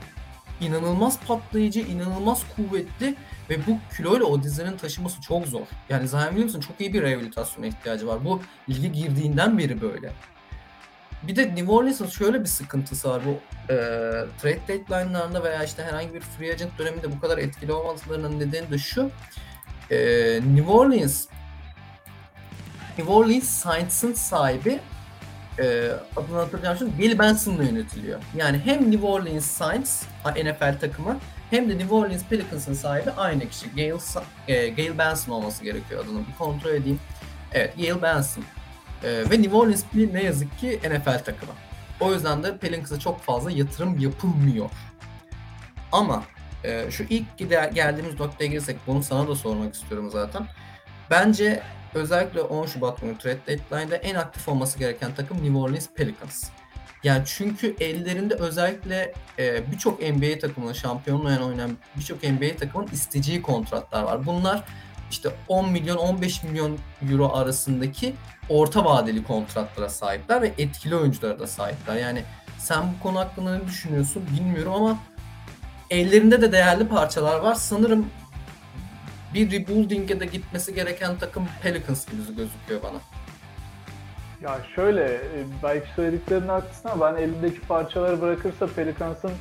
İnanılmaz 0.62 1.20
patlayıcı, 1.28 1.80
inanılmaz 1.80 2.44
kuvvetli 2.56 3.16
ve 3.50 3.58
bu 3.68 3.78
kiloyla 3.98 4.26
o 4.26 4.44
dizlerin 4.44 4.78
taşıması 4.78 5.22
çok 5.22 5.48
zor. 5.48 5.68
Yani 5.90 6.08
Zion 6.08 6.28
Williams'ın 6.28 6.60
çok 6.60 6.82
iyi 6.82 6.94
bir 6.94 7.02
rehabilitasyona 7.02 7.68
ihtiyacı 7.68 8.08
var. 8.08 8.26
Bu 8.26 8.42
lige 8.70 8.88
girdiğinden 8.88 9.58
beri 9.58 9.82
böyle. 9.82 10.14
Bir 11.24 11.36
de 11.36 11.56
New 11.56 11.72
Orleans'ın 11.72 12.08
şöyle 12.08 12.42
bir 12.42 12.46
sıkıntısı 12.46 13.10
var. 13.10 13.22
Bu 13.26 13.30
e, 13.74 13.76
trade 14.42 14.60
deadline'larında 14.68 15.44
veya 15.44 15.64
işte 15.64 15.84
herhangi 15.84 16.14
bir 16.14 16.22
free 16.22 16.52
agent 16.52 16.80
döneminde 16.80 17.12
bu 17.12 17.20
kadar 17.20 17.38
etkili 17.38 17.72
olmalarının 17.72 18.40
nedeni 18.40 18.72
de 18.72 18.78
şu. 18.78 19.12
E, 19.92 19.98
New 20.56 20.72
Orleans 20.72 21.28
New 22.98 23.14
Orleans 23.14 23.50
Saints'ın 23.50 24.14
sahibi 24.14 24.80
e, 25.60 25.92
adını 26.16 26.38
hatırlayacağım 26.38 26.78
şimdi 26.78 26.98
Bill 26.98 27.20
Benson'la 27.20 27.64
yönetiliyor. 27.64 28.20
Yani 28.36 28.62
hem 28.66 28.92
New 28.92 29.08
Orleans 29.08 29.46
Saints 29.46 30.04
NFL 30.26 30.80
takımı 30.80 31.18
hem 31.50 31.70
de 31.70 31.78
New 31.78 31.96
Orleans 31.96 32.24
Pelicans'ın 32.24 32.74
sahibi 32.74 33.12
aynı 33.12 33.50
kişi. 33.50 33.72
Gail, 33.76 34.00
e, 34.48 34.70
Gail 34.70 34.98
Benson 34.98 35.34
olması 35.34 35.64
gerekiyor 35.64 36.06
adını. 36.06 36.20
Bir 36.28 36.36
kontrol 36.38 36.70
edeyim. 36.72 37.00
Evet 37.54 37.78
Gail 37.78 38.02
Benson. 38.02 38.44
E, 39.04 39.10
ve 39.10 39.42
New 39.42 39.56
Orleans 39.56 39.84
ne 39.94 40.24
yazık 40.24 40.60
ki 40.60 40.80
NFL 40.84 41.24
takımı. 41.24 41.52
O 42.00 42.14
yüzden 42.14 42.44
de 42.44 42.58
Pelicans'a 42.58 43.00
çok 43.00 43.22
fazla 43.22 43.52
yatırım 43.52 44.00
yapılmıyor. 44.00 44.70
Ama 45.92 46.24
e, 46.64 46.92
şu 46.92 47.04
ilk 47.04 47.26
gide- 47.38 47.74
geldiğimiz 47.74 48.20
noktaya 48.20 48.48
girsek 48.48 48.78
bunu 48.88 49.04
sana 49.04 49.28
da 49.28 49.36
sormak 49.36 49.76
istiyorum 49.76 50.10
zaten. 50.12 50.48
Bence 51.10 51.64
özellikle 51.96 52.42
10 52.42 52.66
Şubat 52.66 53.02
günü 53.02 53.18
trade 53.18 53.40
deadline'da 53.48 53.96
en 53.96 54.16
aktif 54.16 54.48
olması 54.48 54.80
gereken 54.80 55.16
takım 55.16 55.38
New 55.38 55.58
Orleans 55.58 55.90
Pelicans. 55.96 56.50
Yani 57.04 57.24
çünkü 57.26 57.76
ellerinde 57.80 58.34
özellikle 58.34 59.14
e, 59.40 59.72
birçok 59.72 60.02
NBA 60.02 60.40
takımının 60.40 60.74
şampiyonluğa 60.74 61.46
oynayan 61.46 61.78
birçok 61.96 62.24
NBA 62.24 62.56
takımın 62.60 62.88
isteyeceği 62.88 63.42
kontratlar 63.42 64.04
var. 64.04 64.26
Bunlar 64.26 64.64
işte 65.12 65.30
10 65.48 65.72
milyon 65.72 65.98
15 65.98 66.44
milyon 66.44 66.78
euro 67.12 67.34
arasındaki 67.34 68.16
orta 68.50 68.86
vadeli 68.86 69.24
kontratlara 69.24 69.90
sahipler 69.90 70.42
ve 70.42 70.52
etkili 70.58 70.96
oyunculara 70.96 71.40
da 71.40 71.48
sahipler. 71.48 71.96
Yani 71.96 72.24
sen 72.58 72.84
bu 72.84 73.04
konu 73.04 73.20
hakkında 73.20 73.58
ne 73.58 73.68
düşünüyorsun 73.68 74.24
bilmiyorum 74.38 74.74
ama 74.74 74.98
ellerinde 75.90 76.42
de 76.42 76.52
değerli 76.52 76.88
parçalar 76.88 77.40
var. 77.40 77.56
Sanırım 77.56 78.06
bir 79.36 79.52
rebuilding'e 79.52 80.20
de 80.20 80.26
gitmesi 80.26 80.76
gereken 80.76 81.18
takım 81.18 81.48
Pelicans 81.64 82.08
gibi 82.08 82.22
gözüküyor 82.22 82.84
bana. 82.84 83.00
Ya 84.42 84.58
şöyle, 84.76 85.04
e, 85.14 85.46
belki 85.64 85.88
söylediklerinin 85.96 86.48
haklısın 86.48 86.90
ama 86.90 87.06
ben 87.06 87.22
elimdeki 87.22 87.62
parçaları 87.62 88.22
bırakırsa 88.22 88.68
Pelicans'ın 88.68 89.32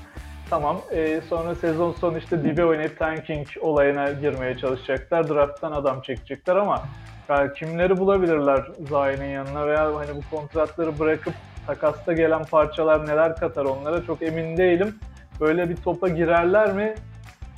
tamam 0.51 0.81
e, 0.91 1.21
sonra 1.29 1.55
sezon 1.55 1.93
sonu 1.93 2.19
işte 2.19 2.45
dibe 2.45 2.65
oynayıp 2.65 2.99
tanking 2.99 3.47
olayına 3.61 4.13
girmeye 4.13 4.59
çalışacaklar. 4.59 5.29
Draft'tan 5.29 5.73
adam 5.73 6.03
çekecekler 6.03 6.57
ama 6.57 6.85
yani 7.29 7.53
kimleri 7.55 7.97
bulabilirler 7.97 8.67
Zion'ın 8.89 9.25
yanına 9.25 9.67
veya 9.67 9.95
hani 9.95 10.11
bu 10.17 10.37
kontratları 10.37 10.99
bırakıp 10.99 11.35
takasta 11.67 12.13
gelen 12.13 12.45
parçalar 12.45 13.07
neler 13.07 13.37
katar 13.37 13.65
onlara 13.65 14.05
çok 14.07 14.23
emin 14.23 14.57
değilim. 14.57 14.99
Böyle 15.41 15.69
bir 15.69 15.77
topa 15.77 16.09
girerler 16.09 16.73
mi? 16.73 16.95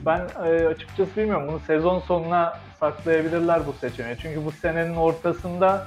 Ben 0.01 0.21
e, 0.45 0.67
açıkçası 0.67 1.17
bilmiyorum. 1.17 1.49
Bunu 1.49 1.61
sezon 1.61 2.01
sonuna 2.01 2.59
saklayabilirler 2.81 3.67
bu 3.67 3.73
seçeneği. 3.73 4.17
Çünkü 4.23 4.45
bu 4.45 4.53
senenin 4.53 4.97
ortasında 4.97 5.87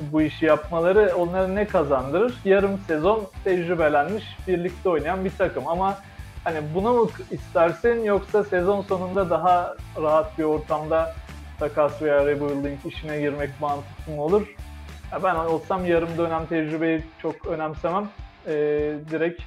bu 0.00 0.22
işi 0.22 0.46
yapmaları 0.46 1.16
onlara 1.16 1.48
ne 1.48 1.66
kazandırır? 1.66 2.34
Yarım 2.44 2.78
sezon 2.78 3.26
tecrübelenmiş, 3.44 4.24
birlikte 4.48 4.88
oynayan 4.88 5.24
bir 5.24 5.32
takım 5.38 5.68
ama 5.68 5.98
hani 6.44 6.58
bunu 6.74 6.92
mu 6.92 7.10
istersin 7.30 8.04
yoksa 8.04 8.44
sezon 8.44 8.82
sonunda 8.82 9.30
daha 9.30 9.74
rahat 10.02 10.38
bir 10.38 10.44
ortamda 10.44 11.14
takas 11.58 12.02
veya 12.02 12.26
rebuilding 12.26 12.78
işine 12.86 13.20
girmek 13.20 13.60
mantıklı 13.60 14.12
mı 14.12 14.22
olur? 14.22 14.54
Ya 15.12 15.22
ben 15.22 15.34
olsam 15.34 15.86
yarım 15.86 16.18
dönem 16.18 16.46
tecrübeyi 16.46 17.04
çok 17.22 17.46
önemsemem. 17.46 18.08
Ee, 18.46 18.52
direkt 19.10 19.42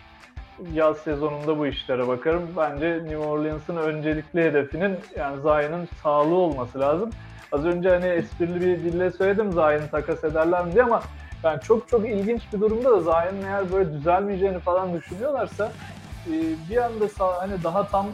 yaz 0.73 0.97
sezonunda 0.97 1.57
bu 1.57 1.67
işlere 1.67 2.07
bakarım. 2.07 2.43
Bence 2.57 2.99
New 3.03 3.17
Orleans'ın 3.17 3.77
öncelikli 3.77 4.43
hedefinin 4.43 4.97
yani 5.17 5.41
Zion'ın 5.41 5.87
sağlığı 6.03 6.35
olması 6.35 6.79
lazım. 6.79 7.09
Az 7.51 7.65
önce 7.65 7.89
hani 7.89 8.05
esprili 8.05 8.61
bir 8.61 8.83
dille 8.83 9.11
söyledim 9.11 9.51
Zion'ı 9.51 9.89
takas 9.91 10.23
ederler 10.23 10.73
diye 10.73 10.83
ama 10.83 11.01
yani 11.43 11.61
çok 11.61 11.87
çok 11.87 12.09
ilginç 12.09 12.41
bir 12.53 12.59
durumda 12.61 12.91
da 12.91 13.01
Zion'ın 13.01 13.43
eğer 13.43 13.71
böyle 13.71 13.93
düzelmeyeceğini 13.93 14.59
falan 14.59 14.93
düşünüyorlarsa 14.93 15.71
e, 16.27 16.33
bir 16.69 16.77
anda 16.77 17.09
sağ, 17.09 17.41
hani 17.41 17.63
daha 17.63 17.87
tam 17.87 18.07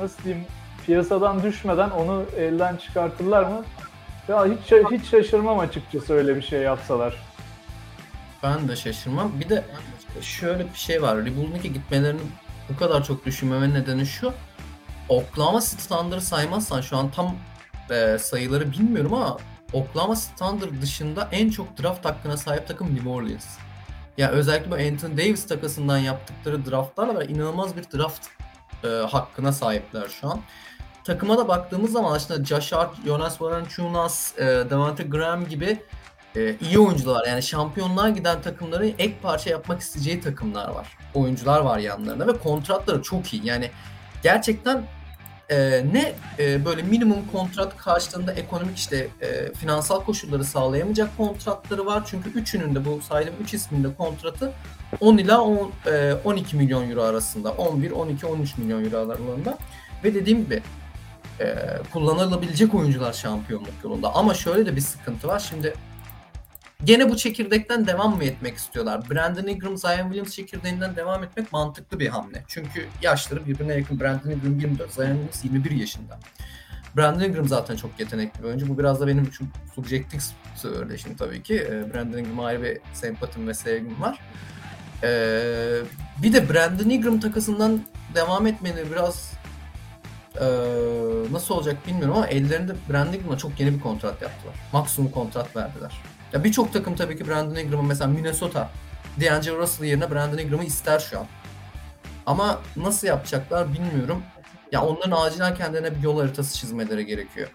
nasıl 0.00 0.24
diyeyim 0.24 0.44
piyasadan 0.86 1.42
düşmeden 1.42 1.90
onu 1.90 2.24
elden 2.36 2.76
çıkartırlar 2.76 3.42
mı? 3.42 3.64
Ya 4.28 4.46
hiç 4.46 4.72
hiç 4.90 5.10
şaşırmam 5.10 5.58
açıkçası 5.58 6.14
öyle 6.14 6.36
bir 6.36 6.42
şey 6.42 6.60
yapsalar. 6.60 7.22
Ben 8.42 8.68
de 8.68 8.76
şaşırmam. 8.76 9.32
Bir 9.40 9.48
de 9.48 9.64
şöyle 10.22 10.72
bir 10.72 10.78
şey 10.78 11.02
var. 11.02 11.16
Rebuilding'e 11.18 11.68
gitmelerini 11.68 12.20
bu 12.68 12.76
kadar 12.76 13.04
çok 13.04 13.26
düşünmemenin 13.26 13.74
nedeni 13.74 14.06
şu. 14.06 14.32
Oklahoma 15.08 15.60
City 15.60 15.94
Thunder'ı 15.94 16.20
saymazsan 16.20 16.80
şu 16.80 16.96
an 16.96 17.10
tam 17.10 17.36
e, 17.90 18.18
sayıları 18.18 18.72
bilmiyorum 18.72 19.14
ama 19.14 19.36
Oklahoma 19.72 20.16
City 20.16 20.44
Thunder 20.44 20.82
dışında 20.82 21.28
en 21.32 21.50
çok 21.50 21.82
draft 21.82 22.04
hakkına 22.04 22.36
sahip 22.36 22.68
takım 22.68 22.94
New 22.94 23.08
Orleans. 23.08 23.58
Ya 24.18 24.30
özellikle 24.30 24.70
bu 24.70 24.74
Anthony 24.74 25.16
Davis 25.16 25.46
takasından 25.46 25.98
yaptıkları 25.98 26.66
draftlarla 26.70 27.24
inanılmaz 27.24 27.76
bir 27.76 27.98
draft 27.98 28.26
e, 28.84 28.88
hakkına 28.88 29.52
sahipler 29.52 30.08
şu 30.08 30.30
an. 30.30 30.40
Takıma 31.04 31.38
da 31.38 31.48
baktığımız 31.48 31.92
zaman 31.92 32.14
aslında 32.14 32.44
Josh 32.44 32.72
Hart, 32.72 33.04
Jonas 33.04 33.42
Valanciunas, 33.42 34.38
e, 34.38 34.44
Devante 34.44 35.02
Graham 35.02 35.48
gibi 35.48 35.78
e, 36.36 36.56
iyi 36.60 36.78
oyuncular 36.78 37.26
yani 37.26 37.42
şampiyonluğa 37.42 38.08
giden 38.08 38.42
takımların 38.42 38.94
ek 38.98 39.14
parça 39.22 39.50
yapmak 39.50 39.80
isteyeceği 39.80 40.20
takımlar 40.20 40.68
var. 40.68 40.98
Oyuncular 41.14 41.60
var 41.60 41.78
yanlarında 41.78 42.26
ve 42.26 42.38
kontratları 42.38 43.02
çok 43.02 43.34
iyi. 43.34 43.46
Yani 43.46 43.70
gerçekten 44.22 44.82
e, 45.48 45.56
ne 45.92 46.14
e, 46.38 46.64
böyle 46.64 46.82
minimum 46.82 47.18
kontrat 47.32 47.76
karşılığında 47.76 48.32
ekonomik 48.32 48.78
işte 48.78 49.08
e, 49.20 49.52
finansal 49.52 50.04
koşulları 50.04 50.44
sağlayamayacak 50.44 51.16
kontratları 51.16 51.86
var. 51.86 52.02
Çünkü 52.06 52.30
üçünün 52.30 52.74
de 52.74 52.84
bu 52.84 53.00
saydığım 53.02 53.34
3 53.42 53.54
ismin 53.54 53.84
de 53.84 53.88
kontratı 53.98 54.52
10 55.00 55.16
ila 55.16 55.40
10, 55.40 55.72
e, 55.86 56.14
12 56.24 56.56
milyon 56.56 56.90
euro 56.90 57.02
arasında. 57.02 57.52
11, 57.52 57.90
12, 57.90 58.26
13 58.26 58.58
milyon 58.58 58.84
euro 58.84 58.96
aralığında. 58.96 59.58
Ve 60.04 60.14
dediğim 60.14 60.44
gibi 60.44 60.62
e, 61.40 61.56
kullanılabilecek 61.92 62.74
oyuncular 62.74 63.12
şampiyonluk 63.12 63.74
yolunda. 63.84 64.14
Ama 64.14 64.34
şöyle 64.34 64.66
de 64.66 64.76
bir 64.76 64.80
sıkıntı 64.80 65.28
var. 65.28 65.38
Şimdi 65.38 65.74
Gene 66.84 67.10
bu 67.10 67.16
çekirdekten 67.16 67.86
devam 67.86 68.16
mı 68.16 68.24
etmek 68.24 68.56
istiyorlar? 68.56 69.10
Brandon 69.10 69.46
Ingram, 69.46 69.76
Zion 69.76 70.02
Williams 70.02 70.32
çekirdeğinden 70.32 70.96
devam 70.96 71.24
etmek 71.24 71.52
mantıklı 71.52 72.00
bir 72.00 72.08
hamle. 72.08 72.44
Çünkü 72.48 72.86
yaşları 73.02 73.46
birbirine 73.46 73.74
yakın. 73.74 74.00
Brandon 74.00 74.30
Ingram 74.30 74.58
24, 74.58 74.92
Zion 74.92 75.06
Williams 75.06 75.44
21 75.44 75.70
yaşında. 75.70 76.18
Brandon 76.96 77.20
Ingram 77.20 77.48
zaten 77.48 77.76
çok 77.76 78.00
yetenekli 78.00 78.42
bir 78.42 78.48
oyuncu. 78.48 78.68
Bu 78.68 78.78
biraz 78.78 79.00
da 79.00 79.06
benim 79.06 79.24
için 79.24 79.48
subjektif 79.74 80.22
söyleşim 80.54 81.16
tabii 81.16 81.42
ki. 81.42 81.66
Ee, 81.70 81.94
Brandon 81.94 82.18
Ingram'a 82.18 82.46
ayrı 82.46 82.62
bir 82.62 82.78
sempatim 82.94 83.48
ve 83.48 83.54
sevgim 83.54 84.02
var. 84.02 84.18
Ee, 85.02 85.80
bir 86.22 86.32
de 86.32 86.48
Brandon 86.48 86.90
Ingram 86.90 87.20
takasından 87.20 87.80
devam 88.14 88.46
etmeni 88.46 88.90
biraz 88.92 89.32
ee, 90.40 90.46
nasıl 91.32 91.54
olacak 91.54 91.86
bilmiyorum 91.86 92.16
ama 92.16 92.26
ellerinde 92.26 92.72
Brandon 92.90 93.12
Ingram'a 93.12 93.38
çok 93.38 93.60
yeni 93.60 93.74
bir 93.74 93.80
kontrat 93.80 94.22
yaptılar. 94.22 94.54
Maksimum 94.72 95.10
kontrat 95.10 95.56
verdiler. 95.56 95.92
Ya 96.36 96.44
birçok 96.44 96.72
takım 96.72 96.94
tabii 96.94 97.16
ki 97.16 97.28
Brandon 97.28 97.54
Ingram'ı 97.54 97.82
mesela 97.82 98.10
Minnesota 98.10 98.68
D'Angelo 99.20 99.58
Russell 99.58 99.86
yerine 99.86 100.10
Brandon 100.10 100.38
Ingram'ı 100.38 100.64
ister 100.64 100.98
şu 100.98 101.18
an. 101.18 101.26
Ama 102.26 102.58
nasıl 102.76 103.06
yapacaklar 103.06 103.66
bilmiyorum. 103.72 104.22
Ya 104.72 104.82
onların 104.82 105.10
acilen 105.10 105.54
kendilerine 105.54 105.96
bir 105.96 106.02
yol 106.02 106.20
haritası 106.20 106.58
çizmeleri 106.58 107.06
gerekiyor. 107.06 107.48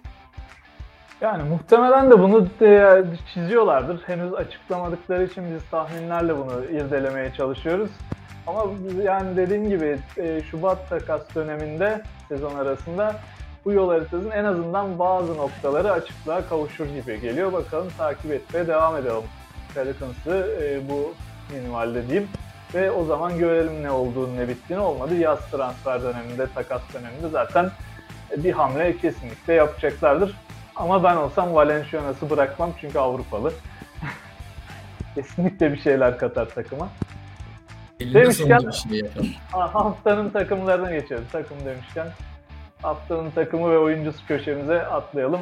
Yani 1.21 1.43
muhtemelen 1.43 2.11
de 2.11 2.19
bunu 2.19 2.47
de 2.59 3.03
çiziyorlardır. 3.33 4.01
Henüz 4.07 4.33
açıklamadıkları 4.33 5.23
için 5.23 5.43
biz 5.55 5.69
tahminlerle 5.71 6.37
bunu 6.37 6.65
irdelemeye 6.65 7.33
çalışıyoruz. 7.33 7.89
Ama 8.47 8.65
yani 9.03 9.37
dediğim 9.37 9.69
gibi 9.69 9.99
e, 10.17 10.41
Şubat 10.51 10.89
takas 10.89 11.21
döneminde 11.35 12.01
sezon 12.29 12.55
arasında 12.55 13.15
bu 13.65 13.71
yol 13.71 13.89
haritasının 13.89 14.31
en 14.31 14.43
azından 14.43 14.99
bazı 14.99 15.37
noktaları 15.37 15.91
açıklığa 15.91 16.45
kavuşur 16.49 16.85
gibi 16.85 17.21
geliyor. 17.21 17.53
Bakalım 17.53 17.87
takip 17.97 18.31
etmeye 18.31 18.67
devam 18.67 18.97
edelim. 18.97 19.23
Pelicans'ı 19.75 20.57
e, 20.61 20.89
bu 20.89 21.13
minvalde 21.53 22.07
diyeyim. 22.07 22.29
Ve 22.73 22.91
o 22.91 23.05
zaman 23.05 23.37
görelim 23.37 23.83
ne 23.83 23.91
olduğunu 23.91 24.37
ne 24.37 24.47
bittiğini 24.47 24.83
olmadı. 24.83 25.15
Yaz 25.15 25.51
transfer 25.51 26.01
döneminde, 26.03 26.47
takas 26.55 26.81
döneminde 26.93 27.29
zaten 27.29 27.71
bir 28.37 28.51
hamle 28.51 28.97
kesinlikle 28.97 29.53
yapacaklardır. 29.53 30.35
Ama 30.75 31.03
ben 31.03 31.15
olsam 31.15 31.53
Valenciunas'ı 31.53 32.29
bırakmam 32.29 32.71
çünkü 32.81 32.99
Avrupalı. 32.99 33.53
kesinlikle 35.15 35.73
bir 35.73 35.81
şeyler 35.81 36.17
katar 36.17 36.49
takıma. 36.49 36.89
Demişken 37.99 38.69
şey 38.69 39.01
haftanın 39.51 40.29
takımlarına 40.29 40.91
geçelim. 40.91 41.25
Takım 41.31 41.57
demişken 41.65 42.07
haftanın 42.81 43.31
takımı 43.31 43.71
ve 43.71 43.77
oyuncusu 43.77 44.27
köşemize 44.27 44.85
atlayalım. 44.85 45.41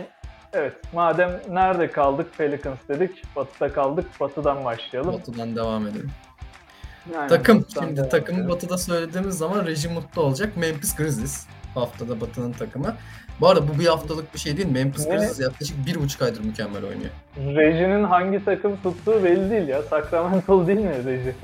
Evet, 0.53 0.73
madem 0.93 1.31
nerede 1.49 1.91
kaldık 1.91 2.37
Pelicans 2.37 2.77
dedik, 2.89 3.35
Batı'da 3.35 3.73
kaldık, 3.73 4.05
Batı'dan 4.19 4.65
başlayalım. 4.65 5.13
Batı'dan 5.13 5.55
devam 5.55 5.87
edelim. 5.87 6.11
Yani 7.13 7.29
takım, 7.29 7.65
şimdi 7.73 8.09
takımı 8.09 8.49
Batı'da 8.49 8.77
söylediğimiz 8.77 9.37
zaman 9.37 9.65
reji 9.65 9.89
mutlu 9.89 10.21
olacak. 10.21 10.57
Memphis 10.57 10.95
Grizzlies 10.95 11.47
haftada 11.73 12.21
Batı'nın 12.21 12.51
takımı. 12.51 12.95
Bu 13.41 13.47
arada 13.47 13.67
bu 13.67 13.79
bir 13.79 13.85
haftalık 13.87 14.33
bir 14.33 14.39
şey 14.39 14.57
değil. 14.57 14.71
Memphis 14.71 15.07
ne? 15.07 15.15
Grizzlies 15.15 15.39
yaklaşık 15.39 15.85
bir 15.85 15.95
buçuk 15.95 16.21
aydır 16.21 16.43
mükemmel 16.43 16.83
oynuyor. 16.83 17.11
Reji'nin 17.37 18.03
hangi 18.03 18.45
takım 18.45 18.77
tuttuğu 18.83 19.23
belli 19.23 19.49
değil 19.49 19.67
ya. 19.67 19.81
Sacramento 19.81 20.67
değil 20.67 20.79
mi 20.79 21.05
Reji? 21.05 21.35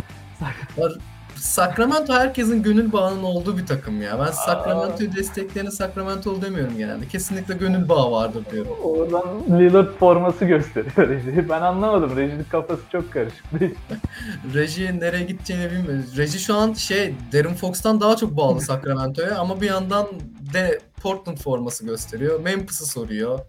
Sacramento 1.36 2.14
herkesin 2.14 2.64
gönül 2.64 2.92
bağının 2.92 3.24
olduğu 3.24 3.58
bir 3.58 3.66
takım 3.66 4.02
ya. 4.02 4.20
Ben 4.20 4.32
Sacramento'yu 4.32 5.16
destekleyene 5.16 5.72
Sacramento 5.72 6.42
demiyorum 6.42 6.78
genelde. 6.78 7.08
Kesinlikle 7.08 7.54
gönül 7.54 7.90
bağı 7.90 8.12
vardır 8.12 8.44
diyorum. 8.52 8.72
Oradan 8.84 9.60
Lillard 9.60 9.88
forması 10.00 10.46
gösteriyor 10.46 11.10
Reji. 11.10 11.50
Ben 11.50 11.62
anlamadım. 11.62 12.18
Reji'nin 12.18 12.44
kafası 12.44 12.82
çok 12.92 13.14
karışık 13.14 13.60
değil. 13.60 13.76
Reji 14.54 15.00
nereye 15.00 15.24
gideceğini 15.24 15.72
bilmiyoruz. 15.72 16.18
Reji 16.18 16.40
şu 16.40 16.56
an 16.56 16.74
şey 16.74 17.14
Darren 17.34 17.54
Fox'tan 17.56 18.02
daha 18.02 18.16
çok 18.16 18.38
bağlı 18.38 18.62
Sacramento'ya 18.66 19.38
ama 19.38 19.62
bir 19.62 19.68
yandan 19.68 20.08
de 20.54 20.80
Portland 21.02 21.38
forması 21.38 21.86
gösteriyor. 21.86 22.40
Memphis'i 22.40 22.86
soruyor. 22.86 23.40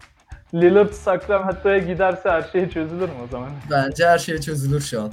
Lillard 0.53 0.91
Sacramento'ya 0.93 1.77
giderse 1.77 2.29
her 2.29 2.41
şey 2.51 2.69
çözülür 2.69 3.09
mü 3.09 3.15
o 3.25 3.27
zaman? 3.31 3.49
Bence 3.71 4.07
her 4.07 4.17
şey 4.17 4.37
çözülür 4.37 4.81
şu 4.81 5.01
an. 5.01 5.11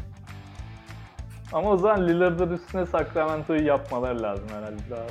Ama 1.55 1.71
o 1.71 1.77
zaman 1.77 2.09
Lillard'ın 2.09 2.53
üstüne 2.53 2.87
Sacramento'yu 2.87 3.67
yapmaları 3.67 4.23
lazım 4.23 4.49
herhalde. 4.49 5.11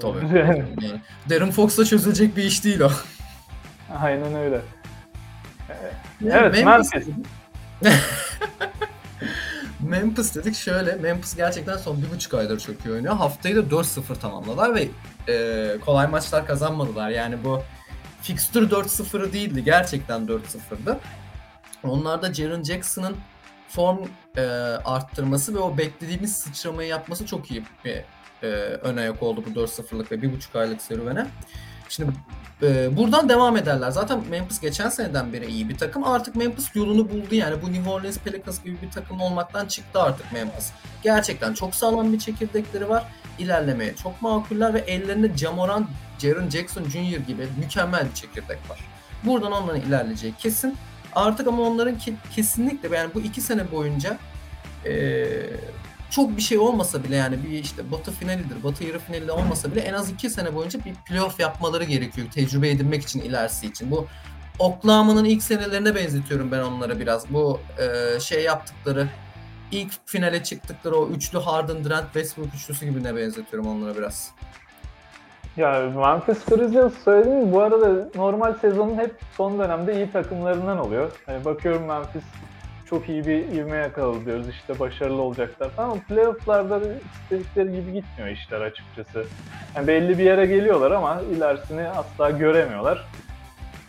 Tabii. 0.00 0.38
Yani. 0.38 0.64
Darren 1.30 1.50
Fox'la 1.50 1.84
çözülecek 1.84 2.36
bir 2.36 2.44
iş 2.44 2.64
değil 2.64 2.80
o. 2.80 2.90
Aynen 4.00 4.34
öyle. 4.34 4.60
Yani 6.20 6.34
evet, 6.34 6.64
Memphis. 6.64 6.92
Memphis. 6.92 7.14
Memphis 9.80 10.34
dedik 10.34 10.54
şöyle, 10.54 10.94
Memphis 10.94 11.36
gerçekten 11.36 11.76
son 11.76 12.02
bir 12.02 12.10
buçuk 12.10 12.34
aydır 12.34 12.60
çok 12.60 12.86
iyi 12.86 12.94
oynuyor. 12.94 13.14
Haftayı 13.14 13.56
da 13.56 13.60
4-0 13.60 14.18
tamamladılar 14.20 14.74
ve 14.74 14.88
e, 15.32 15.78
kolay 15.80 16.06
maçlar 16.06 16.46
kazanmadılar. 16.46 17.10
Yani 17.10 17.44
bu 17.44 17.62
fixture 18.22 18.64
4-0'ı 18.64 19.32
değildi, 19.32 19.64
gerçekten 19.64 20.20
4-0'dı. 20.20 20.98
Onlarda 21.82 22.34
Jaren 22.34 22.62
Jackson'ın 22.62 23.16
form 23.70 23.98
e, 24.36 24.40
arttırması 24.84 25.54
ve 25.54 25.58
o 25.58 25.78
beklediğimiz 25.78 26.36
sıçramayı 26.36 26.88
yapması 26.88 27.26
çok 27.26 27.50
iyi 27.50 27.64
bir 27.84 28.04
e, 28.42 28.46
ön 28.82 28.96
ayak 28.96 29.22
oldu 29.22 29.44
bu 29.46 29.60
4-0'lık 29.60 30.12
ve 30.12 30.16
1,5 30.16 30.58
aylık 30.58 30.82
serüvene. 30.82 31.26
Şimdi 31.88 32.12
e, 32.62 32.96
buradan 32.96 33.28
devam 33.28 33.56
ederler. 33.56 33.90
Zaten 33.90 34.22
Memphis 34.30 34.60
geçen 34.60 34.88
seneden 34.88 35.32
beri 35.32 35.46
iyi 35.46 35.68
bir 35.68 35.78
takım. 35.78 36.04
Artık 36.04 36.36
Memphis 36.36 36.76
yolunu 36.76 37.10
buldu 37.10 37.34
yani. 37.34 37.62
Bu 37.62 37.72
New 37.72 37.90
Orleans 37.90 38.18
Pelicans 38.18 38.64
gibi 38.64 38.76
bir 38.82 38.90
takım 38.90 39.20
olmaktan 39.20 39.66
çıktı 39.66 40.02
artık 40.02 40.32
Memphis. 40.32 40.72
Gerçekten 41.02 41.54
çok 41.54 41.74
sağlam 41.74 42.12
bir 42.12 42.18
çekirdekleri 42.18 42.88
var. 42.88 43.04
İlerlemeye 43.38 43.96
çok 43.96 44.22
makuller 44.22 44.74
ve 44.74 44.78
ellerinde 44.78 45.36
Jamoran, 45.36 45.86
Jaren 46.18 46.48
Jackson 46.50 46.84
Jr. 46.84 47.26
gibi 47.26 47.48
mükemmel 47.58 48.06
bir 48.08 48.14
çekirdek 48.14 48.58
var. 48.70 48.80
Buradan 49.24 49.52
onların 49.52 49.80
ilerleyeceği 49.80 50.34
kesin. 50.38 50.76
Artık 51.14 51.48
ama 51.48 51.62
onların 51.62 51.98
ki, 51.98 52.14
kesinlikle 52.34 52.96
yani 52.96 53.14
bu 53.14 53.20
iki 53.20 53.40
sene 53.40 53.70
boyunca 53.70 54.18
e, 54.86 55.24
çok 56.10 56.36
bir 56.36 56.42
şey 56.42 56.58
olmasa 56.58 57.04
bile 57.04 57.16
yani 57.16 57.44
bir 57.44 57.48
işte 57.48 57.90
batı 57.90 58.12
finalidir, 58.12 58.62
batı 58.64 58.84
yarı 58.84 58.98
finali 58.98 59.32
olmasa 59.32 59.72
bile 59.72 59.80
en 59.80 59.92
az 59.92 60.10
iki 60.10 60.30
sene 60.30 60.54
boyunca 60.54 60.84
bir 60.84 60.94
playoff 60.94 61.40
yapmaları 61.40 61.84
gerekiyor 61.84 62.26
tecrübe 62.30 62.70
edinmek 62.70 63.02
için 63.02 63.20
ilerisi 63.20 63.66
için. 63.66 63.90
Bu 63.90 64.06
Oklahoma'nın 64.58 65.24
ilk 65.24 65.42
senelerine 65.42 65.94
benzetiyorum 65.94 66.52
ben 66.52 66.60
onları 66.60 67.00
biraz. 67.00 67.30
Bu 67.30 67.60
e, 67.78 68.20
şey 68.20 68.42
yaptıkları 68.42 69.08
ilk 69.72 69.92
finale 70.06 70.42
çıktıkları 70.42 70.96
o 70.96 71.08
üçlü 71.08 71.38
Harden, 71.38 71.84
Durant, 71.84 72.04
Westbrook 72.04 72.54
üçlüsü 72.54 72.86
gibine 72.86 73.16
benzetiyorum 73.16 73.68
onlara 73.68 73.96
biraz. 73.96 74.30
Ya 75.60 75.80
Memphis 75.96 76.44
Grizzlies 76.44 77.04
söylediğim 77.04 77.40
gibi 77.40 77.52
bu 77.52 77.60
arada 77.60 78.08
normal 78.14 78.54
sezonun 78.54 78.98
hep 78.98 79.14
son 79.36 79.58
dönemde 79.58 79.94
iyi 79.94 80.12
takımlarından 80.12 80.78
oluyor. 80.78 81.10
Hani 81.26 81.44
bakıyorum 81.44 81.82
Memphis 81.84 82.22
çok 82.90 83.08
iyi 83.08 83.26
bir 83.26 83.48
ivme 83.48 83.76
yakaladı 83.76 84.24
diyoruz 84.26 84.48
işte 84.48 84.78
başarılı 84.78 85.22
olacaklar 85.22 85.70
falan 85.70 85.90
ama 85.90 86.00
playofflarda 86.08 86.80
istedikleri 87.22 87.72
gibi 87.72 87.92
gitmiyor 87.92 88.28
işler 88.28 88.60
açıkçası. 88.60 89.24
Yani 89.76 89.86
belli 89.86 90.18
bir 90.18 90.24
yere 90.24 90.46
geliyorlar 90.46 90.90
ama 90.90 91.20
ilerisini 91.20 91.88
asla 91.88 92.30
göremiyorlar. 92.30 93.06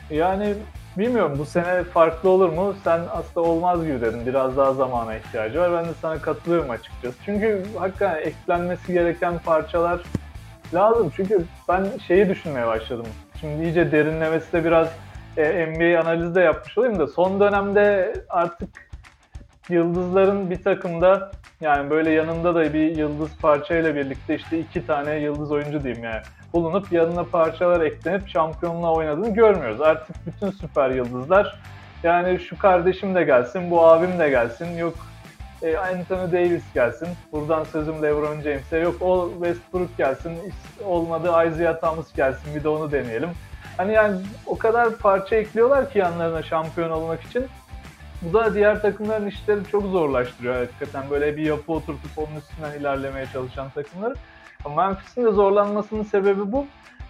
Yani 0.09 0.53
bilmiyorum 0.97 1.35
bu 1.39 1.45
sene 1.45 1.83
farklı 1.83 2.29
olur 2.29 2.49
mu? 2.49 2.75
Sen 2.83 3.01
aslında 3.11 3.47
olmaz 3.47 3.85
gibi 3.85 4.01
dedin. 4.01 4.25
Biraz 4.25 4.57
daha 4.57 4.73
zamana 4.73 5.15
ihtiyacı 5.15 5.59
var. 5.59 5.71
Ben 5.73 5.85
de 5.85 5.93
sana 6.01 6.21
katılıyorum 6.21 6.69
açıkçası. 6.69 7.17
Çünkü 7.25 7.63
hakikaten 7.79 8.21
eklenmesi 8.21 8.93
gereken 8.93 9.39
parçalar 9.39 10.01
lazım. 10.73 11.11
Çünkü 11.15 11.45
ben 11.69 11.87
şeyi 12.07 12.29
düşünmeye 12.29 12.67
başladım. 12.67 13.05
Şimdi 13.39 13.63
iyice 13.63 13.91
derinlemesi 13.91 14.53
de 14.53 14.65
biraz 14.65 14.87
e, 15.37 15.65
NBA 15.65 16.01
analizi 16.01 16.35
de 16.35 16.41
yapmış 16.41 16.77
olayım 16.77 16.99
da 16.99 17.07
son 17.07 17.39
dönemde 17.39 18.13
artık 18.29 18.69
yıldızların 19.69 20.49
bir 20.49 20.63
takımda 20.63 21.31
yani 21.61 21.89
böyle 21.89 22.11
yanında 22.11 22.55
da 22.55 22.73
bir 22.73 22.95
yıldız 22.95 23.37
parçayla 23.41 23.95
birlikte 23.95 24.35
işte 24.35 24.59
iki 24.59 24.87
tane 24.87 25.15
yıldız 25.15 25.51
oyuncu 25.51 25.83
diyeyim 25.83 26.03
yani 26.03 26.21
bulunup 26.53 26.91
yanına 26.91 27.23
parçalar 27.23 27.81
eklenip 27.81 28.27
şampiyonluğa 28.27 28.93
oynadığını 28.93 29.33
görmüyoruz. 29.33 29.81
Artık 29.81 30.15
bütün 30.25 30.51
süper 30.51 30.89
yıldızlar 30.89 31.59
yani 32.03 32.39
şu 32.39 32.57
kardeşim 32.57 33.15
de 33.15 33.23
gelsin, 33.23 33.71
bu 33.71 33.85
abim 33.85 34.19
de 34.19 34.29
gelsin, 34.29 34.77
yok 34.77 34.93
e, 35.61 35.77
Anthony 35.77 36.31
Davis 36.31 36.73
gelsin, 36.73 37.07
buradan 37.31 37.63
sözüm 37.63 38.03
LeBron 38.03 38.41
James'e, 38.41 38.77
yok 38.77 39.01
o 39.01 39.29
Westbrook 39.31 39.97
gelsin, 39.97 40.37
olmadı 40.85 41.27
Isaiah 41.47 41.79
Thomas 41.79 42.13
gelsin 42.13 42.55
bir 42.55 42.63
de 42.63 42.69
onu 42.69 42.91
deneyelim. 42.91 43.29
Hani 43.77 43.93
yani 43.93 44.21
o 44.45 44.57
kadar 44.57 44.95
parça 44.95 45.35
ekliyorlar 45.35 45.91
ki 45.91 45.99
yanlarına 45.99 46.43
şampiyon 46.43 46.89
olmak 46.89 47.23
için. 47.23 47.45
Bu 48.21 48.33
da 48.33 48.53
diğer 48.53 48.81
takımların 48.81 49.27
işleri 49.27 49.59
çok 49.71 49.83
zorlaştırıyor 49.83 50.55
hakikaten. 50.55 51.09
Böyle 51.09 51.37
bir 51.37 51.45
yapı 51.45 51.71
oturtup 51.71 52.17
onun 52.17 52.35
üstünden 52.35 52.79
ilerlemeye 52.79 53.25
çalışan 53.33 53.69
takımları. 53.69 54.13
Memphis'in 54.75 55.25
de 55.25 55.31
zorlanmasının 55.31 56.03
sebebi 56.03 56.51
bu. 56.51 56.65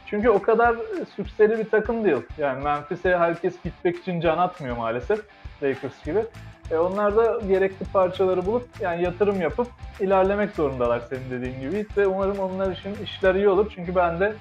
Çünkü 0.06 0.30
o 0.30 0.42
kadar 0.42 0.76
sükseli 1.16 1.58
bir 1.58 1.70
takım 1.70 2.06
değil. 2.06 2.22
Yani 2.38 2.64
Memphis'e 2.64 3.18
herkes 3.18 3.54
gitmek 3.64 3.98
için 3.98 4.22
can 4.22 4.38
atmıyor 4.38 4.78
maalesef. 4.78 5.20
Lakers 5.64 6.06
gibi. 6.06 6.26
E 6.72 6.78
onlar 6.78 7.16
da 7.16 7.40
gerekli 7.48 7.86
parçaları 7.86 8.46
bulup 8.46 8.68
yani 8.80 9.04
yatırım 9.04 9.42
yapıp 9.42 9.68
ilerlemek 10.00 10.56
zorundalar 10.56 11.02
senin 11.10 11.32
dediğin 11.32 11.62
gibi. 11.62 11.86
Ve 11.98 12.08
umarım 12.08 12.40
onlar 12.40 12.72
için 12.72 12.96
işler 13.04 13.36
iyi 13.36 13.50
olur. 13.50 13.72
Çünkü 13.76 13.96
ben 13.96 14.20
de 14.20 14.34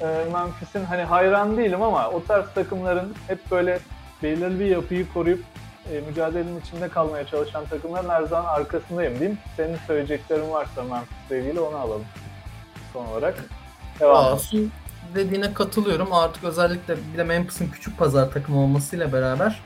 e, 0.00 0.06
Memphis'in 0.32 0.84
hani 0.84 1.02
hayran 1.02 1.56
değilim 1.56 1.82
ama 1.82 2.10
o 2.10 2.24
tarz 2.24 2.44
takımların 2.54 3.14
hep 3.26 3.50
böyle 3.50 3.78
belirli 4.22 4.60
bir 4.60 4.66
yapıyı 4.66 5.12
koruyup 5.12 5.44
e, 5.92 6.00
mücadelenin 6.00 6.60
içinde 6.60 6.88
kalmaya 6.88 7.26
çalışan 7.26 7.64
takımların 7.64 8.08
her 8.08 8.22
zaman 8.22 8.54
arkasındayım 8.54 9.18
diyeyim. 9.18 9.38
Senin 9.56 9.76
söyleyeceklerin 9.86 10.50
varsa 10.50 10.82
Memphis'le 10.82 11.30
ilgili 11.30 11.60
onu 11.60 11.76
alalım 11.76 12.04
son 12.92 13.06
olarak. 13.06 13.44
Devam. 14.00 14.38
Su 14.38 14.58
dediğine 15.14 15.54
katılıyorum. 15.54 16.12
Artık 16.12 16.44
özellikle 16.44 16.96
bir 17.12 17.18
de 17.18 17.24
Memphis'in 17.24 17.70
küçük 17.70 17.98
pazar 17.98 18.30
takımı 18.30 18.60
olmasıyla 18.60 19.12
beraber 19.12 19.60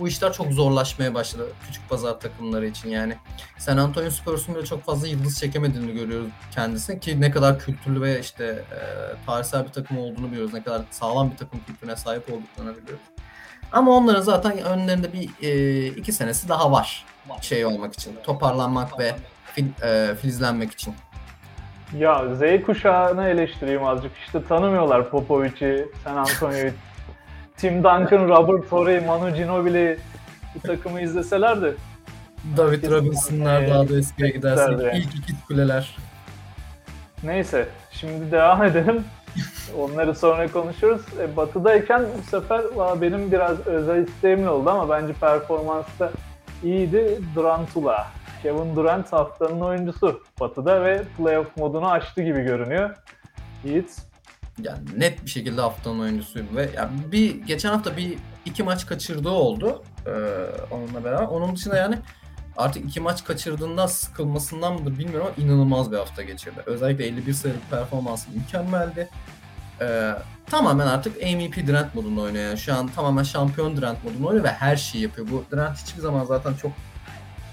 bu 0.00 0.08
işler 0.08 0.32
çok 0.32 0.52
zorlaşmaya 0.52 1.14
başladı 1.14 1.46
küçük 1.66 1.88
pazar 1.88 2.20
takımları 2.20 2.66
için 2.66 2.88
yani. 2.88 3.14
San 3.58 3.76
Antonio 3.76 4.10
Spurs'un 4.10 4.54
bile 4.54 4.64
çok 4.64 4.84
fazla 4.84 5.08
yıldız 5.08 5.40
çekemediğini 5.40 5.92
görüyoruz 5.92 6.28
kendisini 6.54 7.00
ki 7.00 7.20
ne 7.20 7.30
kadar 7.30 7.58
kültürlü 7.58 8.00
ve 8.00 8.20
işte 8.20 8.44
e, 8.44 8.80
tarihsel 9.26 9.64
bir 9.64 9.72
takım 9.72 9.98
olduğunu 9.98 10.30
biliyoruz. 10.30 10.54
Ne 10.54 10.62
kadar 10.62 10.82
sağlam 10.90 11.30
bir 11.30 11.36
takım 11.36 11.60
kültürüne 11.66 11.96
sahip 11.96 12.32
olduklarını 12.32 12.82
biliyoruz. 12.82 13.04
Ama 13.72 13.92
onların 13.92 14.20
zaten 14.22 14.58
önlerinde 14.58 15.12
bir 15.12 15.30
e, 15.42 15.86
iki 15.86 16.12
senesi 16.12 16.48
daha 16.48 16.72
var 16.72 17.06
şey 17.40 17.66
olmak 17.66 17.94
için. 17.94 18.16
Toparlanmak 18.24 18.98
ve 18.98 19.14
fil, 19.54 19.66
e, 19.82 20.14
filizlenmek 20.14 20.72
için. 20.72 20.94
Ya 21.96 22.34
Z 22.34 22.66
kuşağını 22.66 23.28
eleştireyim 23.28 23.84
azıcık. 23.84 24.12
İşte 24.26 24.44
tanımıyorlar 24.44 25.10
Popovic'i, 25.10 25.88
San 26.04 26.16
Antonio'yu. 26.16 26.72
Tim 27.58 27.84
Duncan, 27.84 28.28
Robert 28.28 28.70
Torrey, 28.70 29.00
Manu 29.00 29.34
Ginobili 29.34 29.98
bu 30.54 30.60
takımı 30.60 31.00
izleseler 31.00 31.62
de 31.62 31.74
David 32.56 32.90
Robinson'lar 32.90 33.68
daha 33.68 33.88
da 33.88 33.98
eskiye 33.98 34.30
gidersek 34.30 34.80
yani. 34.80 34.98
ilk 34.98 35.14
iki 35.14 35.32
kuleler. 35.48 35.96
Neyse 37.22 37.68
şimdi 37.90 38.32
devam 38.32 38.64
edelim. 38.64 39.04
Onları 39.78 40.14
sonra 40.14 40.52
konuşuruz. 40.52 41.02
E, 41.20 41.36
batı'dayken 41.36 42.02
bu 42.18 42.30
sefer 42.30 42.62
benim 43.00 43.32
biraz 43.32 43.66
özel 43.66 44.06
isteğimle 44.06 44.48
oldu 44.48 44.70
ama 44.70 44.88
bence 44.88 45.12
performansta 45.12 46.10
iyiydi. 46.64 47.20
Durantula. 47.34 48.06
Kevin 48.42 48.76
Durant 48.76 49.12
haftanın 49.12 49.60
oyuncusu 49.60 50.22
Batı'da 50.40 50.84
ve 50.84 51.02
playoff 51.16 51.56
modunu 51.56 51.90
açtı 51.90 52.22
gibi 52.22 52.40
görünüyor. 52.42 52.90
Yiğit. 53.64 54.07
Yani 54.62 54.78
net 54.96 55.24
bir 55.24 55.30
şekilde 55.30 55.60
haftanın 55.60 56.00
oyuncusuyum 56.00 56.56
ve 56.56 56.70
yani 56.76 56.90
bir 57.12 57.34
geçen 57.34 57.70
hafta 57.70 57.96
bir 57.96 58.18
iki 58.44 58.62
maç 58.62 58.86
kaçırdığı 58.86 59.30
oldu 59.30 59.82
ee, 60.06 60.10
onunla 60.70 61.04
beraber. 61.04 61.26
Onun 61.26 61.56
dışında 61.56 61.76
yani 61.76 61.98
artık 62.56 62.84
iki 62.84 63.00
maç 63.00 63.24
kaçırdığından 63.24 63.86
sıkılmasından 63.86 64.72
mıdır 64.72 64.98
bilmiyorum 64.98 65.26
ama 65.26 65.46
inanılmaz 65.46 65.92
bir 65.92 65.96
hafta 65.96 66.22
geçirdi. 66.22 66.62
Özellikle 66.66 67.06
51 67.06 67.32
sayılık 67.32 67.70
performansı 67.70 68.30
mükemmeldi. 68.30 69.08
Ee, 69.80 70.12
tamamen 70.46 70.86
artık 70.86 71.22
MVP 71.22 71.66
Durant 71.66 71.94
modunda 71.94 72.20
oynuyor. 72.20 72.44
Yani 72.44 72.58
şu 72.58 72.74
an 72.74 72.88
tamamen 72.88 73.22
şampiyon 73.22 73.76
Durant 73.76 74.04
modunda 74.04 74.26
oynuyor 74.26 74.44
ve 74.44 74.52
her 74.52 74.76
şeyi 74.76 75.02
yapıyor. 75.02 75.26
Bu 75.30 75.44
Durant 75.50 75.78
hiçbir 75.78 76.00
zaman 76.00 76.24
zaten 76.24 76.54
çok 76.54 76.72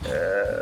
e, 0.05 0.13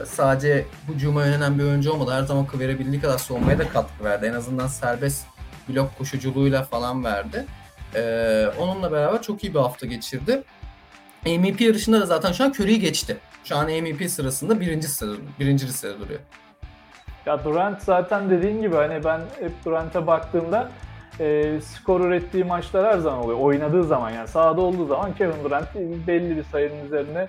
sadece 0.05 0.65
hücuma 0.87 1.25
yönelen 1.25 1.59
bir 1.59 1.63
oyuncu 1.63 1.91
olmadı. 1.91 2.11
Her 2.13 2.23
zaman 2.23 2.47
verebildiği 2.59 3.01
kadar 3.01 3.17
savunmaya 3.17 3.59
da 3.59 3.69
katkı 3.69 4.03
verdi. 4.03 4.25
En 4.25 4.33
azından 4.33 4.67
serbest 4.67 5.25
blok 5.69 5.97
koşuculuğuyla 5.97 6.63
falan 6.63 7.03
verdi. 7.03 7.45
Ee, 7.95 8.47
onunla 8.59 8.91
beraber 8.91 9.21
çok 9.21 9.43
iyi 9.43 9.53
bir 9.53 9.59
hafta 9.59 9.85
geçirdi. 9.85 10.43
MVP 11.25 11.61
yarışında 11.61 12.01
da 12.01 12.05
zaten 12.05 12.31
şu 12.31 12.43
an 12.43 12.49
Curry'i 12.49 12.79
geçti. 12.79 13.17
Şu 13.43 13.57
an 13.57 13.65
MVP 13.65 14.09
sırasında 14.09 14.59
birinci 14.59 14.87
sırada, 14.87 15.17
birinci 15.39 15.67
listede 15.67 15.99
duruyor. 15.99 16.19
Ya 17.25 17.43
Durant 17.43 17.81
zaten 17.81 18.29
dediğin 18.29 18.61
gibi 18.61 18.75
hani 18.75 19.03
ben 19.03 19.21
hep 19.39 19.51
Durant'a 19.65 20.07
baktığımda 20.07 20.71
e, 21.19 21.59
skor 21.61 22.01
ürettiği 22.01 22.43
maçlar 22.43 22.93
her 22.93 22.99
zaman 22.99 23.19
oluyor. 23.19 23.39
Oynadığı 23.39 23.83
zaman 23.83 24.09
yani 24.09 24.27
sahada 24.27 24.61
olduğu 24.61 24.87
zaman 24.87 25.15
Kevin 25.15 25.43
Durant 25.43 25.75
belli 26.07 26.37
bir 26.37 26.43
sayının 26.43 26.85
üzerine 26.85 27.27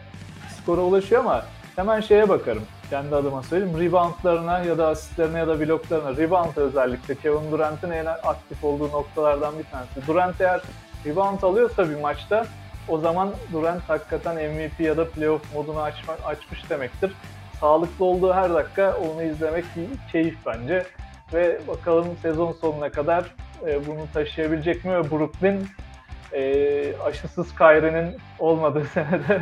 skora 0.62 0.80
ulaşıyor 0.80 1.20
ama 1.20 1.44
hemen 1.76 2.00
şeye 2.00 2.28
bakarım. 2.28 2.62
Kendi 2.94 3.14
adıma 3.14 3.42
söyleyeyim. 3.42 3.80
Reboundlarına 3.80 4.58
ya 4.58 4.78
da 4.78 4.88
asistlerine 4.88 5.38
ya 5.38 5.48
da 5.48 5.60
bloklarına. 5.60 6.16
Rebound 6.16 6.56
özellikle 6.56 7.14
Kevin 7.14 7.52
Durant'ın 7.52 7.90
en 7.90 8.06
aktif 8.06 8.64
olduğu 8.64 8.88
noktalardan 8.88 9.58
bir 9.58 9.64
tanesi. 9.64 10.06
Durant 10.06 10.40
eğer 10.40 10.60
rebound 11.06 11.42
alıyorsa 11.42 11.90
bir 11.90 12.00
maçta 12.00 12.46
o 12.88 12.98
zaman 12.98 13.30
Durant 13.52 13.82
hakikaten 13.88 14.34
MVP 14.34 14.80
ya 14.80 14.96
da 14.96 15.08
playoff 15.08 15.54
modunu 15.54 15.80
açma, 15.80 16.14
açmış 16.24 16.70
demektir. 16.70 17.12
Sağlıklı 17.60 18.04
olduğu 18.04 18.32
her 18.32 18.54
dakika 18.54 18.96
onu 18.96 19.22
izlemek 19.22 19.64
bir 19.76 20.12
keyif 20.12 20.36
bence. 20.46 20.86
Ve 21.32 21.60
bakalım 21.68 22.06
sezon 22.22 22.52
sonuna 22.52 22.90
kadar 22.90 23.24
e, 23.66 23.86
bunu 23.86 24.06
taşıyabilecek 24.14 24.84
mi? 24.84 24.90
Ve 24.92 25.10
Brooklyn 25.10 25.66
e, 26.32 26.96
aşısız 26.96 27.54
Kyrie'nin 27.54 28.16
olmadığı 28.38 28.84
senede 28.94 29.40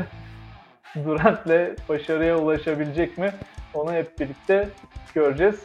Durant'le 1.04 1.88
başarıya 1.88 2.38
ulaşabilecek 2.38 3.18
mi? 3.18 3.32
Onu 3.74 3.92
hep 3.92 4.20
birlikte 4.20 4.68
göreceğiz. 5.14 5.60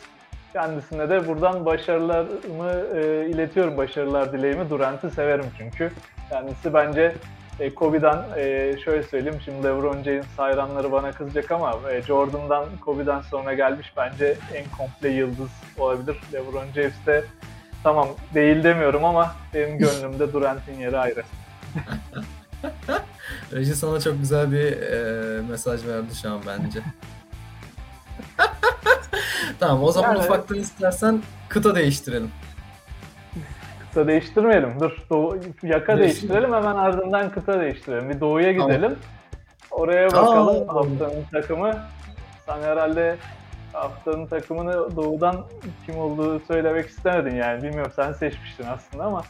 Kendisine 0.54 1.10
de 1.10 1.28
buradan 1.28 1.66
başarılarımı 1.66 2.72
e, 2.96 3.30
iletiyorum, 3.30 3.78
başarılar 3.78 4.34
dileğimi. 4.34 4.70
Durant'ı 4.70 5.12
severim 5.12 5.46
çünkü. 5.58 5.92
Kendisi 6.30 6.74
bence 6.74 7.16
e, 7.60 7.74
Kobe'den 7.74 8.24
e, 8.38 8.76
şöyle 8.86 9.04
söyleyeyim, 9.04 9.40
şimdi 9.46 9.64
LeBron 9.64 10.04
James 10.04 10.38
hayranları 10.38 10.92
bana 10.92 11.12
kızacak 11.12 11.52
ama 11.52 11.92
e, 11.92 12.02
Jordan'dan, 12.02 12.66
Kobe'den 12.86 13.22
sonra 13.22 13.54
gelmiş 13.54 13.94
bence 13.98 14.36
en 14.56 14.66
komple 14.78 15.10
yıldız 15.10 15.52
olabilir. 15.78 16.18
LeBron 16.34 16.66
James 16.76 17.06
de 17.06 17.24
tamam 17.84 18.08
değil 18.34 18.64
demiyorum 18.64 19.06
ama 19.06 19.36
benim 19.54 19.78
gönlümde 19.78 20.34
Durant'in 20.34 20.80
yeri 20.80 20.98
ayrı. 20.98 21.24
Reji 23.54 23.76
sana 23.76 24.00
çok 24.00 24.20
güzel 24.20 24.52
bir 24.52 24.82
e, 24.82 25.42
mesaj 25.42 25.86
verdi 25.88 26.16
şu 26.22 26.32
an 26.32 26.40
bence. 26.48 26.80
tamam 29.60 29.84
o 29.84 29.92
zaman 29.92 30.10
yani... 30.10 30.20
ufaktan 30.20 30.58
istersen 30.58 31.22
kıta 31.50 31.76
değiştirelim. 31.76 32.32
kıta 33.80 34.08
değiştirmeyelim. 34.08 34.80
Dur 34.80 34.92
doğu, 35.10 35.36
yaka 35.36 35.44
Değiştirelim. 35.64 36.00
değiştirelim 36.00 36.54
hemen 36.54 36.76
ardından 36.76 37.32
kıta 37.32 37.60
değiştirelim. 37.62 38.10
Bir 38.10 38.20
doğuya 38.20 38.52
gidelim. 38.52 38.96
Oraya 39.72 40.08
bakalım 40.12 40.70
Aa. 40.70 40.74
haftanın 40.74 41.24
takımı. 41.32 41.72
Sen 42.46 42.62
herhalde 42.62 43.18
haftanın 43.74 44.26
takımını 44.26 44.96
doğudan 44.96 45.46
kim 45.86 45.98
olduğu 45.98 46.40
söylemek 46.40 46.90
istemedin 46.90 47.36
yani. 47.36 47.64
Bilmiyorum 47.64 47.92
sen 47.96 48.14
seçmiştin 48.14 48.66
aslında 48.66 49.04
ama 49.04 49.24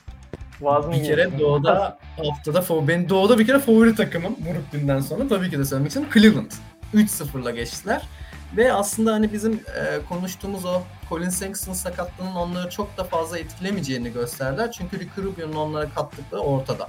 vaz 0.62 0.86
mı 0.86 0.94
Bir 0.94 1.04
kere 1.04 1.24
geçtin? 1.24 1.40
Doğu'da 1.40 1.98
haftada 2.18 2.62
favori, 2.62 2.88
benim 2.88 3.10
Doğu'da 3.10 3.40
bir 3.40 3.48
kere 3.48 3.60
favori 3.60 3.96
takımım 3.96 4.36
Murukbin'den 4.48 5.00
sonra 5.00 5.28
tabii 5.28 5.50
ki 5.50 5.60
de 5.60 5.66
söylemek 5.66 5.88
istiyorum. 5.90 6.14
Cleveland. 6.14 6.52
3-0'la 6.94 7.52
geçtiler. 7.52 8.02
Ve 8.58 8.74
aslında 8.74 9.14
hani 9.14 9.34
bizim 9.34 9.54
e, 9.54 10.06
konuştuğumuz 10.10 10.66
o 10.66 10.82
Colin 11.10 11.30
Sexton 11.30 11.74
sakatlığının 11.74 12.36
onları 12.36 12.70
çok 12.70 12.98
da 12.98 13.04
fazla 13.04 13.40
etkilemeyeceğini 13.40 14.14
gösterdiler. 14.14 14.72
Çünkü 14.72 15.00
Ricky 15.00 15.28
Rubio'nun 15.28 15.56
onlara 15.56 15.90
kattıkları 15.90 16.42
ortada. 16.42 16.88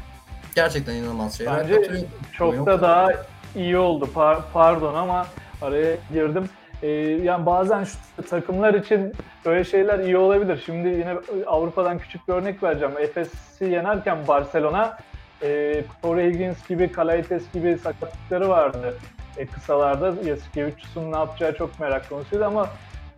Gerçekten 0.54 0.94
inanılmaz 0.94 1.38
şeyler 1.38 1.58
Bence 1.60 1.74
katıyor. 1.74 2.02
Çok 2.32 2.54
Yok. 2.54 2.66
da 2.66 2.80
daha 2.80 3.08
iyi 3.56 3.78
oldu. 3.78 4.08
Par- 4.14 4.42
pardon 4.52 4.94
ama 4.94 5.26
araya 5.62 5.96
girdim. 6.12 6.50
Ee, 6.82 6.88
yani 7.22 7.46
bazen 7.46 7.84
şu 7.84 8.28
takımlar 8.30 8.74
için 8.74 9.12
böyle 9.44 9.64
şeyler 9.64 9.98
iyi 9.98 10.16
olabilir. 10.16 10.62
Şimdi 10.66 10.88
yine 10.88 11.14
Avrupa'dan 11.46 11.98
küçük 11.98 12.28
bir 12.28 12.32
örnek 12.32 12.62
vereceğim. 12.62 12.94
Efes'i 12.98 13.64
yenerken 13.64 14.18
Barcelona 14.28 14.98
e, 15.42 15.82
Corey 16.02 16.30
Higgins 16.30 16.68
gibi, 16.68 16.92
Kalaites 16.92 17.52
gibi 17.52 17.78
sakatlıkları 17.78 18.48
vardı 18.48 18.94
e, 19.36 19.46
kısalarda. 19.46 20.28
Yasikevicius'un 20.28 21.12
ne 21.12 21.16
yapacağı 21.16 21.54
çok 21.54 21.80
merak 21.80 22.08
konusuydu 22.08 22.44
ama 22.44 22.68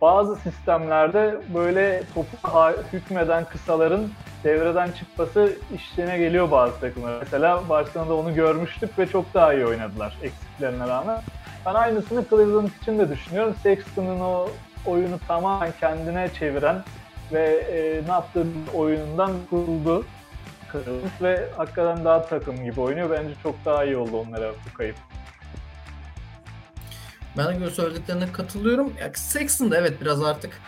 bazı 0.01 0.35
sistemlerde 0.35 1.35
böyle 1.53 2.03
topu 2.13 2.37
hükmeden 2.93 3.45
kısaların 3.45 4.09
devreden 4.43 4.91
çıkması 4.91 5.53
işlerine 5.75 6.17
geliyor 6.17 6.51
bazı 6.51 6.79
takımlar. 6.79 7.19
Mesela 7.19 7.69
Barcelona'da 7.69 8.13
onu 8.13 8.35
görmüştük 8.35 8.99
ve 8.99 9.07
çok 9.07 9.33
daha 9.33 9.53
iyi 9.53 9.65
oynadılar 9.65 10.17
eksiklerine 10.23 10.87
rağmen. 10.87 11.17
Ben 11.65 11.73
aynısını 11.73 12.25
Cleveland 12.29 12.69
için 12.81 12.99
de 12.99 13.09
düşünüyorum. 13.09 13.55
Sexton'un 13.63 14.19
o 14.19 14.49
oyunu 14.85 15.19
tamamen 15.27 15.73
kendine 15.79 16.29
çeviren 16.39 16.83
ve 17.33 17.45
e, 17.71 18.07
ne 18.07 18.11
yaptığı 18.11 18.45
oyunundan 18.73 19.31
kuruldu 19.49 20.05
Cleveland 20.71 21.21
ve 21.21 21.49
hakikaten 21.57 22.05
daha 22.05 22.25
takım 22.25 22.63
gibi 22.63 22.81
oynuyor. 22.81 23.09
Bence 23.09 23.33
çok 23.43 23.65
daha 23.65 23.85
iyi 23.85 23.97
oldu 23.97 24.17
onlara 24.17 24.51
bu 24.51 24.77
kayıp. 24.77 24.95
Ben 27.37 27.61
de 27.61 27.69
söylediklerine 27.69 28.31
katılıyorum. 28.31 28.93
Ya 28.99 29.11
Sexton 29.13 29.71
da 29.71 29.77
evet 29.77 30.01
biraz 30.01 30.23
artık 30.23 30.61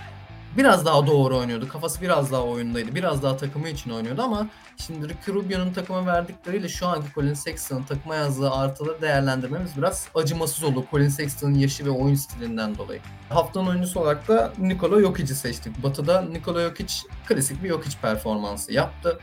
biraz 0.58 0.86
daha 0.86 1.08
doğru 1.08 1.38
oynuyordu. 1.38 1.68
Kafası 1.68 2.02
biraz 2.02 2.32
daha 2.32 2.44
oyundaydı. 2.44 2.96
Biraz 2.96 3.24
daha 3.24 3.38
takımı 3.38 3.70
için 3.70 3.92
oynuyordu 3.92 4.22
ama 4.22 4.48
şimdi 4.78 5.10
Ricky 5.10 5.38
Rubio'nun 5.38 5.74
takıma 5.74 6.06
verdikleriyle 6.06 6.70
şu 6.70 6.88
anki 6.88 7.14
Colin 7.16 7.34
Sexton'ın 7.34 7.84
takıma 7.84 8.16
yazdığı 8.16 8.52
artıları 8.52 9.02
değerlendirmemiz 9.02 9.78
biraz 9.78 10.08
acımasız 10.16 10.64
oldu. 10.64 10.86
Colin 10.92 11.10
Sexton'ın 11.10 11.54
yaşı 11.54 11.86
ve 11.86 11.90
oyun 11.90 12.16
stilinden 12.16 12.78
dolayı. 12.78 13.00
Haftanın 13.30 13.68
oyuncusu 13.68 14.00
olarak 14.00 14.28
da 14.28 14.54
Nikola 14.58 15.02
Jokic'i 15.02 15.36
seçtik. 15.36 15.84
Batı'da 15.84 16.22
Nikola 16.22 16.62
Jokic 16.62 16.94
klasik 17.28 17.64
bir 17.64 17.70
Jokic 17.70 17.98
performansı 18.02 18.74
yaptı. 18.74 19.20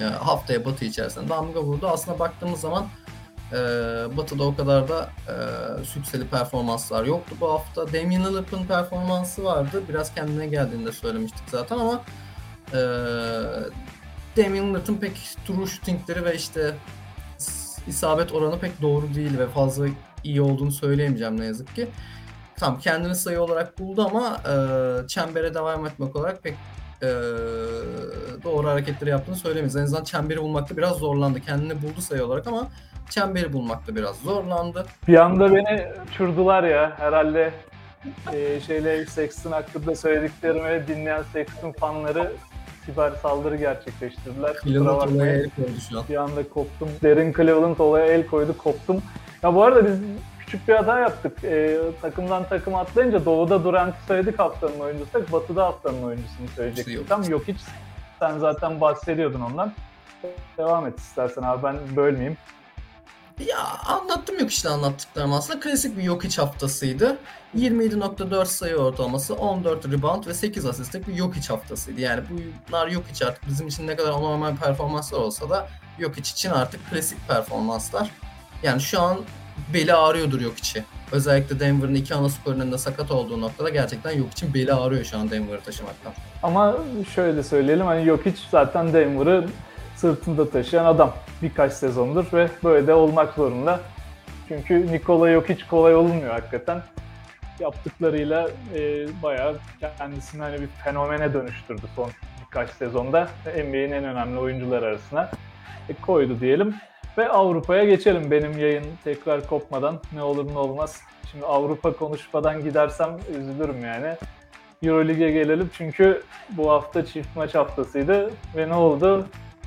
E, 0.00 0.04
haftaya 0.04 0.64
Batı 0.64 0.84
içerisinde 0.84 1.28
damga 1.28 1.62
vurdu. 1.62 1.88
Aslında 1.88 2.18
baktığımız 2.18 2.60
zaman 2.60 2.86
e, 3.52 3.56
Batı'da 4.16 4.44
o 4.44 4.56
kadar 4.56 4.88
da 4.88 5.10
e, 5.28 5.84
sükseli 5.84 6.26
performanslar 6.26 7.04
yoktu 7.04 7.36
bu 7.40 7.52
hafta. 7.52 7.92
Damian 7.92 8.24
Lillard'ın 8.24 8.64
performansı 8.66 9.44
vardı. 9.44 9.82
Biraz 9.88 10.14
kendine 10.14 10.46
geldiğinde 10.46 10.92
söylemiştik 10.92 11.50
zaten 11.50 11.78
ama 11.78 12.02
e, 12.72 12.78
Damian 14.36 14.68
Lillard'ın 14.68 14.96
pek 14.96 15.36
true 15.46 15.66
shootingleri 15.66 16.24
ve 16.24 16.34
işte 16.34 16.74
isabet 17.86 18.32
oranı 18.32 18.58
pek 18.58 18.82
doğru 18.82 19.14
değil 19.14 19.38
ve 19.38 19.48
fazla 19.48 19.86
iyi 20.24 20.42
olduğunu 20.42 20.72
söyleyemeyeceğim 20.72 21.40
ne 21.40 21.44
yazık 21.44 21.74
ki. 21.74 21.88
Tam 22.56 22.78
kendini 22.78 23.14
sayı 23.14 23.40
olarak 23.40 23.78
buldu 23.78 24.06
ama 24.06 24.40
e, 24.48 25.08
çembere 25.08 25.54
devam 25.54 25.86
etmek 25.86 26.16
olarak 26.16 26.42
pek 26.42 26.54
e, 27.02 27.08
doğru 28.44 28.68
hareketleri 28.68 29.10
yaptığını 29.10 29.36
söylemeyiz. 29.36 29.76
En 29.76 29.82
azından 29.82 30.04
çemberi 30.04 30.42
bulmakta 30.42 30.76
biraz 30.76 30.96
zorlandı. 30.96 31.40
Kendini 31.40 31.82
buldu 31.82 32.00
sayı 32.00 32.24
olarak 32.24 32.46
ama 32.46 32.68
çemberi 33.10 33.52
bulmakta 33.52 33.96
biraz 33.96 34.16
zorlandı. 34.16 34.86
Bir 35.08 35.16
anda 35.16 35.54
beni 35.54 35.86
uçurdular 36.10 36.64
ya. 36.64 36.92
Herhalde 36.98 37.50
e, 38.32 38.60
şeyle 38.60 39.06
Sexton 39.06 39.52
hakkında 39.52 39.94
söylediklerimi 39.94 40.88
dinleyen 40.88 41.22
Sexton 41.32 41.72
fanları 41.72 42.32
siber 42.86 43.10
saldırı 43.10 43.56
gerçekleştirdiler. 43.56 44.56
Cleveland 44.64 45.12
olaya 45.12 45.32
el 45.32 45.50
koydu 45.50 45.70
şu 45.90 45.98
an. 45.98 46.04
Bir 46.08 46.16
anda 46.16 46.48
koptum. 46.48 46.88
Derin 47.02 47.32
Cleveland 47.32 47.78
olaya 47.78 48.06
el 48.06 48.26
koydu, 48.26 48.58
koptum. 48.58 49.02
Ya 49.42 49.54
bu 49.54 49.62
arada 49.64 49.86
biz 49.86 49.98
küçük 50.38 50.68
bir 50.68 50.74
hata 50.74 50.98
yaptık. 50.98 51.44
Ee, 51.44 51.78
takımdan 52.02 52.44
takıma 52.48 52.80
atlayınca 52.80 53.24
Doğu'da 53.24 53.64
Durant'ı 53.64 53.96
söyledik 54.06 54.38
haftanın 54.38 54.80
oyuncusu. 54.80 55.32
Batı'da 55.32 55.64
haftanın 55.64 56.02
oyuncusunu 56.02 56.48
söyleyecektik. 56.56 56.94
Yok. 56.94 57.08
Tam 57.08 57.22
yok 57.22 57.42
hiç. 57.48 57.60
Sen 58.18 58.38
zaten 58.38 58.80
bahsediyordun 58.80 59.40
ondan. 59.40 59.72
Devam 60.58 60.86
et 60.86 60.98
istersen 60.98 61.42
abi 61.42 61.62
ben 61.62 61.76
bölmeyeyim. 61.96 62.36
Ya 63.44 63.58
anlattım 63.86 64.38
yok 64.38 64.50
işte 64.50 64.68
anlattıklarım 64.68 65.32
aslında. 65.32 65.60
Klasik 65.60 65.98
bir 65.98 66.02
Jokic 66.02 66.42
haftasıydı. 66.42 67.16
27.4 67.56 68.46
sayı 68.46 68.76
ortalaması, 68.76 69.34
14 69.34 69.86
rebound 69.88 70.26
ve 70.26 70.34
8 70.34 70.66
asistlik 70.66 71.08
bir 71.08 71.14
Jokic 71.14 71.48
haftasıydı. 71.48 72.00
Yani 72.00 72.22
bunlar 72.68 72.90
Jokic 72.90 73.26
artık 73.26 73.48
bizim 73.48 73.68
için 73.68 73.86
ne 73.86 73.96
kadar 73.96 74.10
anormal 74.10 74.56
performanslar 74.56 75.18
olsa 75.18 75.50
da 75.50 75.68
Jokic 76.00 76.30
için 76.30 76.50
artık 76.50 76.90
klasik 76.90 77.28
performanslar. 77.28 78.10
Yani 78.62 78.80
şu 78.80 79.00
an 79.00 79.18
beli 79.74 79.94
ağrıyordur 79.94 80.40
Jokic'i. 80.40 80.84
Özellikle 81.12 81.60
Denver'ın 81.60 81.94
iki 81.94 82.14
ana 82.14 82.28
skorun 82.28 82.60
önünde 82.60 82.78
sakat 82.78 83.10
olduğu 83.10 83.40
noktada 83.40 83.68
gerçekten 83.68 84.18
Jokic'in 84.18 84.54
beli 84.54 84.74
ağrıyor 84.74 85.04
şu 85.04 85.18
an 85.18 85.30
Denver'ı 85.30 85.60
taşımaktan. 85.60 86.12
Ama 86.42 86.76
şöyle 87.14 87.42
söyleyelim 87.42 87.86
hani 87.86 88.04
Jokic 88.04 88.38
zaten 88.50 88.92
Denver'ı 88.92 89.48
sırtında 89.96 90.50
taşıyan 90.50 90.84
adam 90.84 91.14
birkaç 91.42 91.72
sezondur 91.72 92.24
ve 92.32 92.48
böyle 92.64 92.86
de 92.86 92.94
olmak 92.94 93.34
zorunda. 93.34 93.80
Çünkü 94.48 94.92
Nikola 94.92 95.32
Jokic 95.32 95.66
kolay 95.66 95.94
olmuyor 95.94 96.30
hakikaten. 96.30 96.82
Yaptıklarıyla 97.60 98.48
e, 98.74 99.06
bayağı 99.22 99.56
kendisini 99.98 100.42
hani 100.42 100.60
bir 100.60 100.66
fenomene 100.66 101.34
dönüştürdü 101.34 101.86
son 101.96 102.10
birkaç 102.46 102.70
sezonda. 102.70 103.28
NBA'in 103.46 103.92
en 103.92 104.04
önemli 104.04 104.38
oyuncular 104.38 104.82
arasına 104.82 105.30
e, 105.88 105.94
koydu 105.94 106.40
diyelim. 106.40 106.74
Ve 107.18 107.28
Avrupa'ya 107.28 107.84
geçelim 107.84 108.30
benim 108.30 108.58
yayın 108.58 108.84
tekrar 109.04 109.46
kopmadan 109.46 110.00
ne 110.12 110.22
olur 110.22 110.54
ne 110.54 110.58
olmaz. 110.58 111.00
Şimdi 111.30 111.46
Avrupa 111.46 111.92
konuşmadan 111.92 112.62
gidersem 112.62 113.10
üzülürüm 113.38 113.84
yani. 113.84 114.16
Euroleague'e 114.82 115.30
gelelim 115.30 115.70
çünkü 115.72 116.22
bu 116.50 116.70
hafta 116.70 117.06
çift 117.06 117.36
maç 117.36 117.54
haftasıydı 117.54 118.30
ve 118.56 118.68
ne 118.68 118.74
oldu? 118.74 119.26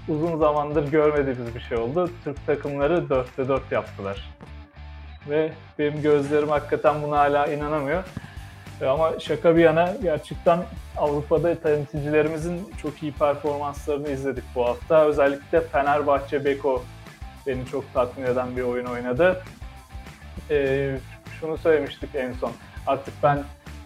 Uzun 0.09 0.37
zamandır 0.37 0.91
görmediğimiz 0.91 1.55
bir 1.55 1.59
şey 1.59 1.77
oldu. 1.77 2.09
Türk 2.23 2.45
takımları 2.45 2.93
4'te 2.93 3.47
4 3.47 3.71
yaptılar. 3.71 4.29
Ve 5.29 5.51
benim 5.79 6.01
gözlerim 6.01 6.49
hakikaten 6.49 7.03
buna 7.03 7.17
hala 7.17 7.47
inanamıyor. 7.47 8.03
E, 8.81 8.85
Ama 8.85 9.19
şaka 9.19 9.55
bir 9.55 9.61
yana 9.61 9.93
gerçekten 10.03 10.59
Avrupa'da 10.97 11.55
temsilcilerimizin 11.55 12.71
çok 12.81 13.03
iyi 13.03 13.11
performanslarını 13.11 14.09
izledik 14.09 14.43
bu 14.55 14.65
hafta. 14.65 15.05
Özellikle 15.05 15.61
Fenerbahçe 15.61 16.45
Beko 16.45 16.83
beni 17.47 17.65
çok 17.65 17.93
tatmin 17.93 18.25
eden 18.25 18.57
bir 18.57 18.61
oyun 18.61 18.85
oynadı. 18.85 19.43
E, 20.49 20.89
şunu 21.39 21.57
söylemiştik 21.57 22.15
en 22.15 22.33
son. 22.33 22.51
Artık 22.87 23.13
ben 23.23 23.43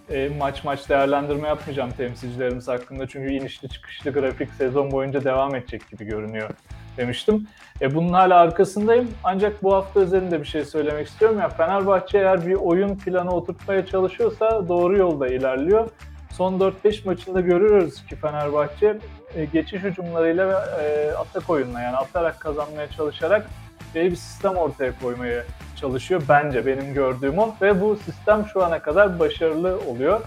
e, 0.10 0.30
maç 0.40 0.64
maç 0.64 0.90
değerlendirme 0.90 1.48
yapmayacağım 1.48 1.92
temsilcilerimiz 1.92 2.68
hakkında. 2.68 3.08
Çünkü 3.08 3.34
inişli 3.34 3.70
çıkışlı 3.70 4.12
grafik 4.12 4.50
sezon 4.54 4.92
boyunca 4.92 5.24
devam 5.24 5.56
edecek 5.56 5.90
gibi 5.92 6.06
görünüyor 6.06 6.50
demiştim. 6.98 7.48
E, 7.82 7.96
bunun 7.96 8.14
hala 8.14 8.40
arkasındayım. 8.40 9.12
Ancak 9.24 9.64
bu 9.64 9.74
hafta 9.74 10.02
üzerinde 10.02 10.40
bir 10.40 10.46
şey 10.46 10.66
söylemek 10.66 11.08
istiyorum. 11.08 11.40
Ya 11.40 11.50
Fenerbahçe 11.50 12.18
eğer 12.18 12.48
bir 12.48 12.54
oyun 12.54 12.96
planı 12.96 13.32
oturtmaya 13.32 13.86
çalışıyorsa 13.86 14.68
doğru 14.68 14.98
yolda 14.98 15.28
ilerliyor. 15.28 15.90
Son 16.32 16.60
4-5 16.60 17.06
maçında 17.06 17.42
görüyoruz 17.42 18.06
ki 18.06 18.16
Fenerbahçe 18.16 18.98
e, 19.36 19.46
geçiş 19.46 19.84
hücumlarıyla 19.84 20.50
ve 20.50 20.84
e, 20.84 21.12
atak 21.12 21.50
oyunla 21.50 21.82
yani 21.82 21.98
atarak 21.98 22.40
kazanmaya 22.40 22.88
çalışarak 22.92 23.50
belli 23.96 24.12
bir 24.12 24.16
sistem 24.16 24.56
ortaya 24.56 25.00
koymaya 25.02 25.44
çalışıyor 25.76 26.22
bence 26.30 26.66
benim 26.66 26.94
gördüğüm 26.94 27.40
o 27.40 27.56
ve 27.62 27.82
bu 27.82 27.96
sistem 27.96 28.46
şu 28.54 28.66
ana 28.66 28.82
kadar 28.82 29.20
başarılı 29.20 29.80
oluyor. 29.88 30.22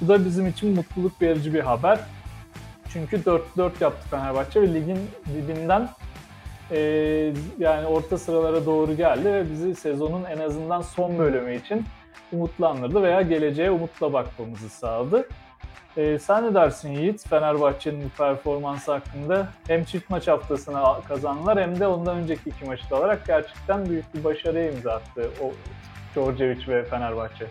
Bu 0.00 0.08
da 0.08 0.24
bizim 0.24 0.46
için 0.46 0.74
mutluluk 0.74 1.22
verici 1.22 1.54
bir 1.54 1.60
haber. 1.60 1.98
Çünkü 2.92 3.16
4-4 3.16 3.40
yaptı 3.80 4.08
Fenerbahçe 4.10 4.62
ve 4.62 4.74
ligin 4.74 4.98
dibinden 5.34 5.88
e, 6.70 6.78
yani 7.58 7.86
orta 7.86 8.18
sıralara 8.18 8.66
doğru 8.66 8.96
geldi 8.96 9.32
ve 9.32 9.50
bizi 9.50 9.74
sezonun 9.74 10.24
en 10.24 10.38
azından 10.38 10.80
son 10.80 11.18
bölümü 11.18 11.56
için 11.56 11.84
umutlandırdı 12.32 13.02
veya 13.02 13.22
geleceğe 13.22 13.70
umutla 13.70 14.12
bakmamızı 14.12 14.68
sağladı. 14.68 15.28
Ee, 15.96 16.18
sen 16.18 16.44
ne 16.44 16.54
dersin 16.54 16.92
Yiğit 16.92 17.28
Fenerbahçe'nin 17.28 18.12
performansı 18.18 18.92
hakkında? 18.92 19.48
Hem 19.66 19.84
çift 19.84 20.10
maç 20.10 20.28
haftasına 20.28 21.00
kazandılar 21.08 21.60
hem 21.60 21.80
de 21.80 21.86
ondan 21.86 22.16
önceki 22.16 22.50
iki 22.50 22.64
maçı 22.64 22.90
da 22.90 22.96
alarak 22.96 23.26
gerçekten 23.26 23.86
büyük 23.90 24.14
bir 24.14 24.24
başarıya 24.24 24.72
imza 24.72 24.92
attı 24.92 25.30
o 25.42 25.52
Djordjevic 26.14 26.68
ve 26.68 26.84
Fenerbahçe. 26.84 27.46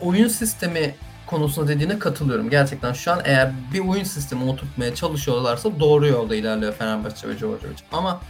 Oyun 0.00 0.28
sistemi 0.28 0.94
konusunda 1.26 1.68
dediğine 1.68 1.98
katılıyorum. 1.98 2.50
Gerçekten 2.50 2.92
şu 2.92 3.12
an 3.12 3.20
eğer 3.24 3.52
bir 3.74 3.88
oyun 3.88 4.04
sistemi 4.04 4.44
oturtmaya 4.44 4.94
çalışıyorlarsa 4.94 5.80
doğru 5.80 6.06
yolda 6.06 6.36
ilerliyor 6.36 6.72
Fenerbahçe 6.72 7.28
ve 7.28 7.38
Djordjevic. 7.38 7.76
Ama 7.92 8.20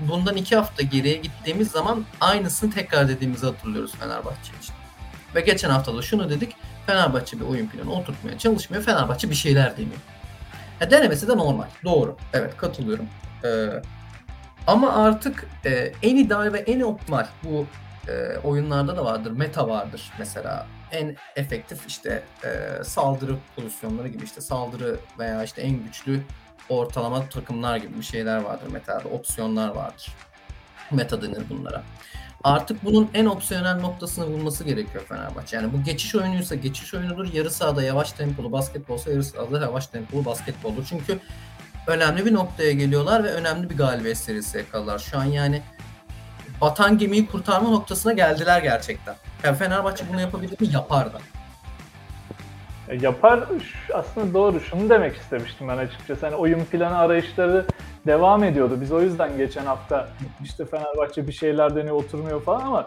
bundan 0.00 0.36
iki 0.36 0.56
hafta 0.56 0.82
geriye 0.82 1.16
gittiğimiz 1.16 1.70
zaman 1.70 2.04
aynısını 2.20 2.70
tekrar 2.70 3.08
dediğimizi 3.08 3.46
hatırlıyoruz 3.46 3.94
Fenerbahçe 3.94 4.52
için. 4.62 4.74
Ve 5.34 5.40
geçen 5.40 5.70
hafta 5.70 5.96
da 5.96 6.02
şunu 6.02 6.30
dedik. 6.30 6.56
Fenerbahçe 6.86 7.40
bir 7.40 7.44
oyun 7.44 7.66
planı 7.66 7.92
oturtmaya 7.92 8.38
çalışmıyor. 8.38 8.82
Fenerbahçe 8.82 9.30
bir 9.30 9.34
şeyler 9.34 9.76
deniyor. 9.76 10.00
Ya 10.80 10.90
denemesi 10.90 11.28
de 11.28 11.36
normal. 11.36 11.66
Doğru. 11.84 12.16
Evet 12.32 12.56
katılıyorum. 12.56 13.06
Ee, 13.44 13.66
ama 14.66 15.04
artık 15.04 15.46
e, 15.64 15.92
en 16.02 16.16
ideal 16.16 16.52
ve 16.52 16.58
en 16.58 16.80
optimal 16.80 17.26
bu 17.44 17.66
e, 18.08 18.38
oyunlarda 18.44 18.96
da 18.96 19.04
vardır. 19.04 19.30
Meta 19.30 19.68
vardır 19.68 20.12
mesela. 20.18 20.66
En 20.92 21.16
efektif 21.36 21.86
işte 21.86 22.22
e, 22.44 22.84
saldırı 22.84 23.36
pozisyonları 23.56 24.08
gibi 24.08 24.24
işte 24.24 24.40
saldırı 24.40 24.96
veya 25.18 25.44
işte 25.44 25.62
en 25.62 25.84
güçlü 25.84 26.22
ortalama 26.68 27.28
takımlar 27.28 27.76
gibi 27.76 27.98
bir 27.98 28.02
şeyler 28.02 28.36
vardır 28.36 28.70
metada. 28.72 29.08
Opsiyonlar 29.08 29.68
vardır. 29.68 30.12
Meta 30.90 31.22
denir 31.22 31.42
bunlara. 31.50 31.82
Artık 32.44 32.84
bunun 32.84 33.10
en 33.14 33.26
opsiyonel 33.26 33.80
noktasını 33.80 34.26
bulması 34.26 34.64
gerekiyor 34.64 35.04
Fenerbahçe. 35.08 35.56
Yani 35.56 35.72
bu 35.72 35.82
geçiş 35.84 36.14
oyunuysa 36.14 36.54
geçiş 36.54 36.94
oyunudur. 36.94 37.32
Yarı 37.32 37.50
sahada 37.50 37.82
yavaş 37.82 38.12
tempolu 38.12 38.52
basketbolsa 38.52 39.10
yarı 39.10 39.24
sahada 39.24 39.60
yavaş 39.60 39.86
tempolu 39.86 40.24
basketboldur. 40.24 40.84
Çünkü 40.88 41.18
önemli 41.86 42.26
bir 42.26 42.34
noktaya 42.34 42.72
geliyorlar 42.72 43.24
ve 43.24 43.32
önemli 43.32 43.70
bir 43.70 43.76
galibiyet 43.76 44.18
serisi 44.18 44.58
yakaladılar. 44.58 44.98
Şu 44.98 45.18
an 45.18 45.24
yani 45.24 45.62
batan 46.60 46.98
gemiyi 46.98 47.26
kurtarma 47.26 47.70
noktasına 47.70 48.12
geldiler 48.12 48.62
gerçekten. 48.62 49.14
Yani 49.44 49.56
Fenerbahçe 49.56 50.04
bunu 50.12 50.20
yapabilir 50.20 50.60
mi? 50.60 50.68
Yapar 50.72 51.12
da. 51.12 51.18
E, 52.88 52.96
yapar 52.96 53.44
aslında 53.94 54.34
doğru 54.34 54.60
şunu 54.60 54.90
demek 54.90 55.16
istemiştim 55.16 55.68
ben 55.68 55.76
açıkçası. 55.76 56.26
Hani 56.26 56.36
oyun 56.36 56.64
planı 56.64 56.98
arayışları 56.98 57.66
devam 58.06 58.44
ediyordu. 58.44 58.78
Biz 58.80 58.92
o 58.92 59.00
yüzden 59.00 59.36
geçen 59.36 59.64
hafta 59.66 60.08
işte 60.44 60.64
Fenerbahçe 60.64 61.26
bir 61.26 61.32
şeyler 61.32 61.76
deniyor 61.76 61.96
oturmuyor 61.96 62.42
falan 62.42 62.60
ama 62.60 62.86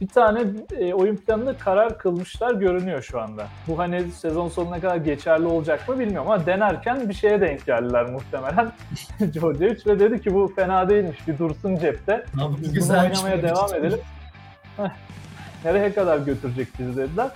bir 0.00 0.08
tane 0.08 0.44
e, 0.78 0.94
oyun 0.94 1.16
planında 1.16 1.58
karar 1.58 1.98
kılmışlar 1.98 2.54
görünüyor 2.54 3.02
şu 3.02 3.20
anda. 3.20 3.46
Bu 3.68 3.78
hani 3.78 4.10
sezon 4.10 4.48
sonuna 4.48 4.80
kadar 4.80 4.96
geçerli 4.96 5.46
olacak 5.46 5.88
mı 5.88 5.98
bilmiyorum 5.98 6.30
ama 6.30 6.46
denerken 6.46 7.08
bir 7.08 7.14
şeye 7.14 7.40
denk 7.40 7.66
geldiler 7.66 8.06
muhtemelen. 8.06 8.72
Djordjevic 9.32 9.80
ve 9.86 10.00
dedi 10.00 10.22
ki 10.22 10.34
bu 10.34 10.52
fena 10.56 10.88
değilmiş 10.88 11.28
bir 11.28 11.38
dursun 11.38 11.76
cepte. 11.76 12.24
Abi, 12.40 12.54
Biz 12.74 12.90
bunu 12.90 12.98
oynamaya 12.98 13.36
böyle 13.36 13.42
devam 13.42 13.74
edelim. 13.74 13.98
Nereye 15.64 15.92
kadar 15.92 16.18
götürecek 16.18 16.68
bizi 16.78 16.96
dediler. 16.96 17.30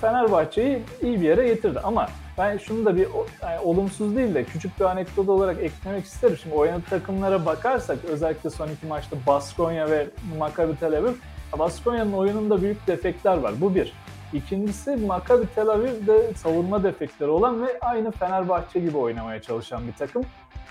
Fenerbahçe'yi 0.00 0.82
iyi 1.02 1.20
bir 1.20 1.26
yere 1.26 1.46
getirdi 1.46 1.80
ama 1.80 2.08
ben 2.38 2.58
şunu 2.58 2.84
da 2.84 2.96
bir 2.96 3.08
yani 3.42 3.58
olumsuz 3.64 4.16
değil 4.16 4.34
de 4.34 4.44
küçük 4.44 4.80
bir 4.80 4.84
anekdot 4.84 5.28
olarak 5.28 5.62
eklemek 5.62 6.04
isterim. 6.04 6.36
Şimdi 6.42 6.54
oynadığı 6.54 6.84
takımlara 6.90 7.46
bakarsak 7.46 7.98
özellikle 8.04 8.50
son 8.50 8.68
iki 8.68 8.86
maçta 8.86 9.16
Baskonya 9.26 9.90
ve 9.90 10.06
Maccabi 10.38 10.76
Tel 10.76 10.98
Aviv 10.98 11.12
Baskonya'nın 11.58 12.12
oyununda 12.12 12.62
büyük 12.62 12.86
defekler 12.86 13.36
var. 13.36 13.52
Bu 13.60 13.74
bir. 13.74 13.92
İkincisi 14.32 14.96
Maccabi 14.96 15.46
Tel 15.54 15.68
Aviv'de 15.68 16.34
savunma 16.34 16.82
defekleri 16.82 17.30
olan 17.30 17.66
ve 17.66 17.78
aynı 17.80 18.10
Fenerbahçe 18.10 18.80
gibi 18.80 18.96
oynamaya 18.96 19.42
çalışan 19.42 19.86
bir 19.86 19.92
takım. 19.92 20.22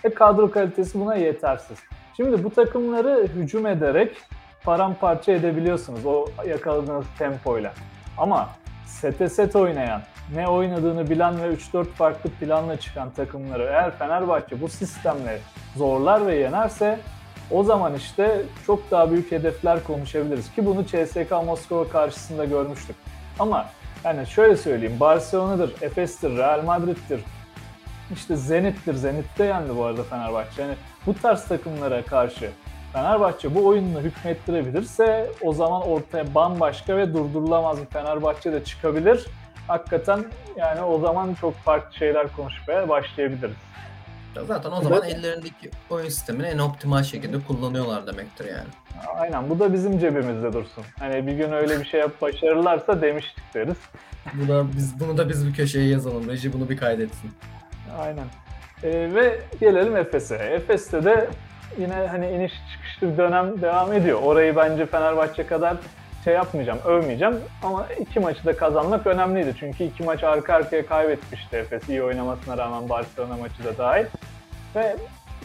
Ve 0.05 0.13
kadro 0.13 0.51
kalitesi 0.51 0.99
buna 0.99 1.15
yetersiz. 1.15 1.77
Şimdi 2.17 2.43
bu 2.43 2.49
takımları 2.49 3.27
hücum 3.35 3.67
ederek 3.67 4.17
paramparça 4.63 5.31
edebiliyorsunuz 5.31 6.05
o 6.05 6.25
yakaladığınız 6.47 7.05
tempoyla. 7.17 7.73
Ama 8.17 8.49
sete 9.03 9.29
set 9.29 9.55
oynayan, 9.55 10.01
ne 10.35 10.47
oynadığını 10.47 11.09
bilen 11.09 11.43
ve 11.43 11.53
3-4 11.53 11.85
farklı 11.85 12.29
planla 12.29 12.77
çıkan 12.77 13.09
takımları 13.11 13.63
eğer 13.63 13.91
Fenerbahçe 13.97 14.61
bu 14.61 14.69
sistemle 14.69 15.39
zorlar 15.75 16.27
ve 16.27 16.35
yenerse 16.35 16.99
o 17.51 17.63
zaman 17.63 17.95
işte 17.95 18.41
çok 18.65 18.91
daha 18.91 19.11
büyük 19.11 19.31
hedefler 19.31 19.83
konuşabiliriz 19.83 20.51
ki 20.51 20.65
bunu 20.65 20.85
CSK 20.85 21.31
Moskova 21.45 21.89
karşısında 21.89 22.45
görmüştük. 22.45 22.95
Ama 23.39 23.65
yani 24.03 24.27
şöyle 24.27 24.57
söyleyeyim 24.57 24.99
Barcelona'dır, 24.99 25.73
Efes'tir, 25.81 26.37
Real 26.37 26.63
Madrid'dir, 26.63 27.21
işte 28.13 28.35
Zenit'tir. 28.35 28.93
Zenit'te 28.93 29.43
yendi 29.43 29.77
bu 29.77 29.83
arada 29.83 30.03
Fenerbahçe. 30.03 30.61
Yani 30.61 30.75
bu 31.05 31.13
tarz 31.13 31.47
takımlara 31.47 32.01
karşı 32.01 32.49
Fenerbahçe 32.93 33.55
bu 33.55 33.67
oyununu 33.67 34.01
hükmettirebilirse 34.01 35.29
o 35.41 35.53
zaman 35.53 35.81
ortaya 35.81 36.35
bambaşka 36.35 36.97
ve 36.97 37.13
durdurulamaz 37.13 37.81
bir 37.81 37.85
Fenerbahçe 37.85 38.53
de 38.53 38.63
çıkabilir. 38.63 39.25
Hakikaten 39.67 40.25
yani 40.57 40.81
o 40.81 40.99
zaman 40.99 41.33
çok 41.33 41.55
farklı 41.55 41.97
şeyler 41.97 42.35
konuşmaya 42.35 42.89
başlayabiliriz. 42.89 43.55
Zaten 44.47 44.71
o 44.71 44.81
zaman 44.81 45.03
ellerindeki 45.03 45.71
oyun 45.89 46.09
sistemini 46.09 46.47
en 46.47 46.57
optimal 46.57 47.03
şekilde 47.03 47.37
kullanıyorlar 47.47 48.07
demektir 48.07 48.45
yani. 48.45 48.67
Aynen 49.15 49.49
bu 49.49 49.59
da 49.59 49.73
bizim 49.73 49.99
cebimizde 49.99 50.53
dursun. 50.53 50.83
Hani 50.99 51.27
bir 51.27 51.33
gün 51.33 51.51
öyle 51.51 51.79
bir 51.79 51.85
şey 51.85 51.99
yapıp 51.99 52.21
başarırlarsa 52.21 53.01
demiştik 53.01 53.53
deriz. 53.53 53.77
Bu 54.33 54.47
da 54.47 54.65
biz 54.77 54.99
bunu 54.99 55.17
da 55.17 55.29
biz 55.29 55.47
bir 55.47 55.53
köşeye 55.53 55.89
yazalım. 55.89 56.29
Reji 56.29 56.53
bunu 56.53 56.69
bir 56.69 56.77
kaydetsin. 56.77 57.31
Aynen. 57.99 58.25
Ee, 58.83 58.89
ve 59.15 59.39
gelelim 59.59 59.97
Efes'e. 59.97 60.35
Efes'te 60.35 61.05
de 61.05 61.29
yine 61.77 61.93
hani 61.93 62.29
iniş 62.29 62.53
çıkışlı 62.73 62.82
bir 63.03 63.17
dönem 63.17 63.61
devam 63.61 63.93
ediyor. 63.93 64.19
Orayı 64.23 64.55
bence 64.55 64.85
Fenerbahçe 64.85 65.47
kadar 65.47 65.77
şey 66.23 66.33
yapmayacağım, 66.33 66.79
övmeyeceğim 66.85 67.35
ama 67.63 67.85
iki 67.99 68.19
maçı 68.19 68.45
da 68.45 68.57
kazanmak 68.57 69.07
önemliydi. 69.07 69.53
Çünkü 69.59 69.83
iki 69.83 70.03
maç 70.03 70.23
arka 70.23 70.53
arkaya 70.53 70.85
kaybetmişti 70.85 71.55
Efes 71.55 71.89
iyi 71.89 72.03
oynamasına 72.03 72.57
rağmen 72.57 72.89
Barcelona 72.89 73.37
maçı 73.37 73.63
da 73.63 73.77
dahil. 73.77 74.05
Ve 74.75 74.95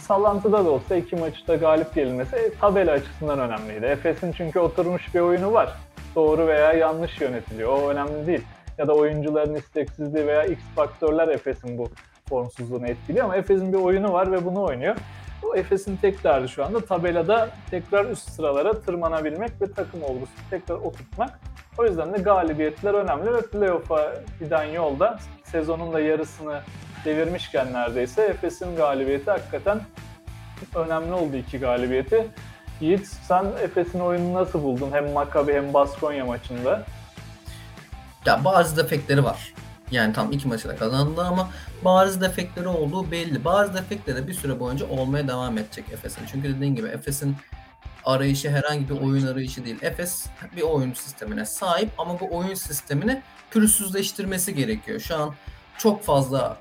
sallantıda 0.00 0.64
da 0.64 0.70
olsa 0.70 0.96
iki 0.96 1.16
maçı 1.16 1.46
da 1.48 1.56
galip 1.56 1.94
gelinmesi 1.94 2.36
e, 2.36 2.54
tabela 2.60 2.92
açısından 2.92 3.38
önemliydi. 3.38 3.86
Efes'in 3.86 4.32
çünkü 4.32 4.58
oturmuş 4.58 5.14
bir 5.14 5.20
oyunu 5.20 5.52
var. 5.52 5.72
Doğru 6.14 6.46
veya 6.46 6.72
yanlış 6.72 7.20
yönetiliyor. 7.20 7.72
O 7.72 7.88
önemli 7.88 8.26
değil. 8.26 8.42
Ya 8.78 8.88
da 8.88 8.94
oyuncuların 8.94 9.54
isteksizliği 9.54 10.26
veya 10.26 10.44
X 10.44 10.60
faktörler 10.76 11.28
Efes'in 11.28 11.78
bu 11.78 11.88
formsuzluğunu 12.28 12.86
etkiliyor 12.86 13.24
ama 13.24 13.36
Efes'in 13.36 13.72
bir 13.72 13.78
oyunu 13.78 14.12
var 14.12 14.32
ve 14.32 14.44
bunu 14.44 14.64
oynuyor. 14.64 14.96
O 15.42 15.56
Efes'in 15.56 15.96
tek 15.96 16.24
derdi 16.24 16.48
şu 16.48 16.64
anda 16.64 16.84
tabelada 16.84 17.48
tekrar 17.70 18.04
üst 18.04 18.30
sıralara 18.30 18.80
tırmanabilmek 18.80 19.50
ve 19.60 19.72
takım 19.72 20.02
olgusu 20.02 20.32
tekrar 20.50 20.74
oturtmak. 20.74 21.40
O 21.78 21.84
yüzden 21.84 22.14
de 22.14 22.18
galibiyetler 22.18 22.94
önemli 22.94 23.34
ve 23.34 23.40
playoff'a 23.40 24.12
giden 24.40 24.64
yolda 24.64 25.18
sezonun 25.44 25.92
da 25.92 26.00
yarısını 26.00 26.60
devirmişken 27.04 27.72
neredeyse 27.72 28.22
Efes'in 28.22 28.76
galibiyeti 28.76 29.30
hakikaten 29.30 29.80
önemli 30.74 31.12
oldu 31.12 31.36
iki 31.36 31.58
galibiyeti. 31.58 32.26
Yiğit 32.80 33.06
sen 33.06 33.46
Efes'in 33.62 34.00
oyununu 34.00 34.34
nasıl 34.34 34.62
buldun? 34.62 34.90
Hem 34.92 35.12
Maccabi 35.12 35.54
hem 35.54 35.74
Baskonya 35.74 36.24
maçında. 36.24 36.82
Ya 38.26 38.44
bazı 38.44 38.76
defekleri 38.76 39.24
var. 39.24 39.54
Yani 39.90 40.12
tam 40.12 40.32
iki 40.32 40.48
maçı 40.48 40.68
da 40.68 40.76
kazandı 40.76 41.22
ama 41.22 41.50
bazı 41.84 42.20
defekleri 42.20 42.68
olduğu 42.68 43.10
belli. 43.10 43.44
Bazı 43.44 43.74
defekleri 43.74 44.16
de 44.16 44.28
bir 44.28 44.34
süre 44.34 44.60
boyunca 44.60 44.88
olmaya 44.88 45.28
devam 45.28 45.58
edecek 45.58 45.84
Efes'in. 45.92 46.22
Çünkü 46.32 46.56
dediğin 46.56 46.74
gibi 46.74 46.88
Efes'in 46.88 47.36
arayışı 48.04 48.50
herhangi 48.50 48.88
bir 48.88 49.00
oyun 49.00 49.26
arayışı 49.26 49.64
değil. 49.64 49.78
Efes 49.82 50.26
bir 50.56 50.62
oyun 50.62 50.92
sistemine 50.92 51.44
sahip 51.46 51.90
ama 51.98 52.20
bu 52.20 52.36
oyun 52.36 52.54
sistemini 52.54 53.22
pürüzsüzleştirmesi 53.50 54.54
gerekiyor. 54.54 55.00
Şu 55.00 55.16
an 55.16 55.34
çok 55.78 56.04
fazla 56.04 56.56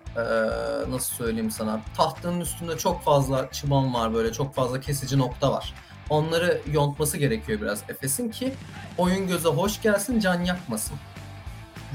nasıl 0.90 1.16
söyleyeyim 1.16 1.52
sana 1.52 1.82
tahtının 1.98 2.40
üstünde 2.40 2.78
çok 2.78 3.04
fazla 3.04 3.52
çıban 3.52 3.94
var 3.94 4.14
böyle 4.14 4.34
çok 4.34 4.56
fazla 4.56 4.80
kesici 4.80 5.18
nokta 5.18 5.52
var. 5.52 5.74
Onları 6.10 6.62
yontması 6.72 7.18
gerekiyor 7.18 7.62
biraz 7.62 7.84
Efes'in 7.90 8.30
ki 8.30 8.54
oyun 8.98 9.28
göze 9.28 9.50
hoş 9.50 9.82
gelsin 9.82 10.20
can 10.20 10.42
yakmasın. 10.42 10.98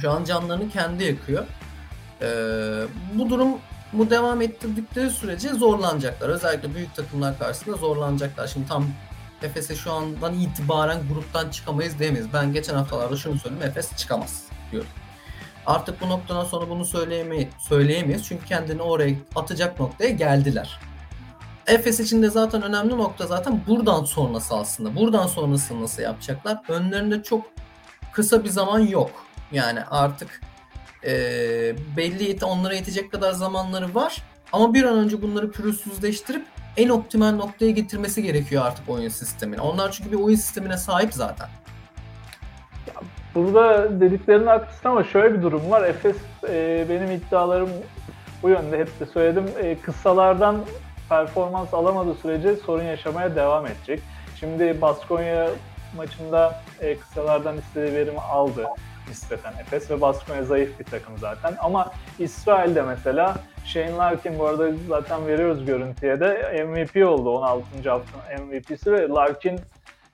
Şu 0.01 0.11
an 0.11 0.25
canlarını 0.25 0.71
kendi 0.71 1.05
yakıyor. 1.05 1.47
Ee, 2.23 2.27
bu 3.15 3.31
durum 3.31 3.49
bu 3.93 4.11
devam 4.11 4.43
ettirdikleri 4.43 5.11
sürece 5.11 5.49
zorlanacaklar. 5.49 6.29
Özellikle 6.29 6.75
büyük 6.75 6.95
takımlar 6.95 7.39
karşısında 7.39 7.77
zorlanacaklar. 7.77 8.47
Şimdi 8.47 8.69
tam 8.69 8.87
Efes'e 9.43 9.75
şu 9.75 9.93
andan 9.93 10.35
itibaren 10.35 11.01
gruptan 11.09 11.51
çıkamayız 11.51 11.99
diyemeyiz. 11.99 12.27
Ben 12.33 12.53
geçen 12.53 12.75
haftalarda 12.75 13.17
şunu 13.17 13.39
söyledim. 13.39 13.63
Efes 13.63 13.97
çıkamaz 13.97 14.45
diyorum. 14.73 14.91
Artık 15.67 16.01
bu 16.01 16.09
noktadan 16.09 16.45
sonra 16.45 16.71
bunu 16.71 16.85
söyleyemeyiz, 16.85 17.49
söyleyemeyiz. 17.59 18.25
Çünkü 18.25 18.45
kendini 18.45 18.83
oraya 18.83 19.15
atacak 19.37 19.81
noktaya 19.81 20.11
geldiler. 20.11 20.81
Efes 21.67 22.01
için 22.01 22.23
de 22.23 22.31
zaten 22.31 22.63
önemli 22.63 22.99
nokta 22.99 23.27
zaten 23.27 23.61
buradan 23.67 24.05
sonrası 24.05 24.55
aslında. 24.55 24.97
Buradan 24.97 25.27
sonrasını 25.27 25.83
nasıl 25.83 26.03
yapacaklar? 26.03 26.59
Önlerinde 26.69 27.23
çok 27.23 27.47
kısa 28.13 28.45
bir 28.45 28.49
zaman 28.49 28.79
yok. 28.79 29.11
Yani 29.53 29.81
artık 29.91 30.41
e, 31.05 31.13
belli 31.97 32.45
onlara 32.45 32.75
yetecek 32.75 33.13
kadar 33.13 33.33
zamanları 33.33 33.95
var. 33.95 34.23
Ama 34.53 34.75
bir 34.75 34.85
an 34.85 34.99
önce 34.99 35.23
bunları 35.23 35.51
pürüzsüzleştirip 35.51 36.47
en 36.77 36.89
optimal 36.89 37.31
noktaya 37.31 37.71
getirmesi 37.71 38.23
gerekiyor 38.23 38.67
artık 38.67 38.89
oyun 38.89 39.09
sistemine. 39.09 39.61
Onlar 39.61 39.93
çünkü 39.93 40.13
bir 40.13 40.17
oyun 40.17 40.37
sistemine 40.37 40.77
sahip 40.77 41.15
zaten. 41.15 41.49
Burada 43.35 44.01
dediklerin 44.01 44.47
haklısın 44.47 44.89
ama 44.89 45.05
şöyle 45.05 45.35
bir 45.35 45.43
durum 45.43 45.71
var. 45.71 45.83
Efes 45.89 46.17
e, 46.49 46.87
benim 46.89 47.11
iddialarım 47.11 47.71
bu 48.43 48.49
yönde 48.49 48.79
hep 48.79 49.01
de 49.01 49.07
söyledim. 49.07 49.45
E, 49.63 49.79
kıssalardan 49.79 50.57
performans 51.09 51.75
alamadığı 51.75 52.15
sürece 52.15 52.57
sorun 52.57 52.85
yaşamaya 52.85 53.37
devam 53.37 53.67
edecek. 53.67 54.01
Şimdi 54.41 54.81
Baskonya 54.81 55.49
maçında 55.97 56.63
e, 56.81 56.99
kısalardan 56.99 57.59
istediği 57.59 57.95
verimi 57.95 58.21
aldı 58.21 58.67
nispeten 59.09 59.53
Efes 59.61 59.91
ve 59.91 60.01
Baskonya 60.01 60.45
zayıf 60.45 60.79
bir 60.81 60.85
takım 60.85 61.19
zaten. 61.19 61.55
Ama 61.59 61.93
İsrail'de 62.19 62.83
mesela 62.83 63.37
Shane 63.65 63.97
Larkin 63.97 64.39
bu 64.39 64.47
arada 64.47 64.71
zaten 64.89 65.27
veriyoruz 65.27 65.67
görüntüye 65.67 66.21
de 66.21 66.65
MVP 66.65 67.07
oldu 67.07 67.31
16. 67.31 67.91
haftanın 67.91 68.47
MVP'si 68.47 68.93
ve 68.93 69.09
Larkin 69.09 69.61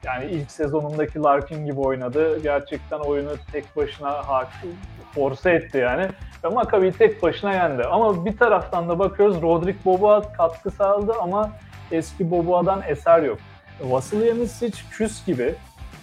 yani 0.04 0.24
ilk 0.24 0.50
sezonundaki 0.50 1.18
Larkin 1.18 1.66
gibi 1.66 1.80
oynadı. 1.80 2.42
Gerçekten 2.42 2.98
oyunu 2.98 3.30
tek 3.52 3.76
başına 3.76 4.28
hakim, 4.28 4.70
force 5.14 5.50
etti 5.50 5.78
yani. 5.78 6.08
Ve 6.44 6.48
Maccabi'yi 6.48 6.92
tek 6.92 7.22
başına 7.22 7.54
yendi. 7.54 7.84
Ama 7.84 8.24
bir 8.24 8.36
taraftan 8.36 8.88
da 8.88 8.98
bakıyoruz 8.98 9.42
Rodrik 9.42 9.84
Boboa 9.84 10.32
katkı 10.32 10.70
sağladı 10.70 11.12
ama 11.20 11.50
eski 11.92 12.30
Boboa'dan 12.30 12.82
eser 12.88 13.22
yok. 13.22 13.38
Vasilya 13.80 14.34
hiç 14.34 14.84
küs 14.90 15.26
gibi. 15.26 15.54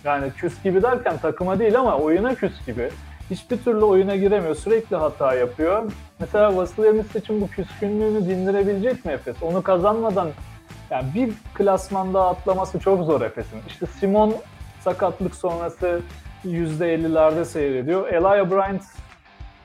Yani 0.05 0.31
küs 0.31 0.63
gibi 0.63 0.83
derken 0.83 1.17
takıma 1.17 1.59
değil 1.59 1.79
ama 1.79 1.97
oyuna 1.97 2.35
küs 2.35 2.65
gibi. 2.65 2.89
Hiçbir 3.29 3.57
türlü 3.57 3.83
oyuna 3.83 4.15
giremiyor. 4.15 4.55
Sürekli 4.55 4.95
hata 4.95 5.35
yapıyor. 5.35 5.91
Mesela 6.19 6.57
Vasilya 6.57 6.93
için 7.15 7.41
bu 7.41 7.47
küskünlüğünü 7.47 8.29
dindirebilecek 8.29 9.05
mi 9.05 9.11
Efes? 9.11 9.43
Onu 9.43 9.63
kazanmadan 9.63 10.29
yani 10.89 11.05
bir 11.15 11.33
klasman 11.53 12.13
daha 12.13 12.29
atlaması 12.29 12.79
çok 12.79 13.05
zor 13.05 13.21
Efes'in. 13.21 13.59
İşte 13.67 13.85
Simon 13.85 14.35
sakatlık 14.79 15.35
sonrası 15.35 16.01
%50'lerde 16.45 17.45
seyrediyor. 17.45 18.07
Elia 18.07 18.51
Bryant 18.51 18.83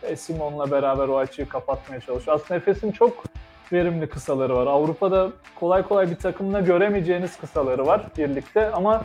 e, 0.02 0.16
Simon'la 0.16 0.70
beraber 0.70 1.08
o 1.08 1.18
açığı 1.18 1.48
kapatmaya 1.48 2.00
çalışıyor. 2.00 2.36
Aslında 2.36 2.54
Efes'in 2.54 2.92
çok 2.92 3.24
verimli 3.72 4.08
kısaları 4.08 4.56
var. 4.56 4.66
Avrupa'da 4.66 5.30
kolay 5.54 5.82
kolay 5.82 6.10
bir 6.10 6.16
takımla 6.16 6.60
göremeyeceğiniz 6.60 7.36
kısaları 7.36 7.86
var 7.86 8.02
birlikte 8.18 8.70
ama 8.70 9.02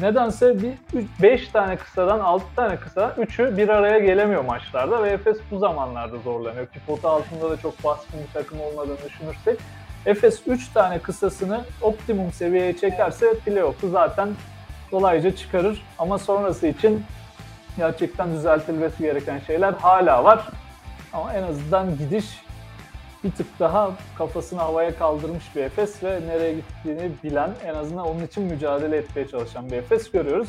nedense 0.00 0.62
bir 0.62 0.74
5 1.22 1.48
tane 1.48 1.76
kısadan 1.76 2.20
6 2.20 2.44
tane 2.56 2.76
kısa 2.76 3.14
3'ü 3.18 3.56
bir 3.56 3.68
araya 3.68 3.98
gelemiyor 3.98 4.44
maçlarda 4.44 5.02
ve 5.02 5.10
Efes 5.10 5.36
bu 5.50 5.58
zamanlarda 5.58 6.18
zorlanıyor. 6.18 6.66
Ki 6.66 6.78
pota 6.86 7.10
altında 7.10 7.50
da 7.50 7.56
çok 7.56 7.84
baskın 7.84 8.20
bir 8.28 8.32
takım 8.40 8.60
olmadığını 8.60 8.98
düşünürsek 9.08 9.58
Efes 10.06 10.40
3 10.46 10.68
tane 10.68 10.98
kısasını 10.98 11.64
optimum 11.82 12.32
seviyeye 12.32 12.76
çekerse 12.76 13.38
playoff'u 13.38 13.88
zaten 13.88 14.28
kolayca 14.90 15.36
çıkarır. 15.36 15.82
Ama 15.98 16.18
sonrası 16.18 16.66
için 16.66 17.04
gerçekten 17.76 18.32
düzeltilmesi 18.32 19.02
gereken 19.02 19.38
şeyler 19.38 19.72
hala 19.72 20.24
var. 20.24 20.48
Ama 21.12 21.34
en 21.34 21.42
azından 21.42 21.98
gidiş 21.98 22.43
bir 23.24 23.30
tık 23.30 23.46
daha 23.60 23.96
kafasını 24.18 24.60
havaya 24.60 24.98
kaldırmış 24.98 25.44
bir 25.56 25.60
Efes 25.60 26.02
ve 26.02 26.20
nereye 26.26 26.54
gittiğini 26.54 27.10
bilen, 27.24 27.50
en 27.64 27.74
azından 27.74 28.06
onun 28.06 28.26
için 28.26 28.42
mücadele 28.42 28.96
etmeye 28.96 29.28
çalışan 29.28 29.70
bir 29.70 29.76
Efes 29.76 30.10
görüyoruz. 30.10 30.48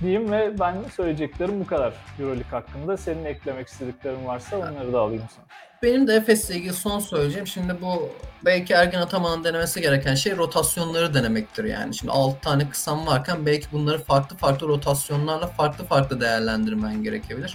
Diyeyim 0.00 0.32
ve 0.32 0.58
ben 0.60 0.74
söyleyeceklerim 0.96 1.60
bu 1.60 1.66
kadar 1.66 1.94
Euroleague 2.20 2.50
hakkında. 2.50 2.96
Senin 2.96 3.24
eklemek 3.24 3.68
istediklerin 3.68 4.26
varsa 4.26 4.56
onları 4.56 4.92
da 4.92 5.00
alayım 5.00 5.24
sana. 5.36 5.44
Benim 5.82 6.06
de 6.08 6.14
Efes'le 6.14 6.50
ilgili 6.50 6.72
son 6.72 6.98
söyleyeceğim. 6.98 7.46
Şimdi 7.46 7.76
bu 7.82 8.08
belki 8.44 8.72
Ergin 8.72 8.98
Ataman'ın 8.98 9.44
denemesi 9.44 9.80
gereken 9.80 10.14
şey 10.14 10.36
rotasyonları 10.36 11.14
denemektir 11.14 11.64
yani. 11.64 11.94
Şimdi 11.94 12.12
6 12.12 12.40
tane 12.40 12.68
kısam 12.68 13.06
varken 13.06 13.46
belki 13.46 13.66
bunları 13.72 13.98
farklı 13.98 14.36
farklı 14.36 14.68
rotasyonlarla 14.68 15.46
farklı 15.46 15.84
farklı 15.84 16.20
değerlendirmen 16.20 17.02
gerekebilir. 17.02 17.54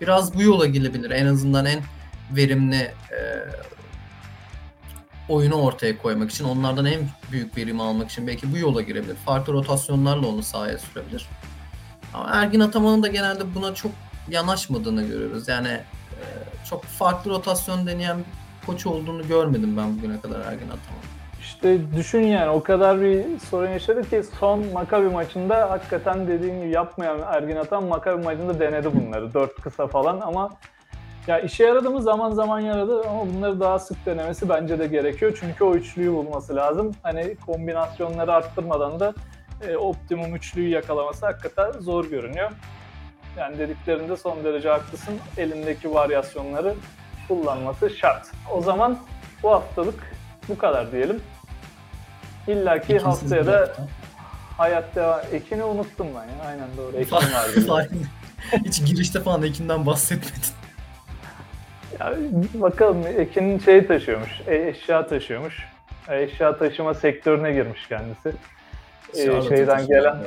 Biraz 0.00 0.34
bu 0.34 0.42
yola 0.42 0.66
gidebilir. 0.66 1.10
En 1.10 1.26
azından 1.26 1.66
en 1.66 1.80
verimli 2.36 2.82
e, 3.10 3.18
oyunu 5.28 5.54
ortaya 5.62 5.98
koymak 5.98 6.30
için, 6.30 6.44
onlardan 6.44 6.84
en 6.84 7.00
büyük 7.32 7.56
verim 7.56 7.80
almak 7.80 8.10
için 8.10 8.26
belki 8.26 8.52
bu 8.52 8.58
yola 8.58 8.82
girebilir. 8.82 9.16
Farklı 9.16 9.52
rotasyonlarla 9.52 10.26
onu 10.26 10.42
sahaya 10.42 10.78
sürebilir. 10.78 11.28
Ama 12.14 12.30
Ergin 12.32 12.60
Ataman'ın 12.60 13.02
da 13.02 13.08
genelde 13.08 13.54
buna 13.54 13.74
çok 13.74 13.92
yanaşmadığını 14.28 15.02
görüyoruz. 15.02 15.48
Yani 15.48 15.68
e, 15.68 16.24
çok 16.70 16.84
farklı 16.84 17.30
rotasyon 17.30 17.86
deneyen 17.86 18.16
koç 18.66 18.86
olduğunu 18.86 19.28
görmedim 19.28 19.76
ben 19.76 19.98
bugüne 19.98 20.20
kadar 20.20 20.40
Ergin 20.40 20.66
Ataman. 20.66 21.02
İşte 21.40 21.78
düşün 21.96 22.20
yani 22.20 22.50
o 22.50 22.62
kadar 22.62 23.00
bir 23.00 23.24
sorun 23.50 23.70
yaşadı 23.70 24.10
ki 24.10 24.22
son 24.40 24.66
Makabi 24.72 25.08
maçında 25.08 25.70
hakikaten 25.70 26.28
dediğim 26.28 26.60
gibi 26.60 26.70
yapmayan 26.70 27.18
Ergin 27.26 27.56
Atan 27.56 27.84
Makabi 27.84 28.24
maçında 28.24 28.60
denedi 28.60 28.88
bunları. 28.94 29.34
Dört 29.34 29.54
kısa 29.54 29.86
falan 29.86 30.20
ama 30.20 30.50
ya 31.26 31.40
işe 31.40 31.64
yaradı 31.64 31.90
mı 31.90 32.02
zaman 32.02 32.30
zaman 32.30 32.60
yaradı 32.60 33.02
ama 33.08 33.26
bunları 33.26 33.60
daha 33.60 33.78
sık 33.78 34.06
denemesi 34.06 34.48
bence 34.48 34.78
de 34.78 34.86
gerekiyor. 34.86 35.38
Çünkü 35.40 35.64
o 35.64 35.74
üçlüyü 35.74 36.12
bulması 36.12 36.56
lazım. 36.56 36.94
Hani 37.02 37.36
kombinasyonları 37.46 38.32
arttırmadan 38.32 39.00
da 39.00 39.14
e, 39.68 39.76
optimum 39.76 40.34
üçlüyü 40.34 40.68
yakalaması 40.68 41.26
hakikaten 41.26 41.72
zor 41.80 42.04
görünüyor. 42.04 42.50
Yani 43.38 43.58
dediklerinde 43.58 44.16
son 44.16 44.44
derece 44.44 44.68
haklısın. 44.68 45.14
Elindeki 45.36 45.94
varyasyonları 45.94 46.74
kullanması 47.28 47.90
şart. 47.90 48.26
O 48.52 48.62
zaman 48.62 48.98
bu 49.42 49.50
haftalık 49.50 50.14
bu 50.48 50.58
kadar 50.58 50.92
diyelim. 50.92 51.20
İlla 52.48 52.80
ki 52.80 52.98
haftaya 52.98 53.46
da 53.46 53.60
hafta. 53.60 53.86
hayat 54.56 54.96
devam. 54.96 55.20
Ekin'i 55.32 55.64
unuttum 55.64 56.06
ben 56.06 56.24
ya. 56.24 56.48
Aynen 56.48 56.68
doğru. 56.76 56.96
Ekin 56.96 57.16
vardı. 57.16 57.88
Hiç 58.64 58.86
girişte 58.86 59.20
falan 59.20 59.42
Ekin'den 59.42 59.86
bahsetmedin. 59.86 60.61
Ya, 62.00 62.14
bakalım 62.54 63.04
Ekin 63.18 63.58
şey 63.58 63.86
taşıyormuş. 63.86 64.40
e, 64.46 64.68
eşya 64.68 65.06
taşıyormuş. 65.06 65.64
E, 66.08 66.22
eşya 66.22 66.58
taşıma 66.58 66.94
sektörüne 66.94 67.52
girmiş 67.52 67.86
kendisi. 67.88 68.32
E, 69.14 69.24
Charlotte'a 69.26 69.56
şeyden 69.56 69.86
gelen. 69.86 70.18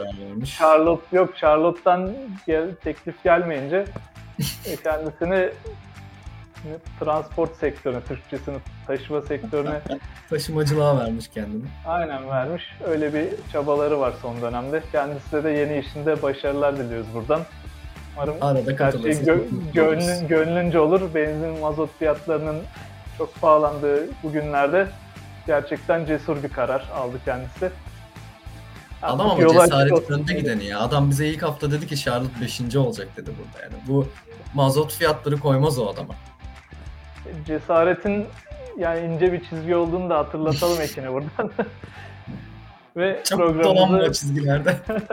Charlotte 0.57 1.17
yok 1.17 1.37
Charlotte'dan 1.37 2.11
gel, 2.47 2.75
teklif 2.83 3.23
gelmeyince 3.23 3.85
e, 4.65 4.75
kendisini 4.83 5.49
transport 6.99 7.55
sektörüne, 7.55 8.01
Türkçesini 8.01 8.55
taşıma 8.87 9.21
sektörüne 9.21 9.79
Taşımacılığa 10.29 10.99
vermiş 10.99 11.27
kendini. 11.27 11.63
aynen 11.87 12.29
vermiş. 12.29 12.63
Öyle 12.87 13.13
bir 13.13 13.27
çabaları 13.51 13.99
var 13.99 14.13
son 14.21 14.41
dönemde. 14.41 14.81
Kendisine 14.91 15.43
de 15.43 15.49
yeni 15.49 15.77
işinde 15.79 16.21
başarılar 16.21 16.77
diliyoruz 16.77 17.07
buradan. 17.13 17.41
Umarım 18.15 18.35
Arada 18.41 18.85
her 18.85 18.91
şey 18.91 19.11
gö- 19.11 19.71
gönlün, 19.73 20.27
gönlünce 20.27 20.79
olur. 20.79 21.01
Benzin, 21.15 21.59
mazot 21.59 21.89
fiyatlarının 21.99 22.57
çok 23.17 23.41
pahalandığı 23.41 24.07
bu 24.23 24.31
günlerde 24.31 24.87
gerçekten 25.47 26.05
cesur 26.05 26.43
bir 26.43 26.49
karar 26.49 26.89
aldı 26.95 27.17
kendisi. 27.25 27.71
Adam 29.01 29.29
ama 29.29 29.47
cesaret 29.49 30.11
önde 30.11 30.33
gideni 30.33 30.65
ya. 30.65 30.79
Adam 30.79 31.09
bize 31.09 31.27
ilk 31.27 31.43
hafta 31.43 31.71
dedi 31.71 31.87
ki 31.87 31.97
Charlotte 31.97 32.41
5. 32.41 32.75
olacak 32.75 33.07
dedi 33.17 33.31
burada 33.39 33.63
yani. 33.63 33.73
Bu 33.87 34.07
mazot 34.53 34.93
fiyatları 34.93 35.37
koymaz 35.39 35.79
o 35.79 35.87
adama. 35.89 36.13
cesaretin 37.47 38.25
yani 38.77 38.99
ince 39.13 39.33
bir 39.33 39.43
çizgi 39.49 39.75
olduğunu 39.75 40.09
da 40.09 40.17
hatırlatalım 40.17 40.81
Ekin'e 40.81 41.13
buradan. 41.13 41.51
Ve 42.97 43.21
Çok 43.23 43.39
dolanma 43.39 43.61
programımızı, 43.61 44.19
çizgilerde. 44.19 44.75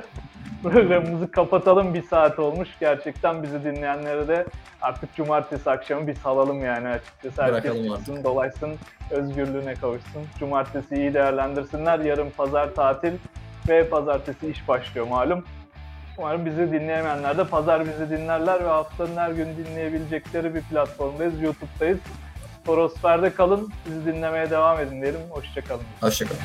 programımızı 0.71 1.31
kapatalım. 1.31 1.95
Bir 1.95 2.03
saat 2.03 2.39
olmuş. 2.39 2.69
Gerçekten 2.81 3.43
bizi 3.43 3.65
dinleyenlere 3.65 4.29
de 4.29 4.47
artık 4.81 5.15
cumartesi 5.15 5.71
akşamı 5.71 6.07
bir 6.07 6.15
salalım 6.15 6.65
yani 6.65 6.89
açıkçası. 6.89 7.43
Herkes 7.43 7.87
çıksın, 7.87 8.25
dolaşsın, 8.25 8.75
özgürlüğüne 9.11 9.75
kavuşsun. 9.75 10.23
Cumartesi 10.39 10.95
iyi 10.97 11.15
değerlendirsinler. 11.15 11.99
Yarın 11.99 12.31
pazar 12.31 12.75
tatil 12.75 13.13
ve 13.69 13.89
pazartesi 13.89 14.51
iş 14.51 14.69
başlıyor 14.69 15.07
malum. 15.07 15.45
Umarım 16.19 16.47
bizi 16.47 16.73
dinleyemeyenler 16.73 17.39
de 17.39 17.45
pazar 17.45 17.87
bizi 17.87 18.11
dinlerler 18.11 18.65
ve 18.65 18.69
haftanın 18.69 19.17
her 19.17 19.31
gün 19.31 19.49
dinleyebilecekleri 19.57 20.55
bir 20.55 20.63
platformdayız. 20.63 21.43
YouTube'dayız. 21.43 21.99
Sporosfer'de 22.63 23.35
kalın. 23.35 23.73
Bizi 23.87 24.07
dinlemeye 24.07 24.51
devam 24.51 24.81
edin 24.81 25.03
diyelim. 25.03 25.21
Hoşçakalın. 25.31 25.85
Hoşçakalın. 26.01 26.41